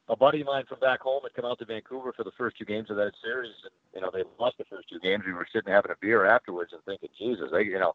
a 0.08 0.16
buddy 0.16 0.40
of 0.40 0.48
mine 0.48 0.64
from 0.68 0.80
back 0.80 1.00
home 1.00 1.22
had 1.22 1.32
come 1.34 1.44
out 1.44 1.58
to 1.60 1.64
Vancouver 1.64 2.12
for 2.12 2.24
the 2.24 2.32
first 2.36 2.58
two 2.58 2.64
games 2.64 2.90
of 2.90 2.96
that 2.96 3.12
series, 3.22 3.52
and 3.62 3.72
you 3.94 4.00
know 4.00 4.10
they 4.12 4.24
lost 4.38 4.58
the 4.58 4.64
first 4.64 4.88
two 4.88 4.98
games. 4.98 5.22
We 5.24 5.32
were 5.32 5.46
sitting 5.52 5.72
having 5.72 5.92
a 5.92 5.96
beer 6.00 6.26
afterwards 6.26 6.72
and 6.72 6.82
thinking, 6.84 7.08
Jesus, 7.16 7.50
they 7.52 7.62
you 7.62 7.78
know 7.78 7.94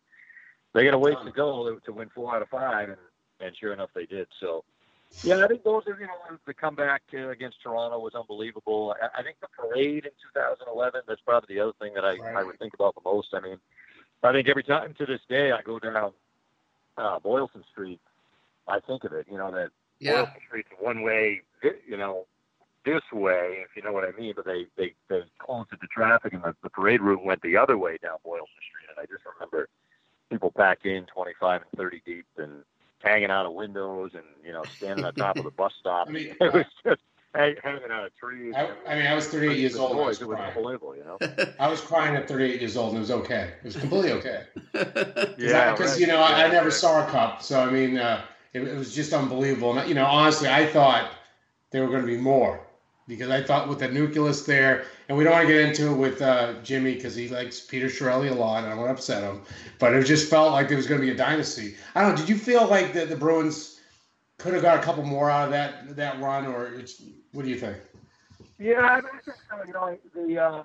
they 0.73 0.85
got 0.85 0.93
a 0.93 0.97
ways 0.97 1.17
to 1.25 1.31
go 1.31 1.77
to, 1.85 1.93
win 1.93 2.09
four 2.15 2.35
out 2.35 2.41
of 2.41 2.49
five, 2.49 2.89
and 2.89 2.97
and 3.39 3.55
sure 3.57 3.73
enough 3.73 3.89
they 3.93 4.05
did. 4.05 4.27
So 4.39 4.63
yeah, 5.23 5.43
I 5.43 5.47
think 5.47 5.63
those 5.63 5.83
are 5.87 5.99
you 5.99 6.07
know 6.07 6.37
the 6.45 6.53
comeback 6.53 7.03
uh, 7.13 7.29
against 7.29 7.61
Toronto 7.61 7.99
was 7.99 8.15
unbelievable. 8.15 8.95
I, 9.01 9.19
I 9.19 9.23
think 9.23 9.37
the 9.41 9.47
parade 9.47 10.05
in 10.05 10.11
2011 10.33 11.01
that's 11.07 11.21
probably 11.21 11.55
the 11.55 11.61
other 11.61 11.73
thing 11.79 11.93
that 11.93 12.05
I 12.05 12.17
I 12.39 12.43
would 12.43 12.57
think 12.57 12.73
about 12.73 12.95
the 12.95 13.01
most. 13.03 13.29
I 13.33 13.41
mean, 13.41 13.57
I 14.23 14.31
think 14.31 14.47
every 14.47 14.63
time 14.63 14.93
to 14.97 15.05
this 15.05 15.21
day 15.27 15.51
I 15.51 15.61
go 15.61 15.77
down 15.77 16.13
uh, 16.97 17.19
Boylston 17.19 17.63
Street, 17.71 17.99
I 18.67 18.79
think 18.79 19.03
of 19.03 19.13
it. 19.13 19.27
You 19.29 19.37
know 19.37 19.51
that 19.51 19.69
Yeah. 19.99 20.23
Boylston 20.23 20.41
Street's 20.47 20.69
one 20.79 21.01
way, 21.01 21.41
you 21.87 21.97
know, 21.97 22.25
this 22.85 23.01
way, 23.11 23.57
if 23.63 23.75
you 23.75 23.81
know 23.81 23.91
what 23.91 24.03
I 24.05 24.11
mean. 24.19 24.33
But 24.35 24.45
they 24.45 24.67
they 24.77 24.93
they 25.09 25.21
closed 25.39 25.69
it 25.73 25.81
to 25.81 25.87
traffic, 25.87 26.33
and 26.33 26.43
the, 26.43 26.55
the 26.63 26.69
parade 26.69 27.01
route 27.01 27.23
went 27.23 27.41
the 27.41 27.57
other 27.57 27.77
way 27.77 27.97
down 28.01 28.17
Boylston 28.23 28.47
Street. 28.61 28.89
And 28.89 28.99
I 28.99 29.05
just 29.11 29.23
remember 29.35 29.67
people 30.29 30.51
packed 30.51 30.85
in 30.85 31.05
25 31.05 31.61
and 31.61 31.71
30 31.77 32.01
deep, 32.05 32.25
and 32.37 32.63
hanging 33.03 33.29
out 33.31 33.45
of 33.45 33.53
windows, 33.53 34.11
and 34.13 34.23
you 34.43 34.53
know, 34.53 34.63
standing 34.77 35.05
on 35.05 35.13
top 35.15 35.37
of 35.37 35.43
the 35.43 35.51
bus 35.51 35.73
stop. 35.79 36.07
I 36.07 36.11
mean, 36.11 36.35
it 36.39 36.53
was 36.53 36.65
just 36.85 37.01
hanging 37.35 37.91
out 37.91 38.05
of 38.05 38.15
trees. 38.15 38.53
I, 38.55 38.69
I 38.87 38.95
mean, 38.95 39.05
I 39.05 39.13
was 39.13 39.27
38 39.27 39.57
years 39.57 39.75
old. 39.75 39.95
was 39.97 40.21
It 40.21 40.27
was 40.27 40.37
crying. 40.37 40.55
unbelievable, 40.55 40.95
you 40.95 41.03
know. 41.03 41.17
I 41.59 41.67
was 41.69 41.81
crying 41.81 42.15
at 42.15 42.27
38 42.27 42.61
years 42.61 42.77
old, 42.77 42.89
and 42.89 42.97
it 42.97 43.01
was 43.01 43.11
okay. 43.11 43.53
It 43.59 43.65
was 43.65 43.75
completely 43.75 44.11
okay. 44.13 44.43
Yeah, 45.37 45.71
because 45.71 45.91
right. 45.91 45.99
you 45.99 46.07
know 46.07 46.19
I, 46.19 46.45
I 46.45 46.47
never 46.47 46.69
right. 46.69 46.73
saw 46.73 47.05
a 47.05 47.11
cup, 47.11 47.43
so 47.43 47.59
I 47.61 47.69
mean 47.69 47.97
uh, 47.97 48.23
it, 48.57 48.67
it 48.67 48.77
was 48.77 48.93
just 48.93 49.13
unbelievable. 49.13 49.77
And 49.77 49.87
you 49.87 49.95
know, 49.95 50.05
honestly, 50.05 50.49
I 50.49 50.65
thought 50.65 51.11
there 51.71 51.83
were 51.83 51.89
going 51.89 52.01
to 52.01 52.07
be 52.07 52.17
more 52.17 52.59
because 53.07 53.29
I 53.29 53.41
thought 53.41 53.69
with 53.69 53.79
the 53.79 53.87
nucleus 53.87 54.45
there, 54.45 54.85
and 55.07 55.17
we 55.17 55.23
don't 55.23 55.33
want 55.33 55.47
to 55.47 55.53
get 55.53 55.61
into 55.61 55.91
it 55.91 55.95
with 55.95 56.21
uh, 56.21 56.53
Jimmy 56.63 56.95
because 56.95 57.15
he 57.15 57.29
likes 57.29 57.61
Peter 57.61 57.87
Chiarelli 57.87 58.29
a 58.29 58.33
lot, 58.33 58.63
and 58.63 58.73
I 58.73 58.75
want 58.75 58.89
to 58.89 58.93
upset 58.93 59.23
him. 59.23 59.41
But 59.79 59.93
it 59.93 60.05
just 60.05 60.29
felt 60.29 60.51
like 60.51 60.67
there 60.67 60.77
was 60.77 60.87
going 60.87 60.99
to 60.99 61.05
be 61.05 61.13
a 61.13 61.17
dynasty. 61.17 61.75
I 61.95 62.01
don't 62.01 62.11
know. 62.11 62.17
Did 62.17 62.29
you 62.29 62.37
feel 62.37 62.67
like 62.67 62.93
the, 62.93 63.05
the 63.05 63.15
Bruins 63.15 63.79
could 64.37 64.53
have 64.53 64.61
got 64.61 64.77
a 64.77 64.81
couple 64.81 65.03
more 65.03 65.29
out 65.29 65.45
of 65.45 65.51
that 65.51 65.95
that 65.95 66.19
run, 66.19 66.45
or 66.45 66.71
what 67.31 67.45
do 67.45 67.49
you 67.49 67.57
think? 67.57 67.77
Yeah, 68.59 68.81
I 68.81 69.01
think. 69.01 69.37
You 69.67 69.73
know, 69.73 69.97
the 70.13 70.37
um, 70.37 70.63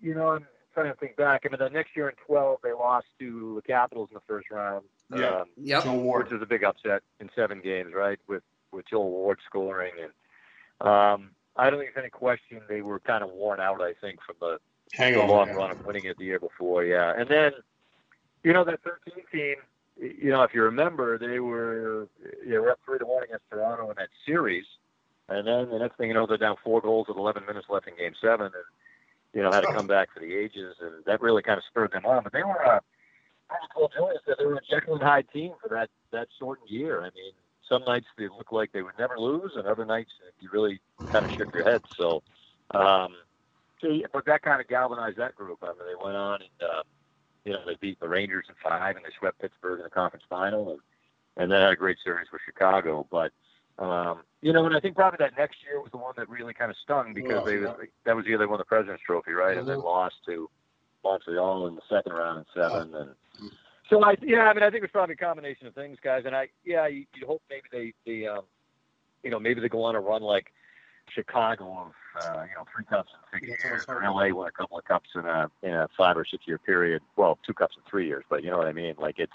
you 0.00 0.14
know, 0.14 0.28
I'm 0.28 0.46
trying 0.74 0.92
to 0.92 0.98
think 0.98 1.16
back. 1.16 1.42
I 1.44 1.48
mean, 1.48 1.58
the 1.58 1.68
next 1.68 1.96
year 1.96 2.08
in 2.08 2.14
12, 2.26 2.58
they 2.62 2.72
lost 2.72 3.06
to 3.18 3.56
the 3.56 3.62
Capitals 3.62 4.08
in 4.10 4.14
the 4.14 4.22
first 4.26 4.50
round. 4.50 4.84
Yeah. 5.14 5.40
Um, 5.40 5.44
Yep. 5.56 5.84
Joe 5.84 5.94
Ward. 5.94 6.24
which 6.24 6.32
was 6.32 6.42
a 6.42 6.46
big 6.46 6.64
upset 6.64 7.02
in 7.20 7.30
seven 7.34 7.60
games, 7.60 7.92
right? 7.94 8.18
With 8.28 8.42
with 8.72 8.86
Joel 8.88 9.10
Ward 9.10 9.38
scoring, 9.46 9.92
and 10.00 10.88
um, 10.88 11.30
I 11.56 11.68
don't 11.70 11.80
think 11.80 11.94
there's 11.94 12.04
any 12.04 12.10
question 12.10 12.60
they 12.68 12.82
were 12.82 13.00
kind 13.00 13.24
of 13.24 13.30
worn 13.30 13.58
out. 13.60 13.80
I 13.82 13.94
think 14.00 14.20
from 14.24 14.36
the, 14.40 14.58
the 14.92 14.96
Hangover. 14.96 15.26
long 15.26 15.50
run 15.52 15.70
of 15.72 15.84
winning 15.84 16.04
it 16.04 16.16
the 16.18 16.24
year 16.24 16.38
before, 16.38 16.84
yeah. 16.84 17.12
And 17.18 17.28
then, 17.28 17.52
you 18.44 18.52
know, 18.52 18.64
that 18.64 18.80
13 18.84 19.24
team, 19.32 19.56
you 19.98 20.30
know, 20.30 20.42
if 20.42 20.54
you 20.54 20.62
remember, 20.62 21.18
they 21.18 21.40
were 21.40 22.06
they 22.46 22.56
were 22.58 22.70
up 22.70 22.78
three 22.84 22.98
to 23.00 23.04
one 23.06 23.24
against 23.24 23.44
Toronto 23.50 23.90
in 23.90 23.96
that 23.96 24.08
series, 24.24 24.64
and 25.28 25.46
then 25.46 25.68
the 25.70 25.78
next 25.78 25.96
thing 25.96 26.08
you 26.08 26.14
know, 26.14 26.26
they're 26.26 26.38
down 26.38 26.56
four 26.62 26.80
goals 26.80 27.08
with 27.08 27.16
11 27.16 27.44
minutes 27.46 27.66
left 27.68 27.88
in 27.88 27.96
Game 27.96 28.14
Seven, 28.20 28.46
and 28.46 28.54
you 29.34 29.42
know 29.42 29.50
had 29.52 29.62
to 29.62 29.72
come 29.72 29.86
back 29.88 30.08
for 30.14 30.20
the 30.20 30.32
ages, 30.34 30.76
and 30.80 31.04
that 31.06 31.20
really 31.20 31.42
kind 31.42 31.58
of 31.58 31.64
spurred 31.68 31.90
them 31.92 32.06
on. 32.06 32.22
But 32.22 32.32
they 32.32 32.42
were 32.44 32.54
a 32.62 32.80
pretty 33.50 33.66
cool 33.74 33.90
Julius 33.94 34.22
that 34.26 34.38
they 34.38 34.46
were 34.46 34.54
a 34.54 34.60
Jekyll 34.70 34.94
and 34.94 35.02
Hyde 35.02 35.26
team 35.32 35.52
for 35.60 35.68
that 35.68 35.90
that 36.12 36.28
shortened 36.38 36.70
year. 36.70 37.00
I 37.00 37.10
mean, 37.14 37.32
some 37.68 37.82
nights 37.84 38.06
they 38.16 38.28
looked 38.28 38.52
like 38.52 38.72
they 38.72 38.82
would 38.82 38.98
never 38.98 39.18
lose, 39.18 39.52
and 39.56 39.66
other 39.66 39.84
nights 39.84 40.10
you 40.40 40.48
really 40.52 40.80
kind 41.12 41.24
of 41.24 41.30
shook 41.32 41.54
your 41.54 41.64
head. 41.64 41.82
So, 41.96 42.22
um, 42.72 43.14
but 44.12 44.24
that 44.26 44.42
kind 44.42 44.60
of 44.60 44.68
galvanized 44.68 45.18
that 45.18 45.34
group. 45.34 45.58
I 45.62 45.68
mean, 45.68 45.86
they 45.86 46.04
went 46.04 46.16
on 46.16 46.40
and. 46.42 46.70
Uh, 46.70 46.82
you 47.44 47.52
know, 47.52 47.60
they 47.66 47.76
beat 47.80 47.98
the 48.00 48.08
Rangers 48.08 48.46
in 48.48 48.54
five 48.62 48.96
and 48.96 49.04
they 49.04 49.10
swept 49.18 49.40
Pittsburgh 49.40 49.78
in 49.80 49.84
the 49.84 49.90
conference 49.90 50.24
final 50.28 50.72
and, 50.72 50.80
and 51.36 51.50
then 51.50 51.60
had 51.60 51.72
a 51.72 51.76
great 51.76 51.98
series 52.04 52.26
with 52.32 52.40
Chicago. 52.44 53.06
But, 53.10 53.32
um, 53.78 54.20
you 54.42 54.52
know, 54.52 54.66
and 54.66 54.76
I 54.76 54.80
think 54.80 54.94
probably 54.94 55.16
that 55.20 55.36
next 55.38 55.56
year 55.64 55.80
was 55.80 55.90
the 55.90 55.96
one 55.96 56.14
that 56.16 56.28
really 56.28 56.52
kind 56.52 56.70
of 56.70 56.76
stung 56.82 57.14
because 57.14 57.44
they 57.46 57.60
yeah. 57.60 57.74
that 58.04 58.14
was 58.14 58.24
the 58.24 58.30
year 58.30 58.38
they 58.38 58.46
won 58.46 58.58
the 58.58 58.64
President's 58.64 59.02
Trophy, 59.02 59.32
right? 59.32 59.52
Mm-hmm. 59.52 59.60
And 59.60 59.68
then 59.68 59.80
lost 59.80 60.16
to 60.26 60.50
Montreal 61.04 61.66
in 61.66 61.74
the 61.74 61.82
second 61.88 62.12
round 62.12 62.38
in 62.38 62.44
seven. 62.54 62.94
And 62.94 63.50
so 63.88 64.04
I, 64.04 64.14
yeah, 64.22 64.44
I 64.44 64.54
mean, 64.54 64.62
I 64.62 64.70
think 64.70 64.84
it's 64.84 64.92
probably 64.92 65.14
a 65.14 65.16
combination 65.16 65.66
of 65.66 65.74
things, 65.74 65.98
guys. 66.02 66.22
And 66.26 66.34
I, 66.34 66.48
yeah, 66.64 66.86
you, 66.86 67.06
you 67.14 67.26
hope 67.26 67.42
maybe 67.50 67.68
they, 67.72 67.92
they, 68.10 68.26
um, 68.26 68.42
you 69.22 69.30
know, 69.30 69.40
maybe 69.40 69.60
they 69.60 69.68
go 69.68 69.82
on 69.82 69.96
a 69.96 70.00
run 70.00 70.22
like 70.22 70.52
Chicago 71.12 71.64
of 71.86 71.92
uh, 72.22 72.42
you 72.42 72.54
know 72.56 72.64
three 72.74 72.84
cups 72.84 73.10
in 73.32 73.40
six 73.40 73.64
years. 73.64 73.84
Or 73.88 74.02
LA 74.02 74.28
won 74.34 74.48
a 74.48 74.52
couple 74.52 74.78
of 74.78 74.84
cups 74.84 75.10
in 75.14 75.26
a 75.26 75.50
in 75.62 75.72
a 75.72 75.88
five 75.96 76.16
or 76.16 76.24
six 76.24 76.46
year 76.46 76.58
period. 76.58 77.02
Well, 77.16 77.38
two 77.46 77.52
cups 77.52 77.76
in 77.76 77.82
three 77.90 78.06
years, 78.06 78.24
but 78.30 78.44
you 78.44 78.50
know 78.50 78.58
what 78.58 78.66
I 78.66 78.72
mean. 78.72 78.94
Like 78.98 79.18
it's, 79.18 79.32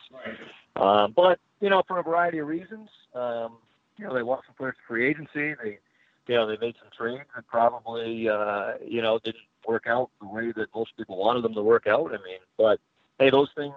um, 0.76 1.14
but 1.16 1.40
you 1.60 1.70
know 1.70 1.84
for 1.88 2.00
a 2.00 2.04
variety 2.04 2.40
of 2.40 2.48
reasons. 2.48 2.90
Um, 3.14 3.58
you 3.98 4.06
know 4.06 4.14
they 4.14 4.22
lost 4.22 4.46
some 4.48 4.56
players 4.56 4.76
to 4.76 4.88
free 4.88 5.08
agency. 5.08 5.56
They, 5.62 5.80
you 6.28 6.36
know, 6.36 6.48
they 6.48 6.58
made 6.58 6.76
some 6.80 6.90
trades 6.98 7.30
that 7.36 7.48
probably 7.48 8.28
uh, 8.28 8.74
you 8.86 9.02
know 9.02 9.20
didn't 9.20 9.44
work 9.68 9.88
out 9.88 10.10
the 10.20 10.28
way 10.28 10.52
that 10.52 10.68
most 10.74 10.96
people 10.98 11.18
wanted 11.18 11.44
them 11.44 11.54
to 11.54 11.62
work 11.64 11.88
out. 11.88 12.08
I 12.08 12.18
mean, 12.24 12.40
but 12.58 12.80
hey, 13.20 13.30
those 13.30 13.50
things 13.56 13.74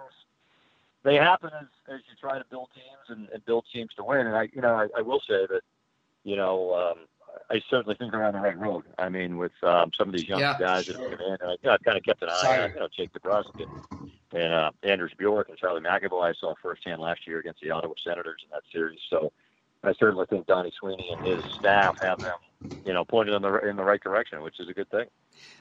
they 1.03 1.15
happen 1.15 1.51
as 1.59 1.67
as 1.87 1.99
you 2.09 2.15
try 2.19 2.37
to 2.37 2.45
build 2.49 2.69
teams 2.75 3.17
and, 3.17 3.29
and 3.33 3.45
build 3.45 3.65
teams 3.71 3.93
to 3.95 4.03
win. 4.03 4.27
And 4.27 4.35
I, 4.35 4.49
you 4.53 4.61
know, 4.61 4.75
I, 4.75 4.87
I 4.97 5.01
will 5.01 5.21
say 5.21 5.45
that, 5.47 5.61
you 6.23 6.35
know, 6.35 6.73
um, 6.73 7.05
I 7.49 7.61
certainly 7.69 7.95
think 7.95 8.11
they're 8.11 8.23
on 8.23 8.33
the 8.33 8.39
right 8.39 8.57
road. 8.57 8.83
I 8.97 9.09
mean, 9.09 9.37
with 9.37 9.51
um, 9.63 9.91
some 9.97 10.09
of 10.09 10.13
these 10.13 10.27
young 10.27 10.39
yeah, 10.39 10.57
guys 10.59 10.85
sure. 10.85 10.95
that 10.95 11.09
have 11.09 11.19
come 11.19 11.27
in, 11.27 11.33
and 11.33 11.43
I, 11.43 11.51
you 11.51 11.57
know, 11.63 11.71
I've 11.71 11.83
kind 11.83 11.97
of 11.97 12.03
kept 12.03 12.21
an 12.21 12.29
eye 12.29 12.41
Sorry. 12.41 12.63
on, 12.63 12.73
you 12.73 12.79
know, 12.79 12.87
Jake 12.95 13.11
DeBrusk 13.13 13.59
and, 13.61 14.11
and 14.33 14.53
uh, 14.53 14.71
Anders 14.83 15.11
Bjork 15.17 15.49
and 15.49 15.57
Charlie 15.57 15.81
McAvoy. 15.81 16.29
I 16.29 16.33
saw 16.33 16.53
firsthand 16.61 17.01
last 17.01 17.25
year 17.27 17.39
against 17.39 17.61
the 17.61 17.71
Ottawa 17.71 17.93
Senators 18.03 18.41
in 18.43 18.49
that 18.51 18.63
series. 18.71 18.99
So 19.09 19.31
I 19.83 19.93
certainly 19.93 20.25
think 20.25 20.47
Donnie 20.47 20.73
Sweeney 20.77 21.09
and 21.15 21.25
his 21.25 21.43
staff 21.53 22.01
have 22.01 22.19
them, 22.19 22.37
you 22.85 22.93
know, 22.93 23.05
pointed 23.05 23.35
in 23.35 23.41
the 23.41 23.69
in 23.69 23.75
the 23.75 23.83
right 23.83 24.01
direction, 24.01 24.41
which 24.41 24.59
is 24.59 24.67
a 24.69 24.73
good 24.73 24.89
thing. 24.89 25.05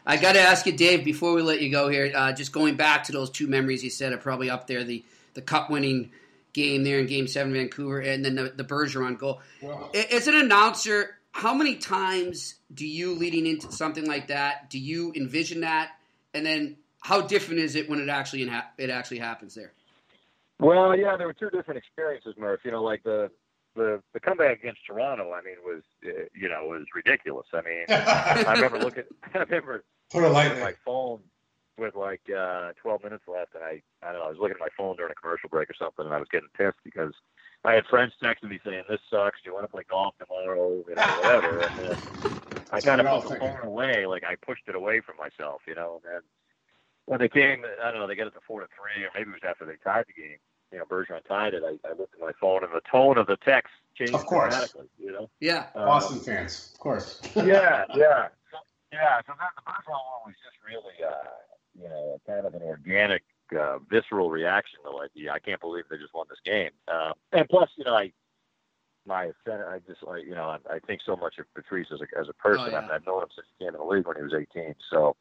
I 0.05 0.16
got 0.16 0.32
to 0.32 0.40
ask 0.40 0.66
you, 0.66 0.72
Dave, 0.72 1.05
before 1.05 1.34
we 1.34 1.42
let 1.42 1.61
you 1.61 1.70
go 1.70 1.88
here, 1.88 2.12
uh, 2.14 2.32
just 2.32 2.53
going 2.53 2.76
back 2.76 3.05
to 3.05 3.12
those 3.12 3.30
two 3.30 3.46
memories 3.46 3.84
you 3.84 3.90
said 3.90 4.12
are 4.12 4.18
probably 4.18 4.51
up 4.51 4.66
there 4.66 4.84
the 4.84 5.05
the 5.34 5.42
cup 5.42 5.70
winning 5.70 6.11
game 6.53 6.82
there 6.82 6.99
in 6.99 7.07
Game 7.07 7.28
Seven, 7.28 7.53
Vancouver, 7.53 8.01
and 8.01 8.24
then 8.24 8.34
the, 8.34 8.53
the 8.57 8.64
Bergeron 8.64 9.16
goal. 9.16 9.40
Wow. 9.62 9.90
As 10.11 10.26
an 10.26 10.34
announcer, 10.34 11.18
how 11.30 11.55
many 11.55 11.76
times 11.76 12.55
do 12.74 12.86
you 12.86 13.14
leading 13.14 13.46
into 13.46 13.70
something 13.70 14.07
like 14.07 14.28
that? 14.28 14.70
Do 14.70 14.78
you 14.78 15.12
envision 15.14 15.61
that, 15.61 15.90
and 16.34 16.44
then 16.44 16.76
how 17.01 17.20
different 17.20 17.61
is 17.61 17.76
it 17.76 17.88
when 17.88 18.01
it 18.01 18.09
actually 18.09 18.51
it 18.78 18.90
actually 18.90 19.18
happens 19.18 19.55
there? 19.55 19.72
Well, 20.59 20.96
yeah, 20.99 21.16
there 21.16 21.28
were 21.28 21.34
two 21.34 21.51
different 21.51 21.78
experiences, 21.78 22.34
Murph. 22.36 22.61
You 22.64 22.72
know, 22.72 22.82
like 22.82 23.05
the 23.05 23.30
the 23.79 24.03
the 24.12 24.20
comeback 24.20 24.59
against 24.61 24.85
Toronto. 24.87 25.33
I 25.33 25.43
mean, 25.43 25.57
was 25.64 25.83
uh, 26.05 26.24
you 26.35 26.49
know 26.49 26.66
was 26.66 26.87
ridiculous. 26.95 27.47
I 27.53 27.62
mean, 27.62 27.85
I 27.89 28.53
remember 28.57 28.79
looking. 28.79 29.05
I 29.35 29.39
remember 29.39 29.85
put 30.11 30.24
a 30.24 30.29
light 30.29 30.59
my 30.61 30.74
phone 30.85 31.20
with 31.79 31.95
like 31.95 32.22
uh 32.37 32.72
12 32.83 33.05
minutes 33.05 33.24
left, 33.26 33.55
and 33.55 33.64
I 33.64 33.81
I 34.03 34.12
don't 34.12 34.20
know. 34.20 34.26
I 34.26 34.31
was 34.31 34.39
looking 34.39 34.57
at 34.57 34.61
my 34.61 34.68
phone 34.76 34.97
during 34.97 35.12
a 35.12 35.14
commercial 35.14 35.49
break 35.49 35.70
or 35.70 35.74
something, 35.79 36.05
and 36.05 36.14
I 36.14 36.18
was 36.18 36.29
getting 36.31 36.49
pissed 36.57 36.79
because 36.85 37.14
I 37.64 37.74
had 37.74 37.87
friends 37.87 38.12
texting 38.22 38.51
me 38.51 38.61
saying, 38.64 38.85
"This 38.89 39.01
sucks. 39.11 39.41
Do 39.43 39.51
you 39.51 39.55
want 39.55 39.64
to 39.64 39.72
play 39.72 39.85
golf 39.89 40.14
tomorrow?" 40.18 40.85
You 40.89 40.95
know, 40.95 41.03
whatever. 41.03 41.61
And 41.61 41.79
then 41.79 42.41
I 42.70 42.81
kind 42.81 43.01
of 43.01 43.22
put 43.22 43.31
the 43.31 43.39
phone 43.39 43.61
away, 43.64 44.07
like 44.07 44.24
I 44.24 44.35
pushed 44.37 44.68
it 44.68 44.74
away 44.74 45.01
from 45.01 45.16
myself, 45.16 45.62
you 45.66 45.74
know. 45.74 46.01
And 46.12 46.22
when 47.07 47.18
they 47.20 47.29
came, 47.29 47.64
I 47.83 47.91
don't 47.91 48.01
know, 48.01 48.07
they 48.07 48.16
got 48.16 48.26
it 48.26 48.35
to 48.35 48.41
four 48.47 48.61
to 48.61 48.66
three, 48.76 49.05
or 49.05 49.11
maybe 49.14 49.31
it 49.31 49.41
was 49.43 49.49
after 49.49 49.64
they 49.64 49.76
tied 49.83 50.05
the 50.07 50.20
game. 50.20 50.39
You 50.73 50.79
know, 50.79 50.85
Bergeron 50.85 51.25
tied 51.27 51.55
it. 51.55 51.62
I, 51.64 51.89
I 51.89 51.93
looked 51.93 52.14
at 52.14 52.21
my 52.21 52.33
phone, 52.41 52.62
and 52.62 52.73
the 52.73 52.83
tone 52.91 53.16
of 53.16 53.27
the 53.27 53.37
text 53.37 53.73
changed 53.97 54.14
of 54.14 54.27
course. 54.27 54.53
dramatically. 54.53 54.87
You 54.99 55.12
know, 55.12 55.31
yeah, 55.41 55.66
um, 55.75 55.87
Boston 55.87 56.21
fans, 56.21 56.71
of 56.75 56.81
course. 56.81 57.21
yeah, 57.37 57.85
yeah, 57.95 58.29
yeah. 58.93 59.21
So 59.27 59.33
that 59.39 59.53
the 59.57 59.62
Bergeron 59.64 59.89
one 59.89 60.23
was 60.27 60.35
just 60.45 60.57
really, 60.66 61.05
uh, 61.05 61.83
you 61.83 61.89
know, 61.89 62.21
kind 62.27 62.47
of 62.47 62.55
an 62.55 62.62
organic 62.62 63.23
uh, 63.59 63.79
visceral 63.91 64.31
reaction 64.31 64.81
to 64.85 64.91
like, 64.91 65.11
yeah, 65.14 65.33
I 65.33 65.39
can't 65.39 65.61
believe 65.61 65.85
they 65.91 65.97
just 65.97 66.14
won 66.14 66.27
this 66.29 66.41
game. 66.45 66.71
Uh, 66.87 67.12
and 67.33 67.49
plus, 67.49 67.71
you 67.77 67.85
know, 67.85 67.95
I 67.95 68.12
my 69.07 69.33
I 69.47 69.79
just 69.87 70.03
like 70.03 70.25
you 70.25 70.35
know 70.35 70.45
I, 70.45 70.75
I 70.75 70.79
think 70.87 71.01
so 71.05 71.16
much 71.16 71.39
of 71.39 71.47
Patrice 71.55 71.89
as 71.93 72.01
a 72.01 72.21
as 72.21 72.29
a 72.29 72.35
person. 72.35 72.66
Oh, 72.69 72.71
yeah. 72.71 72.79
I 72.79 72.81
mean, 72.83 72.91
I've 72.93 73.07
known 73.07 73.23
him 73.23 73.29
since 73.35 73.47
he 73.57 73.64
came 73.64 73.75
in 73.75 73.81
the 73.81 73.87
league 73.87 74.07
when 74.07 74.16
he 74.16 74.23
was 74.23 74.35
18. 74.35 74.75
So 74.91 75.16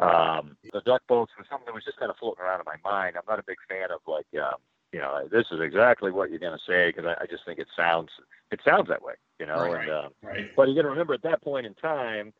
um, 0.00 0.56
the 0.72 0.80
duck 0.80 1.02
boats 1.08 1.32
was 1.36 1.46
something 1.50 1.66
that 1.66 1.74
was 1.74 1.84
just 1.84 1.98
kind 1.98 2.10
of 2.10 2.16
floating 2.16 2.42
around 2.44 2.60
in 2.60 2.66
my 2.66 2.78
mind. 2.88 3.16
I'm 3.16 3.28
not 3.28 3.38
a 3.38 3.44
big 3.46 3.58
fan 3.68 3.90
of 3.90 4.00
like 4.06 4.30
um, 4.40 4.62
you 4.92 4.98
know 4.98 5.26
this 5.30 5.46
is 5.50 5.60
exactly 5.60 6.10
what 6.10 6.30
you're 6.30 6.38
going 6.38 6.56
to 6.56 6.64
say 6.66 6.88
because 6.88 7.06
I, 7.06 7.22
I 7.22 7.26
just 7.26 7.44
think 7.44 7.58
it 7.58 7.68
sounds 7.76 8.10
it 8.50 8.60
sounds 8.64 8.88
that 8.88 9.02
way. 9.02 9.14
You 9.40 9.46
know, 9.46 9.58
right, 9.58 9.88
and 9.88 9.90
um, 9.90 10.10
right. 10.22 10.50
but 10.56 10.68
you 10.68 10.74
got 10.74 10.82
to 10.82 10.90
remember 10.90 11.14
at 11.14 11.22
that 11.22 11.42
point 11.42 11.66
in 11.66 11.74
time 11.74 12.32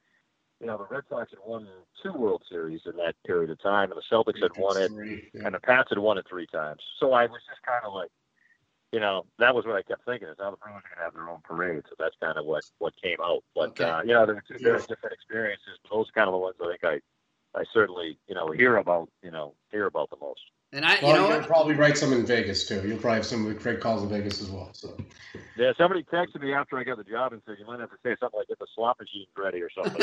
you 0.63 0.69
know, 0.69 0.79
the 0.79 0.87
Red 0.95 1.03
Sox 1.09 1.31
had 1.31 1.41
won 1.45 1.67
two 2.03 2.13
World 2.13 2.45
Series 2.49 2.83
in 2.87 2.97
that 2.97 3.17
period 3.27 3.51
of 3.51 3.61
time, 3.61 3.91
and 3.91 4.01
the 4.01 4.15
Celtics 4.17 4.41
had 4.41 4.53
won 4.57 4.81
it, 4.81 4.93
yeah. 5.35 5.43
and 5.45 5.55
the 5.57 5.59
Pats 5.59 5.89
had 5.91 5.99
won 5.99 6.19
it 6.19 6.27
three 6.29 6.47
times. 6.47 6.81
So 7.01 7.13
I 7.13 7.27
was 7.27 7.41
just 7.51 7.61
kind 7.67 7.85
of 7.85 7.93
like, 7.93 8.11
you 8.93 9.01
know, 9.01 9.27
that 9.41 9.57
was 9.57 9.67
what 9.67 9.75
I 9.75 9.83
kept 9.83 10.05
thinking 10.05 10.29
is 10.29 10.37
now 10.39 10.53
the 10.53 10.57
Bruins 10.59 10.85
are 10.85 10.89
going 10.89 10.99
to 10.99 11.03
have 11.03 11.15
their 11.15 11.29
own 11.29 11.41
parade. 11.43 11.83
So 11.89 11.97
that's 11.99 12.15
kind 12.23 12.39
of 12.39 12.47
what 12.47 12.63
what 12.79 12.95
came 13.03 13.17
out. 13.21 13.43
But 13.57 13.71
okay. 13.71 13.85
uh, 13.85 14.03
you 14.03 14.15
know, 14.15 14.25
there's, 14.25 14.43
there's 14.61 14.87
different 14.87 15.15
experiences. 15.15 15.81
But 15.83 15.97
those 15.97 16.09
are 16.09 16.13
kind 16.13 16.29
of 16.29 16.33
the 16.33 16.39
ones 16.39 16.55
I 16.63 16.69
think 16.69 16.85
I 16.85 17.59
I 17.59 17.65
certainly 17.75 18.19
you 18.29 18.37
know 18.37 18.53
hear 18.53 18.77
about 18.77 19.09
you 19.21 19.33
know 19.33 19.55
hear 19.73 19.87
about 19.87 20.11
the 20.11 20.17
most. 20.21 20.43
And 20.75 20.87
I, 20.87 20.99
well, 21.03 21.11
you 21.11 21.15
know, 21.17 21.35
you'll 21.35 21.45
probably 21.45 21.75
write 21.75 21.99
some 21.99 22.15
in 22.15 22.25
Vegas 22.25 22.67
too. 22.67 22.83
You'll 22.87 22.97
probably 22.97 23.17
have 23.17 23.27
some 23.27 23.47
of 23.47 23.49
the 23.49 23.61
great 23.61 23.81
calls 23.81 24.03
in 24.03 24.09
Vegas 24.09 24.41
as 24.41 24.49
well. 24.49 24.71
So. 24.73 24.97
Yeah, 25.55 25.73
somebody 25.77 26.03
texted 26.05 26.41
me 26.41 26.55
after 26.55 26.79
I 26.79 26.85
got 26.85 26.97
the 26.97 27.05
job 27.05 27.35
and 27.35 27.43
said 27.45 27.57
you 27.59 27.67
might 27.67 27.79
have 27.79 27.91
to 27.91 27.97
say 28.03 28.17
something 28.19 28.39
like 28.39 28.49
"Get 28.49 28.59
the 28.59 28.67
slot 28.75 28.99
machine 28.99 29.27
ready" 29.37 29.61
or 29.61 29.69
something. 29.71 30.01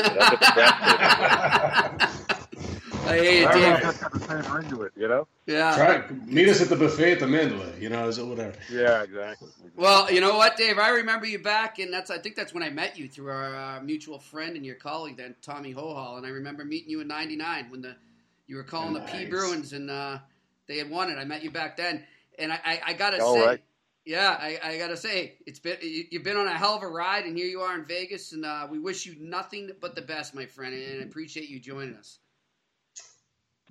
I 3.06 3.16
hate 3.16 3.42
it, 3.42 3.52
Dave. 3.52 3.80
Just 3.80 4.00
got 4.00 4.12
the 4.12 4.20
same 4.20 4.52
ring 4.54 4.70
to 4.70 4.82
it, 4.82 4.92
you 4.94 5.08
know. 5.08 5.26
Yeah. 5.46 5.74
Try 5.74 6.04
meet 6.26 6.48
us 6.48 6.62
at 6.62 6.68
the 6.68 6.76
buffet 6.76 7.12
at 7.12 7.20
the 7.20 7.26
Mandalay. 7.26 7.80
You 7.80 7.88
know, 7.88 8.06
is 8.06 8.18
it 8.18 8.24
whatever? 8.24 8.54
Yeah, 8.70 9.02
exactly. 9.02 9.48
Well, 9.74 10.08
you 10.12 10.20
know 10.20 10.36
what, 10.36 10.56
Dave? 10.56 10.78
I 10.78 10.90
remember 10.90 11.26
you 11.26 11.40
back, 11.40 11.80
and 11.80 11.92
that's 11.92 12.12
I 12.12 12.18
think 12.18 12.36
that's 12.36 12.54
when 12.54 12.62
I 12.62 12.70
met 12.70 12.96
you 12.96 13.08
through 13.08 13.30
our 13.30 13.56
uh, 13.56 13.80
mutual 13.80 14.20
friend 14.20 14.54
and 14.54 14.64
your 14.64 14.76
colleague 14.76 15.16
then, 15.16 15.34
Tommy 15.42 15.74
Hohol, 15.74 16.18
and 16.18 16.24
I 16.24 16.28
remember 16.28 16.64
meeting 16.64 16.90
you 16.90 17.00
in 17.00 17.08
'99 17.08 17.70
when 17.70 17.82
the 17.82 17.96
you 18.46 18.54
were 18.54 18.62
calling 18.62 18.94
nice. 18.94 19.10
the 19.10 19.18
P 19.18 19.24
Bruins 19.24 19.72
and. 19.72 19.90
Uh, 19.90 20.18
they 20.70 20.78
had 20.78 20.88
won 20.88 21.10
it. 21.10 21.18
I 21.18 21.24
met 21.24 21.42
you 21.42 21.50
back 21.50 21.76
then, 21.76 22.04
and 22.38 22.52
I, 22.52 22.60
I, 22.64 22.80
I 22.86 22.92
gotta 22.92 23.20
All 23.20 23.34
say, 23.34 23.44
right. 23.44 23.60
yeah, 24.04 24.36
I, 24.40 24.58
I, 24.62 24.78
gotta 24.78 24.96
say, 24.96 25.34
it's 25.46 25.58
been 25.58 25.78
you've 25.82 26.22
been 26.22 26.36
on 26.36 26.46
a 26.46 26.56
hell 26.56 26.76
of 26.76 26.82
a 26.84 26.88
ride, 26.88 27.24
and 27.24 27.36
here 27.36 27.48
you 27.48 27.60
are 27.60 27.76
in 27.76 27.84
Vegas, 27.84 28.32
and 28.32 28.44
uh, 28.44 28.68
we 28.70 28.78
wish 28.78 29.04
you 29.04 29.16
nothing 29.18 29.70
but 29.80 29.96
the 29.96 30.02
best, 30.02 30.32
my 30.32 30.46
friend, 30.46 30.72
and 30.72 31.00
I 31.00 31.04
appreciate 31.04 31.48
you 31.48 31.58
joining 31.58 31.96
us. 31.96 32.20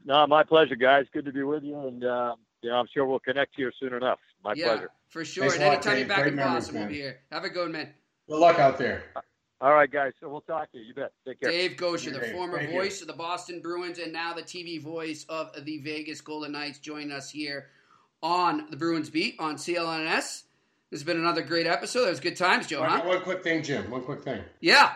No, 0.03 0.27
my 0.27 0.43
pleasure, 0.43 0.75
guys. 0.75 1.05
Good 1.13 1.23
to 1.23 1.31
be 1.31 1.43
with 1.43 1.63
you, 1.63 1.87
and 1.87 2.03
uh, 2.03 2.35
yeah, 2.61 2.73
I'm 2.73 2.87
sure 2.93 3.05
we'll 3.05 3.19
connect 3.19 3.55
here 3.55 3.71
soon 3.79 3.93
enough. 3.93 4.19
My 4.43 4.53
yeah, 4.55 4.65
pleasure. 4.65 4.91
for 5.07 5.23
sure. 5.23 5.43
Thanks 5.43 5.55
and 5.55 5.63
anytime 5.63 5.97
you're 5.99 6.07
back 6.07 6.17
Great 6.23 6.33
in 6.33 6.39
Boston, 6.39 6.79
we'll 6.79 6.87
be 6.87 6.95
here. 6.95 7.19
Have 7.31 7.45
a 7.45 7.49
good 7.49 7.71
man. 7.71 7.93
Good 8.27 8.39
luck 8.39 8.59
out 8.59 8.77
there. 8.77 9.05
All 9.61 9.73
right, 9.73 9.91
guys. 9.91 10.13
So 10.21 10.29
we'll 10.29 10.41
talk 10.41 10.71
to 10.71 10.77
you. 10.77 10.85
You 10.85 10.93
bet. 10.93 11.11
Take 11.25 11.41
care. 11.41 11.51
Dave 11.51 11.71
Goucher, 11.71 12.13
the 12.13 12.27
former 12.31 12.59
Thank 12.59 12.71
voice 12.71 12.99
you. 12.99 13.03
of 13.03 13.07
the 13.07 13.17
Boston 13.17 13.59
Bruins 13.61 13.99
and 13.99 14.13
now 14.13 14.33
the 14.33 14.41
TV 14.41 14.81
voice 14.81 15.25
of 15.27 15.51
the 15.65 15.79
Vegas 15.79 16.21
Golden 16.21 16.53
Knights, 16.53 16.79
joining 16.79 17.11
us 17.11 17.29
here 17.29 17.67
on 18.23 18.69
the 18.69 18.77
Bruins 18.77 19.09
Beat 19.09 19.35
on 19.39 19.55
CLNS. 19.55 20.43
This 20.89 21.01
has 21.01 21.03
been 21.03 21.17
another 21.17 21.41
great 21.41 21.67
episode. 21.67 22.07
It 22.07 22.11
was 22.11 22.19
good 22.19 22.37
times, 22.37 22.67
Joe. 22.67 22.81
One, 22.81 22.89
huh? 22.89 23.01
one 23.05 23.21
quick 23.21 23.43
thing, 23.43 23.61
Jim. 23.61 23.91
One 23.91 24.01
quick 24.01 24.23
thing. 24.23 24.41
Yeah. 24.61 24.93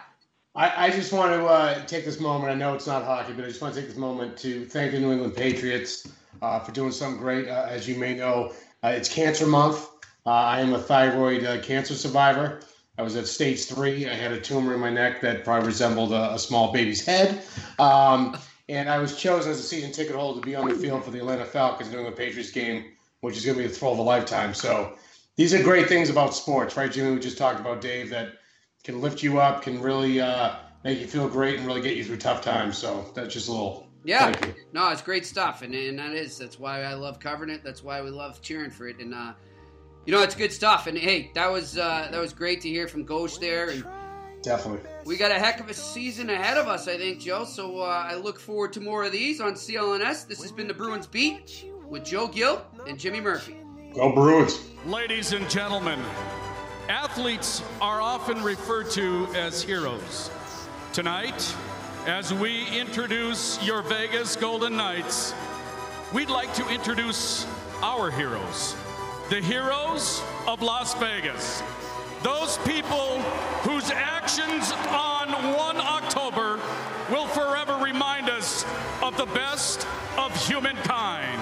I, 0.55 0.87
I 0.87 0.89
just 0.91 1.11
want 1.11 1.33
to 1.33 1.45
uh, 1.45 1.85
take 1.85 2.05
this 2.05 2.19
moment. 2.19 2.51
I 2.51 2.55
know 2.55 2.73
it's 2.73 2.87
not 2.87 3.03
hockey, 3.03 3.33
but 3.33 3.43
I 3.43 3.47
just 3.47 3.61
want 3.61 3.73
to 3.73 3.79
take 3.79 3.89
this 3.89 3.97
moment 3.97 4.37
to 4.37 4.65
thank 4.65 4.91
the 4.91 4.99
New 4.99 5.11
England 5.11 5.35
Patriots 5.35 6.07
uh, 6.41 6.59
for 6.59 6.71
doing 6.71 6.91
something 6.91 7.19
great. 7.19 7.49
Uh, 7.49 7.67
as 7.69 7.87
you 7.87 7.95
may 7.95 8.13
know, 8.13 8.53
uh, 8.83 8.89
it's 8.89 9.09
Cancer 9.09 9.45
Month. 9.45 9.89
Uh, 10.25 10.29
I 10.29 10.61
am 10.61 10.73
a 10.73 10.79
thyroid 10.79 11.43
uh, 11.43 11.59
cancer 11.61 11.95
survivor. 11.95 12.61
I 12.97 13.01
was 13.01 13.15
at 13.15 13.27
stage 13.27 13.65
three. 13.65 14.07
I 14.07 14.13
had 14.13 14.31
a 14.31 14.39
tumor 14.39 14.73
in 14.73 14.79
my 14.79 14.89
neck 14.89 15.21
that 15.21 15.43
probably 15.43 15.67
resembled 15.67 16.13
a, 16.13 16.33
a 16.33 16.39
small 16.39 16.71
baby's 16.71 17.05
head. 17.05 17.43
Um, 17.79 18.37
and 18.69 18.89
I 18.89 18.99
was 18.99 19.17
chosen 19.17 19.51
as 19.51 19.59
a 19.59 19.63
season 19.63 19.91
ticket 19.91 20.15
holder 20.15 20.39
to 20.39 20.45
be 20.45 20.55
on 20.55 20.69
the 20.69 20.75
field 20.75 21.03
for 21.03 21.11
the 21.11 21.19
Atlanta 21.19 21.45
Falcons 21.45 21.89
during 21.89 22.05
the 22.05 22.11
Patriots 22.11 22.51
game 22.51 22.85
which 23.23 23.37
is 23.37 23.45
going 23.45 23.57
to 23.57 23.63
be 23.63 23.69
a 23.69 23.73
thrill 23.73 23.93
of 23.93 23.99
a 23.99 24.01
lifetime. 24.01 24.53
So 24.53 24.97
these 25.37 25.53
are 25.53 25.63
great 25.63 25.87
things 25.87 26.09
about 26.09 26.35
sports, 26.35 26.75
right, 26.75 26.91
Jimmy? 26.91 27.13
We 27.13 27.21
just 27.21 27.37
talked 27.37 27.57
about 27.57 27.79
Dave 27.79 28.09
that 28.09 28.33
can 28.83 28.99
lift 28.99 29.23
you 29.23 29.39
up, 29.39 29.61
can 29.61 29.81
really 29.81 30.19
uh, 30.19 30.55
make 30.83 30.99
you 30.99 31.07
feel 31.07 31.29
great, 31.29 31.57
and 31.57 31.65
really 31.65 31.79
get 31.79 31.95
you 31.95 32.03
through 32.03 32.17
tough 32.17 32.41
times. 32.41 32.77
So 32.77 33.09
that's 33.15 33.33
just 33.33 33.47
a 33.47 33.51
little. 33.51 33.87
Yeah, 34.03 34.33
no, 34.73 34.89
it's 34.89 35.01
great 35.01 35.25
stuff, 35.25 35.61
and, 35.61 35.73
and 35.73 35.97
that 35.99 36.11
is 36.11 36.37
that's 36.37 36.59
why 36.59 36.83
I 36.83 36.95
love 36.95 37.21
covering 37.21 37.49
it. 37.49 37.63
That's 37.63 37.81
why 37.81 38.01
we 38.01 38.09
love 38.09 38.41
cheering 38.41 38.69
for 38.69 38.89
it, 38.89 38.99
and 38.99 39.13
uh, 39.13 39.31
you 40.05 40.13
know 40.13 40.21
it's 40.21 40.35
good 40.35 40.51
stuff. 40.51 40.87
And 40.87 40.97
hey, 40.97 41.31
that 41.35 41.51
was 41.51 41.77
uh, 41.77 42.07
that 42.11 42.19
was 42.19 42.33
great 42.33 42.61
to 42.61 42.69
hear 42.69 42.87
from 42.87 43.03
Ghost 43.03 43.41
there, 43.41 43.69
and 43.69 43.85
definitely 44.41 44.89
we 45.05 45.17
got 45.17 45.31
a 45.31 45.39
heck 45.39 45.59
of 45.59 45.69
a 45.69 45.73
season 45.73 46.29
ahead 46.29 46.57
of 46.57 46.67
us, 46.67 46.87
I 46.87 46.97
think, 46.97 47.19
Joe. 47.19 47.45
So 47.45 47.79
uh, 47.79 48.07
I 48.09 48.15
look 48.15 48.39
forward 48.39 48.73
to 48.73 48.81
more 48.81 49.03
of 49.03 49.11
these 49.11 49.41
on 49.41 49.53
CLNS. 49.53 50.27
This 50.27 50.41
has 50.41 50.51
been 50.51 50.67
the 50.67 50.73
Bruins 50.73 51.07
Beat 51.07 51.65
with 51.87 52.05
Joe 52.05 52.27
Gill 52.27 52.65
and 52.87 52.99
Jimmy 52.99 53.21
Murphy. 53.21 53.57
Go 53.93 54.13
Bruins! 54.13 54.59
Ladies 54.85 55.33
and 55.33 55.49
gentlemen, 55.49 55.99
athletes 56.89 57.61
are 57.81 58.01
often 58.01 58.41
referred 58.43 58.89
to 58.91 59.27
as 59.35 59.61
heroes. 59.61 60.31
Tonight, 60.93 61.55
as 62.05 62.33
we 62.33 62.67
introduce 62.77 63.63
your 63.63 63.81
Vegas 63.83 64.35
Golden 64.35 64.75
Knights, 64.75 65.33
we'd 66.13 66.29
like 66.29 66.53
to 66.55 66.67
introduce 66.69 67.45
our 67.81 68.11
heroes, 68.11 68.75
the 69.33 69.41
heroes 69.41 70.21
of 70.45 70.61
Las 70.61 70.93
Vegas. 70.99 71.63
Those 72.21 72.59
people 72.67 73.19
whose 73.63 73.89
actions 73.89 74.71
on 74.89 75.27
1 75.31 75.77
October 75.77 76.59
will 77.09 77.25
forever 77.25 77.83
remind 77.83 78.29
us 78.29 78.63
of 79.01 79.17
the 79.17 79.25
best 79.25 79.87
of 80.19 80.35
humankind. 80.47 81.41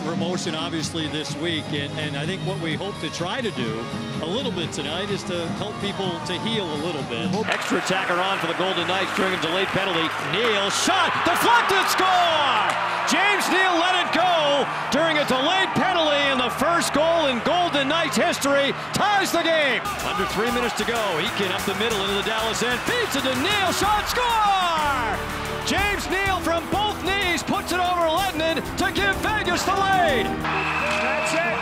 Emotion, 0.00 0.54
obviously, 0.54 1.08
this 1.08 1.36
week. 1.36 1.64
And, 1.72 1.92
and 1.98 2.16
I 2.16 2.24
think 2.26 2.40
what 2.42 2.60
we 2.60 2.74
hope 2.74 2.98
to 3.00 3.10
try 3.10 3.40
to 3.40 3.50
do 3.52 3.84
a 4.22 4.26
little 4.26 4.52
bit 4.52 4.72
tonight 4.72 5.10
is 5.10 5.22
to 5.24 5.46
help 5.60 5.78
people 5.80 6.10
to 6.26 6.34
heal 6.40 6.64
a 6.64 6.80
little 6.86 7.02
bit. 7.04 7.28
Extra 7.48 7.78
attacker 7.78 8.14
on 8.14 8.38
for 8.38 8.46
the 8.46 8.54
Golden 8.54 8.86
Knights 8.86 9.14
during 9.16 9.34
a 9.34 9.40
delayed 9.42 9.68
penalty. 9.68 10.08
Neal 10.32 10.70
shot, 10.70 11.12
deflected, 11.24 11.84
score! 11.90 12.92
James 13.10 13.44
Neal 13.50 13.74
let 13.82 13.98
it 13.98 14.10
go 14.14 14.64
during 14.94 15.18
a 15.18 15.26
delayed 15.26 15.68
penalty, 15.74 16.22
and 16.30 16.40
the 16.40 16.50
first 16.50 16.94
goal 16.94 17.26
in 17.26 17.40
Golden 17.44 17.88
Knights 17.88 18.16
history 18.16 18.72
ties 18.94 19.32
the 19.32 19.42
game. 19.42 19.82
Under 20.06 20.24
three 20.32 20.50
minutes 20.52 20.76
to 20.78 20.84
go. 20.84 21.02
Eakin 21.18 21.50
up 21.50 21.62
the 21.66 21.74
middle 21.82 22.00
into 22.00 22.14
the 22.14 22.22
Dallas 22.22 22.62
end, 22.62 22.80
feeds 22.80 23.16
it 23.16 23.22
to 23.22 23.34
Neal, 23.42 23.72
shot, 23.72 24.08
score! 24.08 25.41
James 25.66 26.10
Neal 26.10 26.40
from 26.40 26.68
both 26.70 27.02
knees 27.04 27.42
puts 27.42 27.70
it 27.72 27.78
over 27.78 28.08
Lehtonen 28.08 28.56
to 28.76 28.92
give 28.92 29.14
Vegas 29.16 29.62
the 29.62 29.72
lead. 29.72 30.26
That's 30.42 31.34
it. 31.34 31.58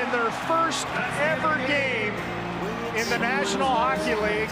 In 0.00 0.10
their 0.12 0.30
first 0.46 0.86
ever 1.20 1.56
game 1.66 2.14
in 2.96 3.08
the 3.10 3.18
National 3.18 3.66
Hockey 3.66 4.14
League, 4.14 4.50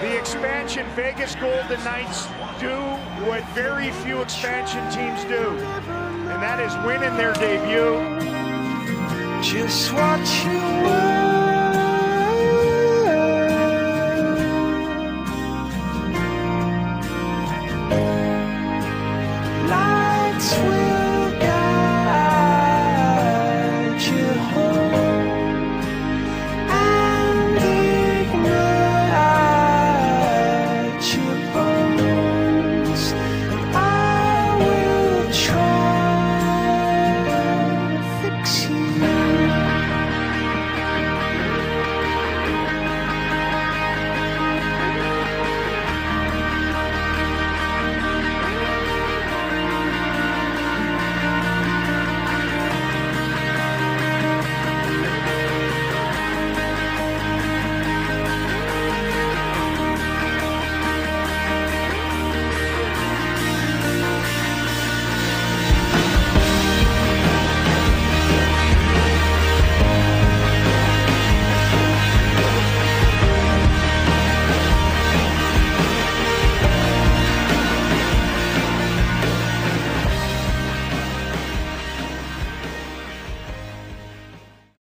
the 0.00 0.18
expansion 0.18 0.86
Vegas 0.96 1.36
Golden 1.36 1.82
Knights 1.84 2.26
do 2.60 2.74
what 3.24 3.44
very 3.50 3.92
few 4.02 4.22
expansion 4.22 4.82
teams 4.90 5.22
do, 5.24 5.56
and 6.28 6.42
that 6.42 6.60
is 6.60 6.74
win 6.84 7.02
in 7.04 7.16
their 7.16 7.32
debut. 7.34 8.02
Just 9.42 9.92
watching 9.92 11.15